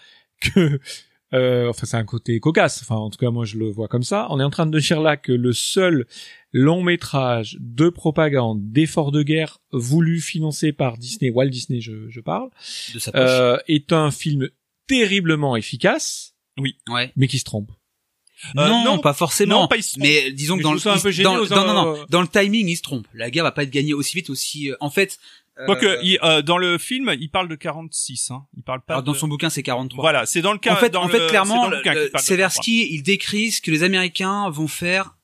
[0.41, 0.81] que,
[1.35, 4.03] euh, enfin c'est un côté cocasse, enfin en tout cas moi je le vois comme
[4.03, 6.07] ça, on est en train de dire là que le seul
[6.53, 12.21] long métrage de propagande d'effort de guerre voulu financé par Disney, Walt Disney je, je
[12.21, 12.51] parle,
[12.95, 13.21] de sa poche.
[13.23, 14.49] euh, est un film
[14.89, 16.35] terriblement efficace,
[16.89, 17.13] ouais.
[17.15, 17.71] mais qui se trompe.
[18.57, 19.63] Euh, non, non, pas forcément.
[19.63, 21.37] non, pas mais disons que dans le, il- dans,
[21.67, 23.07] non, non, euh, dans le timing, il se trompe.
[23.15, 24.71] La guerre va pas être gagnée aussi vite, aussi.
[24.71, 25.19] euh, en fait,
[25.59, 28.31] euh, Quoique, il- euh, dans le film, il parle de 46.
[28.31, 28.47] Hein.
[28.57, 28.95] Il parle pas.
[28.95, 30.03] alors, dans de- son bouquin, c'est 43.
[30.03, 30.73] Voilà, c'est dans le cas.
[30.73, 34.49] en fait, dans en fait, clairement, le de Seversky, il décrit ce que les Américains
[34.51, 35.17] vont faire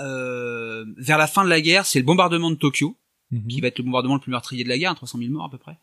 [0.00, 1.84] euh, vers la fin de la guerre.
[1.86, 2.96] C'est le bombardement de Tokyo,
[3.30, 3.46] Mhm.
[3.48, 5.50] qui va être le bombardement le plus meurtrier de la guerre, 300 000 morts à
[5.50, 5.76] peu près.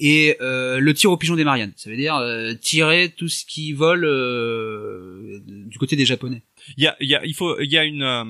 [0.00, 3.44] Et euh, le tir au pigeon des Mariannes, ça veut dire euh, tirer tout ce
[3.44, 6.42] qui vole euh, du côté des Japonais.
[6.76, 8.02] Il y a, il y a, il faut, il y a une.
[8.02, 8.24] euh,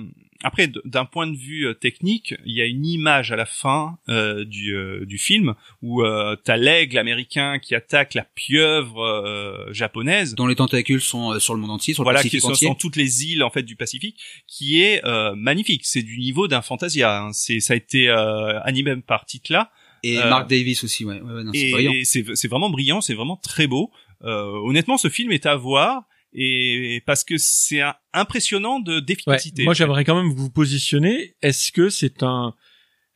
[0.44, 3.98] après, d'un point de vue euh, technique, il y a une image à la fin
[4.08, 4.74] euh, du
[5.06, 10.34] du film où euh, t'as l'aigle américain qui attaque la pieuvre euh, japonaise.
[10.34, 12.66] Dont les tentacules sont sur le monde entier, sur le voilà, qui sont entier.
[12.66, 14.18] sur toutes les îles en fait du Pacifique,
[14.48, 15.82] qui est euh, magnifique.
[15.84, 17.22] C'est du niveau d'un Fantasia.
[17.22, 17.32] hein.
[17.32, 19.70] C'est, ça a été euh, animé par Titla.
[20.04, 21.20] Et Euh, Mark Davis aussi, ouais.
[21.20, 21.92] ouais, ouais, non, c'est et, brillant.
[21.92, 23.90] et c'est c'est vraiment brillant, c'est vraiment très beau.
[24.24, 26.04] Euh, honnêtement, ce film est à voir
[26.34, 29.64] et parce que c'est un- impressionnant de Ouais, d'efficacité.
[29.64, 31.34] moi j'aimerais quand même vous positionner.
[31.42, 32.54] Est-ce que c'est un,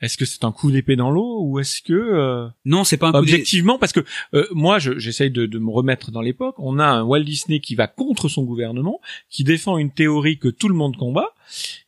[0.01, 3.09] est-ce que c'est un coup d'épée dans l'eau ou est-ce que euh, Non, c'est pas
[3.09, 4.01] un coup objectivement parce que
[4.35, 6.55] euh, moi je- j'essaye de, de me remettre dans l'époque.
[6.59, 9.01] On a un Walt Disney qui va contre son gouvernement,
[9.31, 11.31] qui défend une théorie que tout le monde combat.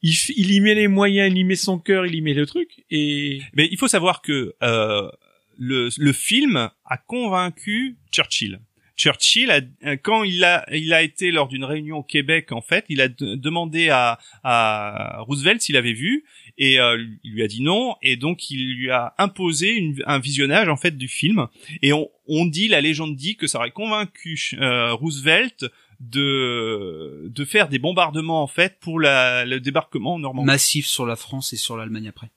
[0.03, 2.47] Il, il y met les moyens, il y met son cœur, il y met le
[2.47, 5.11] truc et Mais il faut savoir que euh,
[5.59, 8.61] le, le film a convaincu Churchill.
[8.97, 12.61] Churchill, a, euh, quand il a, il a été lors d'une réunion au Québec, en
[12.61, 16.25] fait, il a de- demandé à, à Roosevelt s'il avait vu,
[16.59, 20.19] et euh, il lui a dit non, et donc il lui a imposé une- un
[20.19, 21.47] visionnage en fait du film.
[21.83, 25.65] Et on, on dit, la légende dit que ça aurait convaincu euh, Roosevelt
[26.01, 30.47] de de faire des bombardements en fait pour la, le débarquement en Normandie.
[30.47, 32.31] massif sur la France et sur l'Allemagne après.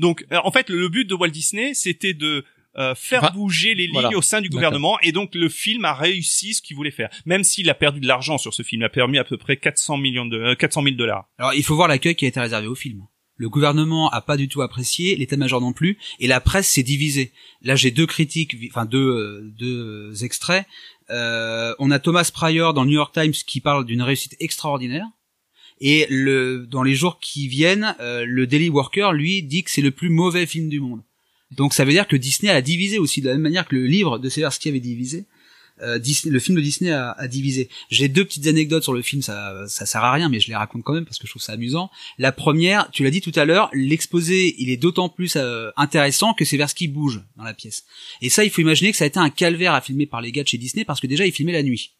[0.00, 2.44] Donc, euh, en fait, le but de Walt Disney, c'était de
[2.76, 4.16] euh, faire Enfin, bouger les lignes voilà.
[4.16, 7.08] au sein du gouvernement, et donc le film a réussi ce qu'il voulait faire.
[7.24, 9.56] Même s'il a perdu de l'argent sur ce film, il a permis à peu près
[9.56, 11.28] 400 millions de euh, 400 000 dollars.
[11.38, 13.02] Alors, il faut voir l'accueil qui a été réservé au film.
[13.36, 17.32] Le gouvernement a pas du tout apprécié, l'état-major non plus, et la presse s'est divisée.
[17.62, 20.66] Là, j'ai deux critiques, enfin deux, euh, deux extraits.
[21.10, 25.06] Euh, on a Thomas Pryor dans le New York Times qui parle d'une réussite extraordinaire.
[25.80, 29.82] Et le, dans les jours qui viennent, euh, le Daily Worker, lui, dit que c'est
[29.82, 31.02] le plus mauvais film du monde.
[31.50, 33.86] Donc ça veut dire que Disney a divisé aussi, de la même manière que le
[33.86, 35.26] livre de Seversky avait divisé.
[35.82, 37.68] Euh, Disney, le film de Disney a, a divisé.
[37.90, 40.56] J'ai deux petites anecdotes sur le film, ça, ça sert à rien, mais je les
[40.56, 41.90] raconte quand même parce que je trouve ça amusant.
[42.18, 46.32] La première, tu l'as dit tout à l'heure, l'exposé, il est d'autant plus euh, intéressant
[46.34, 47.84] que Seversky bouge dans la pièce.
[48.22, 50.32] Et ça, il faut imaginer que ça a été un calvaire à filmer par les
[50.32, 51.92] gars de chez Disney parce que déjà, ils filmaient la nuit.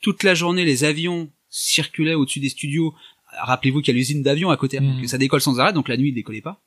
[0.00, 2.94] Toute la journée, les avions circulaient au-dessus des studios.
[3.38, 5.02] Rappelez-vous qu'il y a l'usine d'avions à côté, Mhm.
[5.02, 6.60] que ça décolle sans arrêt, donc la nuit, il décollait pas.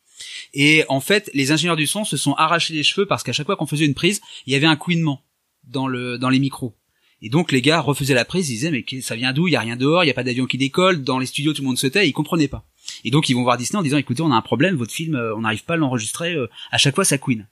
[0.54, 3.46] Et en fait, les ingénieurs du son se sont arrachés les cheveux parce qu'à chaque
[3.46, 5.22] fois qu'on faisait une prise, il y avait un couinement
[5.68, 6.74] dans le dans les micros.
[7.22, 9.48] Et donc les gars refaisaient la prise, ils disaient mais ça vient d'où?
[9.48, 11.54] Il y a rien dehors, il y a pas d'avion qui décolle, dans les studios
[11.54, 12.64] tout le monde se tait, et ils comprenaient pas.
[13.04, 15.16] Et donc ils vont voir Disney en disant écoutez, on a un problème, votre film
[15.16, 17.48] euh, on n'arrive pas à l'enregistrer, euh, à chaque fois ça couine.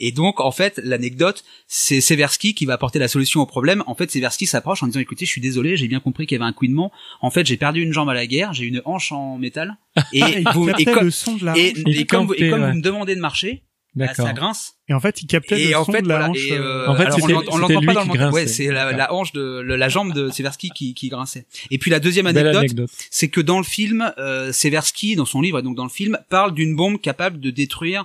[0.00, 3.84] Et donc en fait, l'anecdote, c'est Seversky qui va apporter la solution au problème.
[3.86, 6.40] En fait, Seversky s'approche en disant écoutez, je suis désolé, j'ai bien compris qu'il y
[6.42, 6.90] avait un couinement.
[7.20, 9.76] En fait, j'ai perdu une jambe à la guerre, j'ai une hanche en métal
[10.12, 11.10] et vous et, comme-
[11.56, 11.72] et,
[12.06, 12.70] comme, vous- et campait, comme ouais.
[12.72, 13.62] vous me demandez de marcher,
[13.96, 14.26] d'accord.
[14.26, 14.74] ça grince.
[14.88, 16.30] Et en fait, il captait Et le en son fait, de la voilà.
[16.30, 16.38] hanche.
[16.46, 17.18] Et, euh, euh, En fait, alors,
[17.50, 18.30] on l'entend pas dans le.
[18.32, 21.46] Ouais, c'est la, hanche de le- la jambe de Seversky qui, qui grinçait.
[21.70, 22.90] Et puis la deuxième anecdote, anecdote.
[23.10, 26.18] c'est que dans le film, euh, Seversky, dans son livre et donc dans le film,
[26.28, 28.04] parle d'une bombe capable de détruire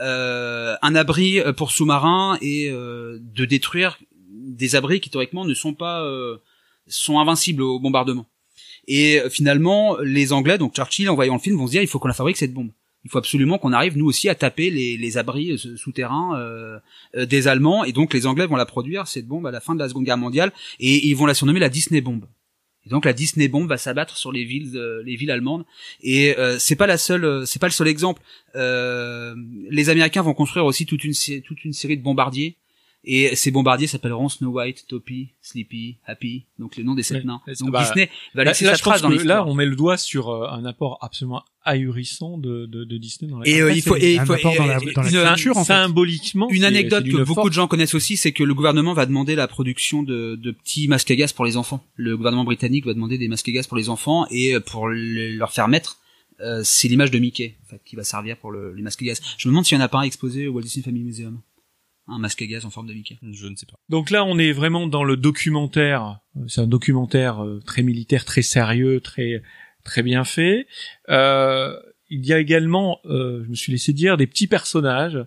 [0.00, 3.98] euh, un abri euh, pour sous-marins et euh, de détruire
[4.30, 6.36] des abris qui théoriquement ne sont pas euh,
[6.86, 8.26] sont invincibles au bombardement.
[8.86, 11.88] Et euh, finalement, les Anglais, donc Churchill, en voyant le film, vont se dire il
[11.88, 12.70] faut qu'on la fabrique cette bombe.
[13.08, 16.78] Il faut absolument qu'on arrive nous aussi à taper les, les abris euh, souterrains euh,
[17.16, 17.84] euh, des Allemands.
[17.84, 20.04] Et donc les Anglais vont la produire cette bombe à la fin de la Seconde
[20.04, 22.26] Guerre mondiale et ils vont la surnommer la Disney bombe.
[22.84, 25.64] Et donc la Disney bombe va s'abattre sur les villes, euh, les villes allemandes.
[26.02, 28.20] Et euh, c'est pas la seule, euh, c'est pas le seul exemple.
[28.54, 32.56] Les Américains vont construire aussi toute une toute une série de bombardiers.
[33.10, 37.40] Et ces bombardiers s'appelleront Snow White, Toppy, Sleepy, Happy, donc le nom des sept nains.
[37.46, 39.46] Ouais, Donc bah, Disney va Là, laisser là, sa trace dans l'histoire.
[39.46, 43.30] là, on met le doigt sur euh, un apport absolument ahurissant de, de, de Disney
[43.30, 44.42] dans la Et euh, il faut, et il faut, et-
[45.64, 46.48] symboliquement.
[46.50, 49.48] Une anecdote que beaucoup de gens connaissent aussi, c'est que le gouvernement va demander la
[49.48, 51.82] production de, de petits masques à gaz pour les enfants.
[51.96, 54.88] Le gouvernement britannique va demander des masques à gaz pour les enfants et euh, pour
[54.88, 55.98] le- leur faire mettre,
[56.40, 59.06] euh, c'est l'image de Mickey en fait, qui va servir pour le, les masques à
[59.06, 59.20] gaz.
[59.38, 61.40] Je me demande s'il y en a pas un exposé au Walt Disney Family Museum.
[62.08, 63.18] Un masque à gaz en forme de Mickey.
[63.22, 63.76] Je ne sais pas.
[63.88, 66.20] Donc là, on est vraiment dans le documentaire.
[66.36, 69.42] Euh, C'est un documentaire euh, très militaire, très sérieux, très
[69.84, 70.66] très bien fait.
[71.08, 71.78] Euh,
[72.08, 75.18] il y a également, euh, je me suis laissé dire, des petits personnages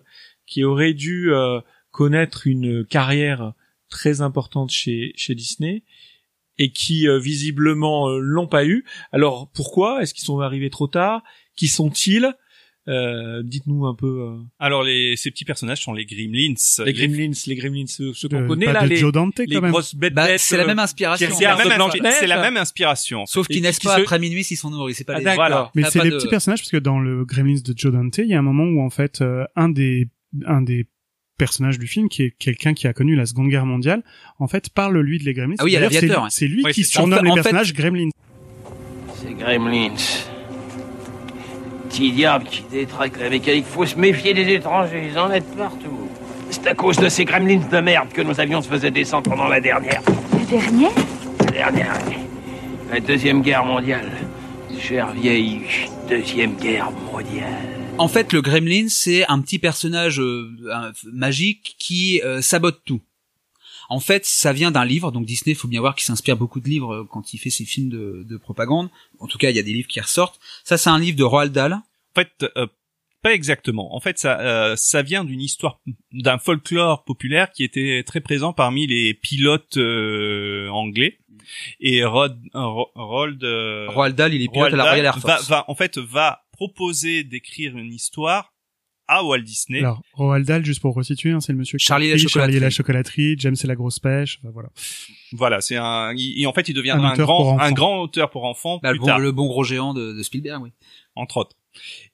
[0.46, 1.60] qui auraient dû euh,
[1.92, 3.52] connaître une carrière
[3.88, 5.84] très importante chez chez Disney
[6.58, 8.84] et qui euh, visiblement euh, l'ont pas eu.
[9.12, 10.02] Alors pourquoi?
[10.02, 11.22] Est-ce qu'ils sont arrivés trop tard?
[11.56, 12.34] Qui sont-ils?
[12.88, 14.06] Euh, Dites-nous un peu.
[14.22, 16.54] euh, Alors les ces petits personnages sont les Gremlins.
[16.84, 19.46] les Gremlins, les Gremlins, ceux, ceux qu'on Euh, connaît pas là, les, Joe Dante, les
[19.54, 19.70] quand même.
[19.70, 20.14] grosses bêtes.
[20.14, 21.28] Bah, bêtes, c'est la euh, même inspiration.
[21.30, 23.24] C'est la, c'est la même inspiration.
[23.26, 24.94] Sauf qu'ils naissent pas se- après minuit s'ils sont nourris.
[24.94, 25.46] C'est pas Ah, les d'accord.
[25.46, 25.70] Voilà.
[25.76, 28.26] Mais c'est des de- petits personnages parce que dans le Gremlins de Joe Dante, il
[28.26, 30.08] y a un moment où en fait euh, un des
[30.46, 30.88] un des
[31.38, 34.02] personnages du film qui est quelqu'un qui a connu la Seconde Guerre mondiale,
[34.40, 35.54] en fait parle lui de les Gremlins.
[35.58, 36.28] Ah oui, c'est- l'aviateur, ouais.
[36.30, 38.10] C'est lui Ouais, qui c'est surnomme En fait- les en fait- personnages Gremlins.
[39.14, 39.94] Ces gremlins.
[41.92, 43.66] Petits diables qui détraquent la mécanique.
[43.66, 46.08] Faut se méfier des étrangers, ils en mettent partout.
[46.48, 49.46] C'est à cause de ces gremlins de merde que nos avions se faisaient descendre pendant
[49.46, 50.00] la dernière.
[50.32, 50.90] La dernière
[51.44, 51.96] La dernière.
[52.90, 54.10] La deuxième guerre mondiale.
[54.80, 55.60] Chère vieille
[56.08, 57.68] deuxième guerre mondiale.
[57.98, 60.48] En fait, le Gremlin, c'est un petit personnage euh,
[61.12, 63.02] magique qui euh, sabote tout.
[63.92, 66.68] En fait, ça vient d'un livre, donc Disney, faut bien voir qu'il s'inspire beaucoup de
[66.68, 68.88] livres euh, quand il fait ses films de, de propagande.
[69.20, 70.40] En tout cas, il y a des livres qui ressortent.
[70.64, 71.74] Ça, c'est un livre de Roald Dahl.
[71.74, 71.82] En
[72.20, 72.66] fait, euh,
[73.22, 73.94] pas exactement.
[73.94, 75.80] En fait, ça, euh, ça vient d'une histoire,
[76.12, 81.18] d'un folklore populaire qui était très présent parmi les pilotes euh, anglais.
[81.80, 85.18] Et Rod, Ro- Roald, euh, Roald Dahl, il est pilote Roald à la Royal Air
[85.18, 85.48] va, Force.
[85.48, 88.51] va, en fait, va proposer d'écrire une histoire
[89.18, 89.78] à Walt Disney.
[89.80, 92.28] Alors Roald Dahl, juste pour resituer, hein, c'est le monsieur qui Charlie et la écrit
[92.28, 93.22] Charlie et la chocolaterie.
[93.34, 94.68] chocolaterie, James et la grosse pêche, enfin, voilà.
[95.32, 97.64] Voilà, c'est un, il- et en fait, il deviendra un, auteur pour grand, enfants.
[97.64, 99.18] un grand auteur pour enfants Bah, le, bon, tard.
[99.18, 100.70] le bon gros géant de, de Spielberg, oui.
[101.14, 101.56] entre autres.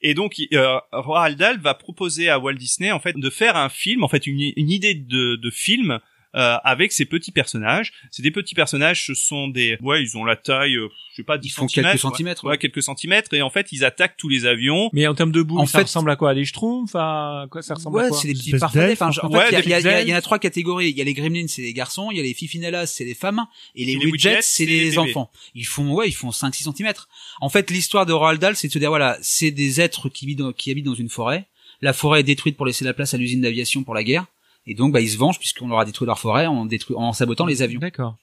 [0.02, 3.68] Et donc, euh, Roald Dahl va proposer à Walt Disney en fait de faire un
[3.68, 5.98] film, en fait une, une idée de, de film
[6.36, 7.92] euh, avec ces petits personnages.
[8.10, 11.22] C'est des petits personnages, ce sont des, ouais, ils ont la taille, euh, je sais
[11.22, 12.58] pas, 10 Ils font centimètres, quelques centimètres, ouais, ouais.
[12.58, 14.90] quelques centimètres, et en fait, ils attaquent tous les avions.
[14.92, 16.34] Mais en termes de boule, En ça fait- ressemble à quoi?
[16.34, 16.94] Les schtroumpfs?
[16.94, 18.18] À quoi ça ressemble à Ouais, quoi?
[18.20, 18.92] c'est des petits parfaits.
[18.92, 19.92] Enfin, je- en ouais, fait, il y a- des il y, a- il y a-
[19.96, 20.90] petits il y en a trois catégories.
[20.90, 22.10] Il y a les Gremlins, c'est les garçons.
[22.10, 23.46] Il y a les Fifinelas, c'est les femmes.
[23.74, 25.30] Et les, Et les Widgets, Widgets, c'est les enfants.
[25.54, 27.08] Ils font, ouais, ils font 5-6 centimètres.
[27.40, 30.26] En fait, l'histoire de Roald Dahl, c'est de se dire, voilà, c'est des êtres qui
[30.26, 31.46] vivent dans, qui habitent dans une forêt.
[31.80, 34.26] La forêt est détruite pour laisser la place à l'usine d'aviation pour la guerre.
[34.68, 37.12] Et donc, bah, ils se vengent puisqu'on leur a détruit leur forêt en détruit, en
[37.12, 37.80] sabotant les avions.
[37.80, 38.16] D'accord.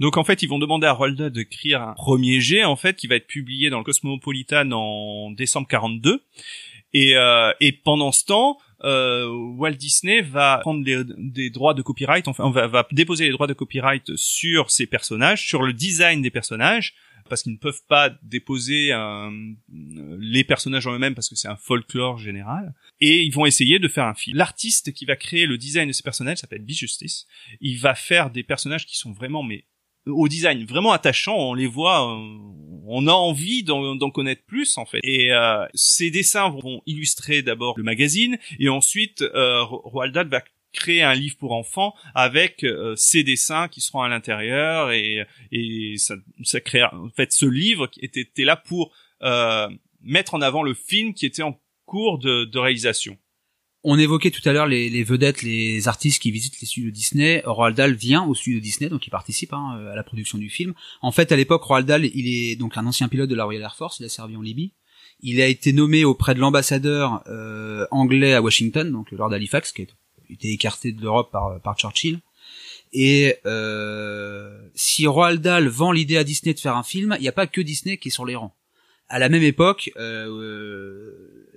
[0.00, 2.96] Donc en fait, ils vont demander à Roald Dahl d'écrire un premier jet en fait
[2.96, 6.22] qui va être publié dans le Cosmopolitan en décembre 42.
[6.94, 11.82] Et, euh, et pendant ce temps, euh, Walt Disney va prendre les- des droits de
[11.82, 16.20] copyright, enfin va, va déposer les droits de copyright sur ces personnages, sur le design
[16.20, 16.94] des personnages,
[17.28, 19.30] parce qu'ils ne peuvent pas déposer euh,
[20.18, 22.74] les personnages en eux-mêmes parce que c'est un folklore général.
[23.00, 24.36] Et ils vont essayer de faire un film.
[24.36, 26.70] L'artiste qui va créer le design de ces personnages s'appelle B.
[26.70, 27.26] Justice.
[27.60, 29.64] Il va faire des personnages qui sont vraiment mais
[30.06, 31.36] au design vraiment attachants.
[31.36, 32.38] On les voit, euh,
[32.86, 34.98] on a envie d'en connaître plus en fait.
[35.04, 40.28] Et euh, ces dessins vont illustrer d'abord le magazine et ensuite euh, Ro- Roald Dahl
[40.28, 40.42] va
[40.72, 45.94] créer un livre pour enfants avec euh, ces dessins qui seront à l'intérieur et et
[45.98, 48.92] ça ça crée en fait ce livre qui était, était là pour
[49.22, 49.68] euh,
[50.02, 53.16] mettre en avant le film qui était en cours de, de réalisation.
[53.84, 57.42] On évoquait tout à l'heure les, les vedettes, les artistes qui visitent les studios Disney.
[57.44, 60.72] Roald Dahl vient au studio Disney, donc il participe hein, à la production du film.
[61.00, 63.62] En fait, à l'époque, Roald Dahl, il est donc un ancien pilote de la Royal
[63.62, 63.98] Air Force.
[63.98, 64.72] Il a servi en Libye.
[65.20, 69.72] Il a été nommé auprès de l'ambassadeur euh, anglais à Washington, donc le Lord Halifax,
[69.72, 69.84] qui a
[70.32, 72.20] été écarté de l'Europe par, Churchill.
[72.92, 77.28] Et euh, si Roald Dahl vend l'idée à Disney de faire un film, il n'y
[77.28, 78.54] a pas que Disney qui est sur les rangs.
[79.08, 80.26] À la même époque, euh,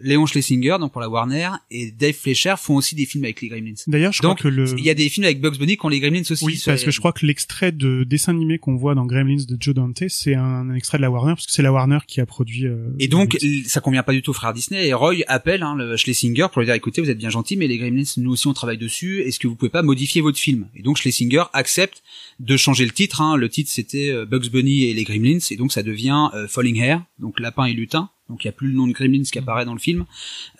[0.01, 3.47] Léon Schlesinger, donc pour la Warner, et Dave Fleischer font aussi des films avec les
[3.47, 3.73] Gremlins.
[3.87, 4.65] D'ailleurs, je Donc, crois que le...
[4.77, 6.43] il y a des films avec Bugs Bunny qui ont les Gremlins aussi.
[6.43, 9.43] Oui, parce les- que je crois que l'extrait de dessin animé qu'on voit dans Gremlins
[9.47, 11.99] de Joe Dante, c'est un, un extrait de la Warner, parce que c'est la Warner
[12.07, 12.65] qui a produit.
[12.67, 13.63] euh, Et donc, Gremlins.
[13.67, 14.85] ça convient pas du tout au frère Disney.
[14.87, 17.67] Et Roy appelle hein, le Schlesinger pour lui dire, écoutez, vous êtes bien gentil, mais
[17.67, 19.21] les Gremlins, nous aussi, on travaille dessus.
[19.21, 20.67] Est-ce que vous pouvez pas modifier votre film?
[20.75, 22.03] Et donc, Schlesinger accepte
[22.39, 23.21] de changer le titre.
[23.21, 23.37] Hein.
[23.37, 26.79] Le titre, c'était euh, Bugs Bunny et les Gremlins, et donc ça devient euh, Falling
[26.81, 28.09] Hair, donc lapin et lutin.
[28.29, 30.05] Donc, il y a plus le nom de Gremlins qui apparaît dans le film.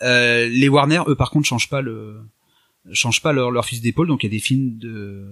[0.02, 2.16] Euh, les Warner, eux, par contre, changent pas le
[2.92, 4.06] changent pas leur, leur fusil d'épaule.
[4.06, 5.26] Donc, il y a des films de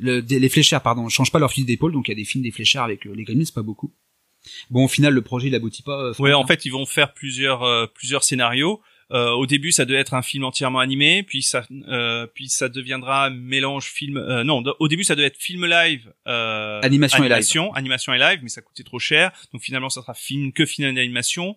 [0.00, 1.92] le, des- les fléchères, pardon, changent pas leur fusil d'épaule.
[1.92, 3.92] Donc, il y a des films des fléchères avec euh, les Gremlins, pas beaucoup.
[4.70, 6.06] Bon, au final, le projet, il aboutit pas.
[6.06, 8.80] euh, Ouais, en fait, ils vont faire plusieurs euh, plusieurs scénarios.
[9.12, 12.68] Euh, au début, ça devait être un film entièrement animé, puis ça euh, puis ça
[12.68, 14.16] deviendra mélange film.
[14.16, 17.32] euh, non, au début, ça devait être film live, euh, Animation et live.
[17.32, 19.30] animation, animation et live, mais ça coûtait trop cher.
[19.52, 21.56] Donc finalement, ça sera film que film d'animation.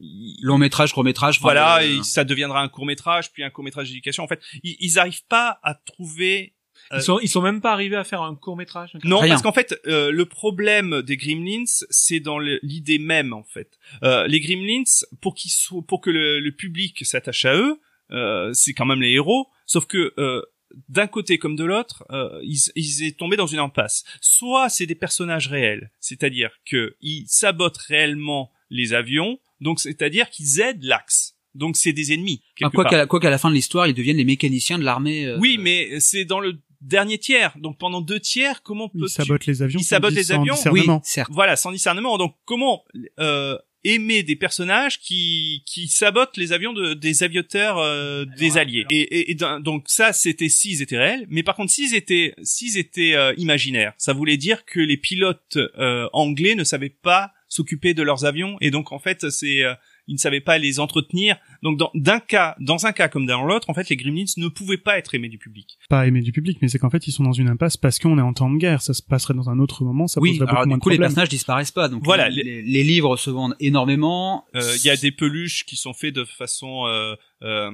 [0.00, 1.40] long métrage, court métrage.
[1.40, 4.22] Voilà, euh, et ça deviendra un court métrage, puis un court métrage d'éducation.
[4.24, 6.53] En fait, ils, ils arrivent pas à trouver.
[6.94, 8.92] Euh, Ils sont, ils sont même pas arrivés à faire un court métrage.
[9.04, 9.28] non, Rien.
[9.30, 13.78] parce qu'en fait, euh, le problème des Gremlins, c'est dans l'idée même, en fait.
[14.02, 14.84] Euh, les Gremlins,
[15.20, 17.80] pour qu'ils soient, pour que le, le public s'attache à eux,
[18.10, 19.48] euh, c'est quand même les héros.
[19.66, 20.42] Sauf que euh,
[20.88, 24.04] d'un côté comme de l'autre, euh, ils, ils est tombé dans une impasse.
[24.20, 30.60] Soit c'est des personnages réels, c'est-à-dire que ils sabotent réellement les avions, donc c'est-à-dire qu'ils
[30.60, 31.32] aident l'axe.
[31.54, 32.42] Donc c'est des ennemis.
[32.56, 34.82] quelque quoi qu'à la, quoi qu'à la fin de l'histoire, ils deviennent les mécaniciens de
[34.84, 35.26] l'armée.
[35.26, 37.54] euh, Oui, mais c'est dans le dernier tiers.
[37.58, 39.80] Donc pendant deux tiers, comment Ils peux sabotent les avions.
[39.80, 40.54] Ils sabotent sans les dis- sans avions.
[40.72, 41.00] oui, discernement.
[41.04, 41.30] certes.
[41.32, 42.16] Voilà, sans discernement.
[42.18, 42.84] Donc comment
[43.18, 48.86] euh, aimer des personnages qui qui sabotent les avions de, des aviateurs euh, des alliés
[48.90, 51.26] Et, et, et d'un- donc ça, c'était s'ils étaient réels.
[51.28, 55.56] Mais par contre, s'ils étaient s'ils étaient euh, imaginaires, ça voulait dire que les pilotes
[55.78, 59.74] euh, anglais ne savaient pas s'occuper de leurs avions et donc en fait c'est euh,
[60.08, 61.36] ils ne savaient pas les entretenir.
[61.64, 64.46] Donc dans d'un cas, dans un cas comme dans l'autre, en fait les Gremlins ne
[64.48, 65.78] pouvaient pas être aimés du public.
[65.88, 68.16] Pas aimé du public, mais c'est qu'en fait ils sont dans une impasse parce qu'on
[68.18, 68.82] est en temps de guerre.
[68.82, 70.98] Ça se passerait dans un autre moment, ça oui, poserait alors beaucoup du coup, les
[70.98, 71.88] personnages disparaissent pas.
[71.88, 74.44] Donc Voilà, les, les- les livres se vendent énormément.
[74.54, 77.70] Euh, Il y a des peluches qui sont faits de façon euh, euh,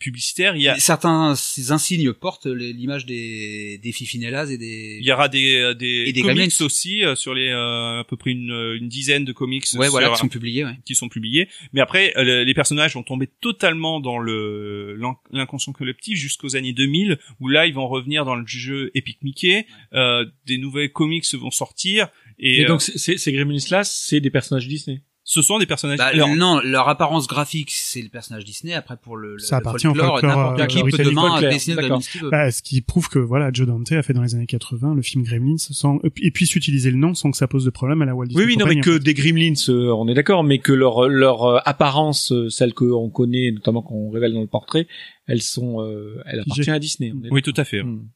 [0.00, 0.56] publicitaire.
[0.56, 4.98] Il y a Certains ces insignes portent l'image des, des Fifinellas et des...
[5.00, 6.64] il y aura des euh, des, Et des comics Gremlins.
[6.66, 10.10] aussi euh, sur les euh, à peu près une, une dizaine de comics Ouais, voilà,
[10.10, 10.78] qui sont publiés, ouais.
[10.84, 11.48] qui sont publiés.
[11.72, 16.56] Mais après, euh, le- les personnages vont tomber totalement dans le l'in- l'inconscient collectif jusqu'aux
[16.56, 19.66] années 2000, où là, ils vont revenir dans le jeu Epic Mickey.
[19.92, 22.08] Euh, des nouvelles comics vont sortir.
[22.38, 25.02] Et, Et, euh, donc, c'est- c'est- ces Gremlins là, c'est des personnages Disney.
[25.26, 25.98] Ce sont des personnages.
[25.98, 28.74] Bah, Alors, non, leur apparence graphique, c'est le personnage Disney.
[28.74, 31.76] Après, pour le, le Ça appartient au folklore, n'importe euh, qui peut demain Folklore, dessiner
[31.76, 32.30] le qu'il veut.
[32.30, 35.00] Bah, ce qui prouve que voilà, Joe Dante a fait dans les années 80 le
[35.00, 38.04] film Gremlins sans et puisse utiliser le nom sans que ça pose de problème à
[38.04, 40.58] la Walt Disney Oui, oui, non, mais que des Gremlins, euh, on est d'accord, mais
[40.58, 44.86] que leur leur euh, apparence, euh, celle qu'on connaît, notamment qu'on révèle dans le portrait,
[45.26, 47.12] elles sont, euh, elle appartient à Disney.
[47.14, 47.82] on est oui, tout à fait.
[47.82, 48.06] Hmm.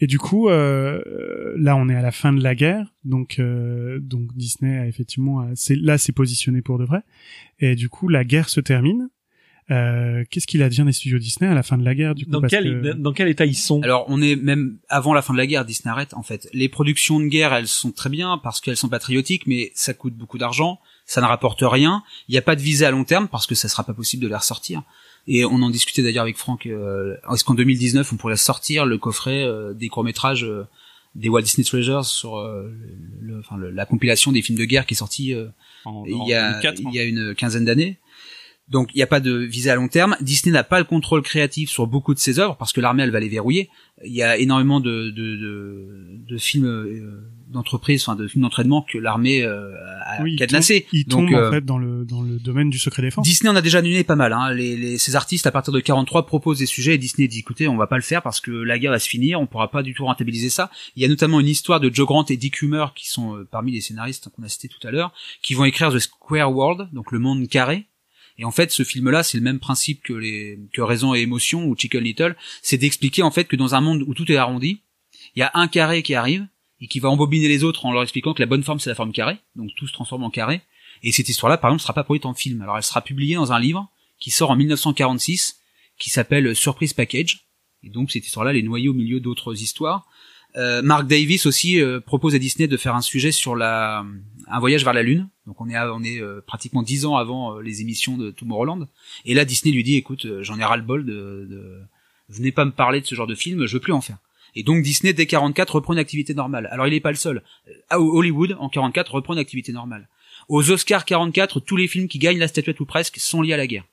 [0.00, 1.02] Et du coup, euh,
[1.56, 5.46] là, on est à la fin de la guerre, donc euh, donc Disney a effectivement,
[5.54, 7.00] c'est là, c'est positionné pour de vrai.
[7.58, 9.10] Et du coup, la guerre se termine.
[9.70, 12.32] Euh, Qu'est-ce qu'il advient des studios Disney à la fin de la guerre du coup
[12.32, 13.80] Dans parce quel que- dans quel état ils sont?
[13.82, 16.48] Alors, on est même avant la fin de la guerre, Disney arrête, en fait.
[16.52, 20.14] Les productions de guerre, elles sont très bien parce qu'elles sont patriotiques, mais ça coûte
[20.14, 22.02] beaucoup d'argent, ça ne rapporte rien.
[22.28, 24.22] Il n'y a pas de visée à long terme parce que ça sera pas possible
[24.24, 24.82] de les ressortir.
[25.28, 28.98] Et on en discutait d'ailleurs avec Franck, euh, est-ce qu'en 2019, on pourrait sortir le
[28.98, 30.64] coffret euh, des courts-métrages euh,
[31.14, 32.70] des Walt Disney Treasures sur euh,
[33.20, 35.46] le, enfin, le- la compilation des films de guerre qui est sortie euh,
[35.84, 37.98] En- il y a 2004, il y a une quinzaine d'années.
[38.68, 40.16] Donc il n'y a pas de visée à long terme.
[40.20, 43.10] Disney n'a pas le contrôle créatif sur beaucoup de ses œuvres parce que l'armée elle
[43.10, 43.68] va les verrouiller.
[44.04, 45.88] Il y a énormément de de, de,
[46.28, 47.20] de films euh,
[47.50, 49.72] d'entreprise, enfin de d'entraînement que l'armée euh,
[50.04, 50.86] a Oui, il cadenassé.
[50.92, 53.26] Il Donc, tombe euh, en fait dans le dans le domaine du secret défense.
[53.26, 54.32] Disney en a déjà annulé pas mal.
[54.32, 54.52] Hein.
[54.52, 57.68] Les, les, ces artistes à partir de 43 proposent des sujets et Disney dit écoutez
[57.68, 59.82] on va pas le faire parce que la guerre va se finir, on pourra pas
[59.82, 60.70] du tout rentabiliser ça.
[60.96, 63.48] Il y a notamment une histoire de Joe Grant et Dick Humer qui sont euh,
[63.50, 65.12] parmi les scénaristes qu'on a cités tout à l'heure,
[65.42, 67.86] qui vont écrire The Square World, donc le monde carré.
[68.38, 71.66] Et en fait, ce film-là, c'est le même principe que les que Raison et Émotion
[71.66, 74.80] ou Chicken Little, c'est d'expliquer en fait que dans un monde où tout est arrondi,
[75.36, 76.46] il y a un carré qui arrive
[76.80, 78.96] et qui va embobiner les autres en leur expliquant que la bonne forme c'est la
[78.96, 80.62] forme carrée, donc tout se transforme en carré.
[81.02, 82.60] Et cette histoire-là, par exemple, ne sera pas produite en film.
[82.60, 83.88] Alors, elle sera publiée dans un livre
[84.18, 85.60] qui sort en 1946,
[85.98, 87.46] qui s'appelle Surprise Package.
[87.82, 90.06] Et donc, cette histoire-là, elle est noyée au milieu d'autres histoires.
[90.56, 94.04] Euh, Mark Davis aussi euh, propose à Disney de faire un sujet sur la
[94.50, 95.28] un voyage vers la lune.
[95.46, 98.88] Donc on est on est euh, pratiquement dix ans avant euh, les émissions de Tomorrowland.
[99.24, 101.80] Et là Disney lui dit écoute euh, j'en ai ras le bol de, de
[102.28, 104.18] venez pas me parler de ce genre de film, je veux plus en faire.
[104.56, 106.68] Et donc Disney dès 44 reprend une activité normale.
[106.72, 107.42] Alors il est pas le seul.
[107.68, 110.08] Euh, À Hollywood en 44 reprend une activité normale.
[110.48, 113.56] Aux Oscars 44 tous les films qui gagnent la statuette ou presque sont liés à
[113.56, 113.84] la guerre.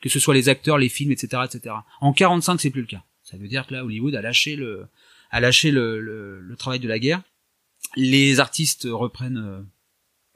[0.00, 1.74] que ce soit les acteurs, les films, etc., etc.
[2.00, 3.02] En 45, c'est plus le cas.
[3.24, 4.86] Ça veut dire que là, Hollywood a lâché le,
[5.30, 7.20] a lâché le, le, le travail de la guerre.
[7.96, 9.60] Les artistes reprennent, euh,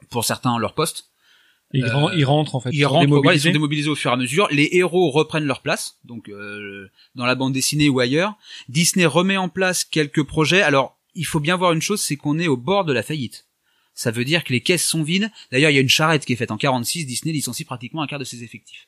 [0.09, 1.09] pour certains, leur poste.
[1.73, 2.69] Ils, Euh, ils rentrent en fait.
[2.71, 3.49] Ils rentrent, ils démobilisés.
[3.49, 4.47] sont démobilisés au fur et à mesure.
[4.51, 8.35] Les héros reprennent leur place, donc euh, dans la bande dessinée ou ailleurs.
[8.69, 10.61] Disney remet en place quelques projets.
[10.61, 13.47] Alors, il faut bien voir une chose, c'est qu'on est au bord de la faillite.
[13.95, 15.29] Ça veut dire que les caisses sont vides.
[15.51, 17.05] D'ailleurs, il y a une charrette qui est faite en 46.
[17.05, 18.87] Disney licencie pratiquement un quart de ses effectifs.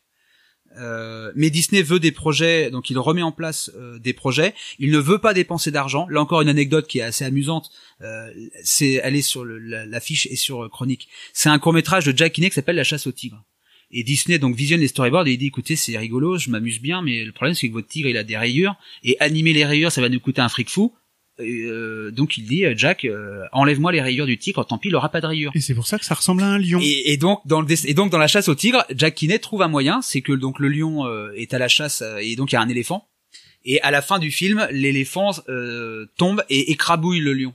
[0.77, 4.53] Euh, mais Disney veut des projets, donc il remet en place euh, des projets.
[4.79, 6.07] Il ne veut pas dépenser d'argent.
[6.09, 7.71] Là encore une anecdote qui est assez amusante.
[8.01, 8.29] Euh,
[8.63, 11.07] c'est, elle est sur l'affiche et sur euh, Chronique.
[11.33, 13.43] C'est un court métrage de Jack Kinney qui s'appelle La chasse au tigre.
[13.91, 17.01] Et Disney donc visionne les storyboards et il dit écoutez c'est rigolo, je m'amuse bien,
[17.01, 19.91] mais le problème c'est que votre tigre il a des rayures et animer les rayures
[19.91, 20.93] ça va nous coûter un fric fou.
[21.41, 24.95] Euh, donc il dit euh, Jack euh, enlève-moi les rayures du tigre, tant pis il
[24.95, 25.51] aura pas de rayures.
[25.53, 26.79] Et c'est pour ça que ça ressemble à un lion.
[26.81, 29.61] Et, et donc dans le et donc dans la chasse au tigre, Jack Kinney trouve
[29.61, 32.51] un moyen, c'est que donc le lion euh, est à la chasse euh, et donc
[32.51, 33.07] il y a un éléphant.
[33.65, 37.53] Et à la fin du film, l'éléphant euh, tombe et écrabouille le lion.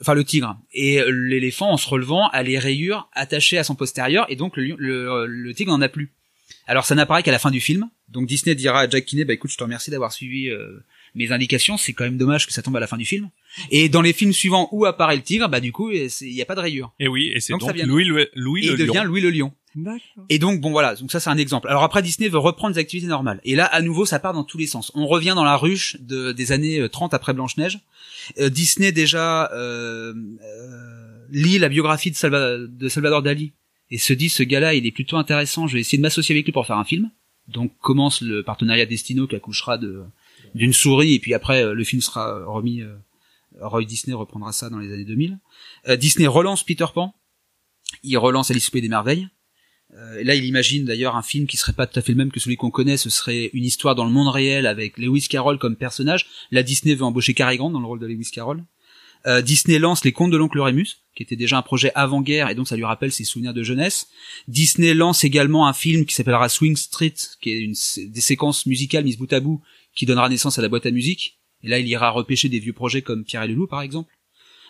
[0.00, 0.56] Enfin le tigre.
[0.72, 4.64] Et l'éléphant en se relevant a les rayures attachées à son postérieur et donc le,
[4.64, 6.12] lion- le, le tigre n'en a plus.
[6.68, 7.88] Alors ça n'apparaît qu'à la fin du film.
[8.10, 10.84] Donc Disney dira à Jack Kinney bah écoute je te remercie d'avoir suivi euh,
[11.16, 13.30] mes indications, c'est quand même dommage que ça tombe à la fin du film.
[13.70, 16.44] Et dans les films suivants où apparaît le tigre, bah du coup il n'y a
[16.44, 16.92] pas de rayures.
[17.00, 19.04] Et oui, et c'est Donc donc, ça Louis le, Louis Et le il devient Lion.
[19.04, 19.52] Louis le Lion.
[20.28, 21.68] Et donc bon voilà, donc ça c'est un exemple.
[21.68, 23.40] Alors après Disney veut reprendre des activités normales.
[23.44, 24.92] Et là à nouveau ça part dans tous les sens.
[24.94, 27.80] On revient dans la ruche de, des années euh, 30 après Blanche Neige.
[28.38, 30.12] Disney déjà euh,
[30.42, 33.52] euh, lit la biographie de, Salva- de Salvador Dali
[33.90, 35.66] et se dit ce gars-là il est plutôt intéressant.
[35.66, 37.10] Je vais essayer de m'associer avec lui pour faire un film.
[37.48, 40.02] Donc commence le partenariat Destino qui accouchera de
[40.56, 42.80] d'une souris et puis après euh, le film sera remis.
[42.80, 42.96] euh,
[43.60, 45.38] Roy Disney reprendra ça dans les années 2000.
[45.88, 47.14] Euh, Disney relance Peter Pan.
[48.02, 49.28] Il relance Alice au des Merveilles.
[49.94, 52.18] Euh, et là, il imagine d'ailleurs un film qui serait pas tout à fait le
[52.18, 52.96] même que celui qu'on connaît.
[52.96, 56.26] Ce serait une histoire dans le monde réel avec Lewis Carroll comme personnage.
[56.50, 58.64] Là, Disney veut embaucher Cary Grant dans le rôle de Lewis Carroll.
[59.26, 62.54] Euh, Disney lance Les Contes de l'Oncle Rémus, qui était déjà un projet avant-guerre, et
[62.54, 64.08] donc ça lui rappelle ses souvenirs de jeunesse.
[64.46, 67.74] Disney lance également un film qui s'appellera Swing Street, qui est une,
[68.08, 69.62] des séquences musicales mises bout à bout,
[69.96, 71.40] qui donnera naissance à la boîte à musique.
[71.64, 74.12] Et là, il ira repêcher des vieux projets comme Pierre et le Loup, par exemple.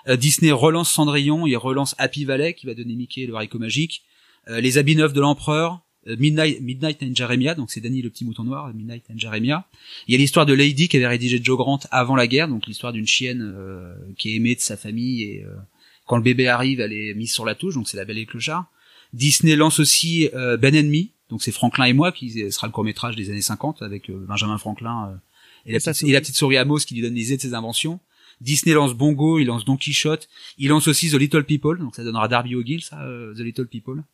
[0.08, 3.58] Euh, Disney relance Cendrillon, il relance Happy Valley, qui va donner Mickey et le haricot
[3.58, 4.02] magique.
[4.48, 8.10] Euh, les habits neufs de l'empereur, euh, Midnight, Midnight and Jeremiah, donc c'est Danny le
[8.10, 9.64] petit mouton noir, Midnight and Jeremiah.
[10.06, 12.66] Il y a l'histoire de Lady qui avait rédigé Joe Grant avant la guerre, donc
[12.66, 13.52] l'histoire d'une chienne
[14.16, 15.44] qui est aimée de sa famille et
[16.06, 18.20] quand le bébé arrive, elle est mise sur la touche, donc c'est la belle et
[18.20, 18.70] le clochard.
[19.12, 23.16] Disney lance aussi Ben Enemy, donc c'est Franklin et moi qui sera le court métrage
[23.16, 25.16] des années 50 avec euh, Benjamin Franklin euh,
[25.66, 26.22] et, la petite, c'est et la aussi.
[26.30, 27.98] petite souris Amos qui lui donne les idées de ses inventions.
[28.40, 30.28] Disney lance Bongo, il lance Don Quichotte,
[30.58, 33.66] il lance aussi The Little People, donc ça donnera Darby O'Gill, ça, euh, The Little
[33.66, 34.04] People.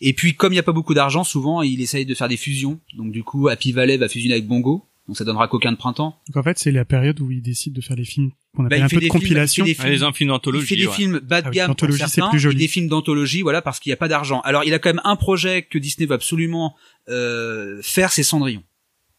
[0.00, 2.36] Et puis, comme il n'y a pas beaucoup d'argent, souvent, il essaye de faire des
[2.36, 2.80] fusions.
[2.94, 4.84] Donc, du coup, Happy Valley va fusionner avec Bongo.
[5.06, 6.18] Donc, ça donnera Coquin de printemps.
[6.28, 8.66] Donc en fait, c'est la période où il décide de faire des films qu'on Bah,
[8.66, 9.64] appelle il un fait peu de des films- compilation.
[9.66, 10.66] il fait des Ah, les films- films Il d'anthologie.
[10.66, 10.92] fait des ouais.
[10.94, 12.56] films bas de Ah oui, gamme pour certains, plus joli.
[12.56, 14.40] et des films d'anthologie, voilà, parce qu'il n'y a pas d'argent.
[14.42, 16.76] Alors, il a quand même un projet que Disney va absolument
[17.08, 18.62] euh, faire, c'est Cendrillon.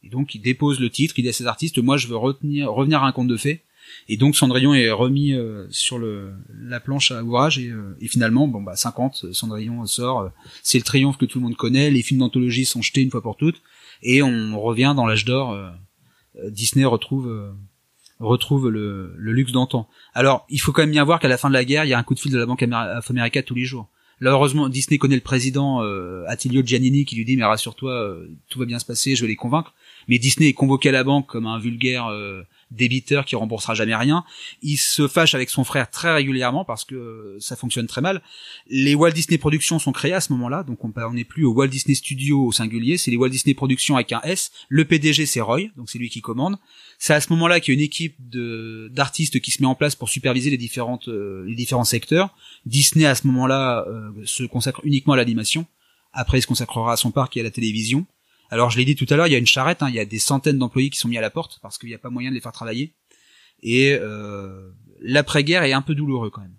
[0.04, 2.72] Et donc, il dépose le titre, il dit à ses artistes, moi, je veux retenir,
[2.72, 3.62] revenir à un conte de fées.
[4.08, 6.32] Et donc, Cendrillon est remis euh, sur le,
[6.62, 10.30] la planche à ouvrage, et, euh, et finalement, bon, bah, 50, euh, Cendrillon sort, euh,
[10.62, 13.22] c'est le triomphe que tout le monde connaît, les films d'anthologie sont jetés une fois
[13.22, 13.62] pour toutes,
[14.02, 15.70] et on revient dans l'âge d'or, euh,
[16.44, 17.54] euh, Disney retrouve...
[18.20, 19.88] retrouve le, luxe d'antan.
[20.14, 21.94] Alors, il faut quand même bien voir qu'à la fin de la guerre, il y
[21.94, 23.90] a un coup de fil de la Banque America tous les jours.
[24.20, 28.28] Là, heureusement, Disney connaît le président euh, Attilio Giannini qui lui dit mais rassure-toi, euh,
[28.50, 29.74] tout va bien se passer, je vais les convaincre.
[30.08, 33.96] Mais Disney est convoqué à la banque comme un vulgaire euh, débiteur qui remboursera jamais
[33.96, 34.24] rien.
[34.62, 38.22] Il se fâche avec son frère très régulièrement parce que ça fonctionne très mal.
[38.68, 41.68] Les Walt Disney Productions sont créées à ce moment-là, donc on n'est plus au Walt
[41.68, 44.52] Disney Studio au singulier, c'est les Walt Disney Productions avec un S.
[44.70, 46.58] Le PDG c'est Roy, donc c'est lui qui commande.
[46.98, 48.16] C'est à ce moment-là qu'il y a une équipe
[48.92, 52.36] d'artistes qui se met en place pour superviser les différentes euh, les différents secteurs.
[52.66, 55.66] Disney à ce moment-là euh, se consacre uniquement à l'animation.
[56.14, 58.06] Après, il se consacrera à son parc et à la télévision.
[58.54, 60.00] Alors, je l'ai dit tout à l'heure, il y a une charrette, hein, il y
[60.00, 62.12] a des centaines d'employés qui sont mis à la porte parce qu'il n'y a pas
[62.12, 62.94] moyen de les faire travailler.
[63.64, 64.70] Et euh,
[65.02, 66.54] l'après-guerre est un peu douloureux quand même.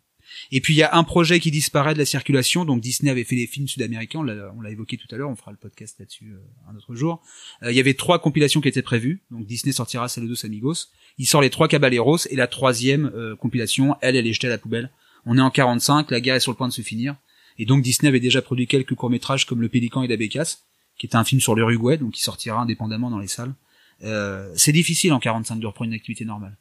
[0.51, 2.65] Et puis il y a un projet qui disparaît de la circulation.
[2.65, 5.53] Donc Disney avait fait les films sud-américains, on l'a évoqué tout à l'heure, on fera
[5.53, 7.23] le podcast là-dessus euh, un autre jour.
[7.63, 9.23] Euh, il y avait trois compilations qui étaient prévues.
[9.31, 10.89] Donc Disney sortira Saludos Amigos.
[11.19, 14.59] Il sort les trois Caballeros et la troisième compilation, elle, elle est jetée à la
[14.59, 14.91] poubelle.
[15.27, 17.15] On est en 45, la guerre est sur le point de se finir.
[17.57, 20.65] Et donc Disney avait déjà produit quelques courts-métrages comme Le Pélican et la Bécasse,
[20.99, 23.55] qui était un film sur l'Uruguay, donc qui sortira indépendamment dans les salles.
[24.03, 26.57] Euh, c'est difficile en 45 de reprendre une activité normale.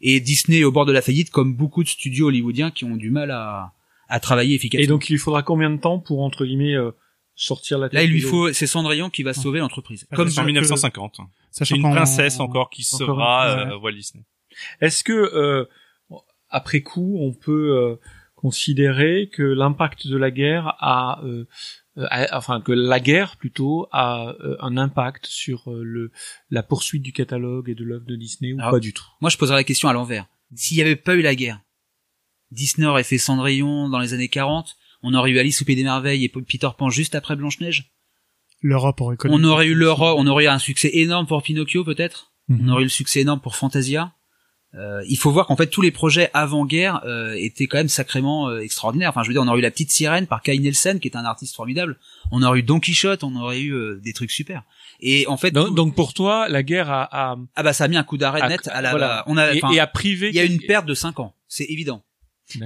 [0.00, 2.96] Et Disney est au bord de la faillite, comme beaucoup de studios hollywoodiens qui ont
[2.96, 3.72] du mal à,
[4.08, 4.84] à travailler efficacement.
[4.84, 6.90] Et donc il lui faudra combien de temps pour entre guillemets euh,
[7.36, 10.06] sortir la tête Là, il lui faut, c'est Cendrillon qui va sauver l'entreprise.
[10.14, 11.20] Comme C'est en que- 1950.
[11.50, 14.24] C'est Sachant une princesse encore qui encore sera une- euh, Walt Disney.
[14.80, 15.64] Est-ce que euh,
[16.50, 17.96] après coup, on peut euh,
[18.34, 21.46] considérer que l'impact de la guerre a, euh,
[21.98, 26.10] euh, a- enfin que la guerre plutôt a euh, un impact sur euh, le
[26.50, 29.04] la poursuite du catalogue et de l'œuvre de Disney ou Alors, pas du tout?
[29.20, 30.26] Moi, je poserais la question à l'envers.
[30.54, 31.60] S'il n'y avait pas eu la guerre,
[32.50, 35.82] Disney aurait fait Cendrillon dans les années 40, on aurait eu Alice au Pays des
[35.84, 37.92] Merveilles et Peter Pan juste après Blanche-Neige?
[38.62, 39.34] L'Europe aurait connu.
[39.34, 42.32] On aurait eu l'Europe, on aurait eu un succès énorme pour Pinocchio peut-être?
[42.48, 42.60] Mhm.
[42.62, 44.13] On aurait eu le succès énorme pour Fantasia?
[44.76, 48.48] Euh, il faut voir qu'en fait tous les projets avant-guerre euh, étaient quand même sacrément
[48.48, 49.10] euh, extraordinaires.
[49.10, 51.16] Enfin, je veux dire, on aurait eu la petite sirène par Kai Nielsen, qui est
[51.16, 51.96] un artiste formidable.
[52.32, 54.64] On aurait eu Don Quichotte, on aurait eu euh, des trucs super.
[55.00, 57.84] Et en fait, donc, tout- donc pour toi, la guerre a, a, ah bah ça
[57.84, 58.90] a mis un coup d'arrêt net à la.
[58.90, 59.22] voilà.
[59.28, 60.28] On a, et, et a privé.
[60.30, 62.02] il y a une perte de 5 ans, c'est évident.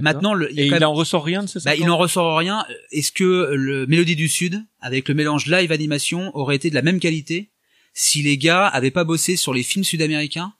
[0.01, 2.37] Maintenant, le, il et il même- en ressort rien de ces bah, il n'en ressort
[2.39, 2.65] rien.
[2.91, 6.83] Est-ce que le Mélodie du Sud, avec le mélange live animation, aurait été de la
[6.83, 7.51] même qualité
[7.95, 10.53] si les gars avaient pas bossé sur les films sud-américains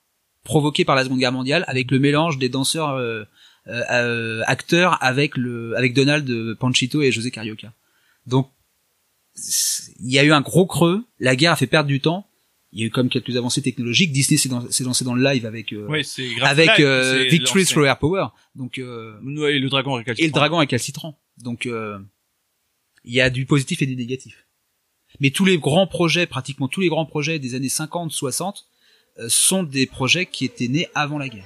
[0.49, 3.23] provoqués par la Seconde Guerre mondiale, avec le mélange des danseurs euh,
[3.67, 7.71] euh, euh, acteurs avec le avec Donald euh, Panchito et José Carioca.
[8.25, 8.49] Donc
[9.99, 11.03] il y a eu un gros creux.
[11.19, 12.25] La guerre a fait perdre du temps.
[12.71, 14.11] Il y a eu comme quelques avancées technologiques.
[14.11, 15.87] Disney s'est dans- lancé dans le live avec euh,
[16.37, 17.65] grave avec euh, Victory.
[17.65, 18.25] Through Air Power.
[18.55, 20.39] Donc euh, Ouais, et le dragon et le récalcitrant.
[20.39, 21.19] dragon est calcitrant.
[21.37, 21.97] Donc euh,
[23.05, 24.45] il y a du positif et du négatif.
[25.19, 28.68] Mais tous les grands projets, pratiquement tous les grands projets des années 50, 60, euh,
[29.27, 31.43] sont des projets qui étaient nés avant la guerre.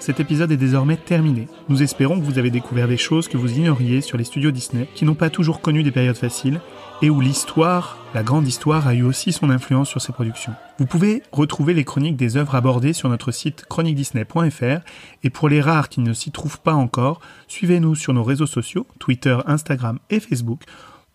[0.00, 1.46] Cet épisode est désormais terminé.
[1.68, 4.88] Nous espérons que vous avez découvert des choses que vous ignoriez sur les studios Disney,
[4.94, 6.58] qui n'ont pas toujours connu des périodes faciles,
[7.02, 10.54] et où l'histoire, la grande histoire, a eu aussi son influence sur ces productions.
[10.78, 14.80] Vous pouvez retrouver les chroniques des œuvres abordées sur notre site chroniquedisney.fr,
[15.22, 18.86] et pour les rares qui ne s'y trouvent pas encore, suivez-nous sur nos réseaux sociaux,
[19.00, 20.62] Twitter, Instagram et Facebook,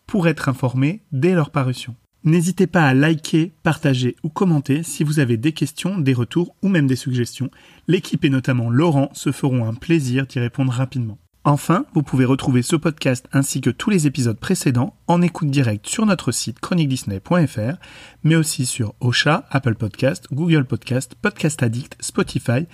[0.05, 1.95] pour être informés dès leur parution.
[2.25, 6.69] N'hésitez pas à liker, partager ou commenter si vous avez des questions, des retours ou
[6.69, 7.51] même des suggestions.
[7.87, 11.19] L'équipe et notamment Laurent se feront un plaisir d'y répondre rapidement.
[11.43, 15.85] Enfin, vous pouvez retrouver ce podcast ainsi que tous les épisodes précédents en écoute directe
[15.85, 17.77] sur notre site chroniquedisney.fr,
[18.23, 22.65] mais aussi sur Ocha, Apple Podcast, Google Podcast, Podcast Addict, Spotify,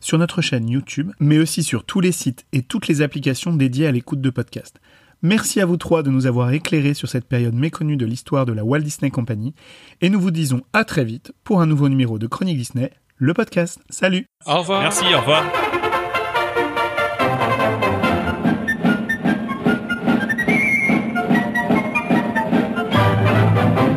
[0.00, 3.86] sur notre chaîne YouTube, mais aussi sur tous les sites et toutes les applications dédiées
[3.86, 4.78] à l'écoute de podcasts.
[5.22, 8.52] Merci à vous trois de nous avoir éclairés sur cette période méconnue de l'histoire de
[8.52, 9.52] la Walt Disney Company,
[10.00, 13.34] et nous vous disons à très vite pour un nouveau numéro de Chronique Disney, le
[13.34, 13.80] podcast.
[13.90, 14.80] Salut Au revoir.
[14.80, 15.44] Merci, au revoir.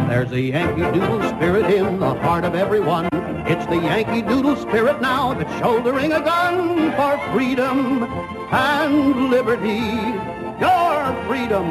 [0.09, 3.07] There's a Yankee Doodle spirit in the heart of everyone.
[3.45, 8.05] It's the Yankee Doodle spirit now that's shouldering a gun for freedom
[8.51, 10.40] and liberty.
[10.61, 11.65] Your freedom,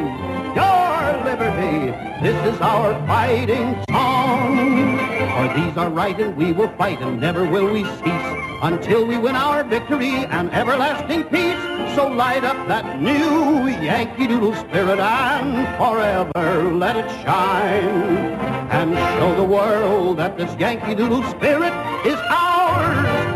[0.57, 1.93] your liberty.
[2.25, 4.99] This is our fighting song.
[5.31, 8.31] For these are right and we will fight and never will we cease
[8.63, 11.63] until we win our victory and everlasting peace.
[11.95, 18.35] So light up that new Yankee Doodle spirit and forever let it shine.
[18.73, 21.73] And show the world that this Yankee Doodle spirit
[22.05, 23.31] is ours.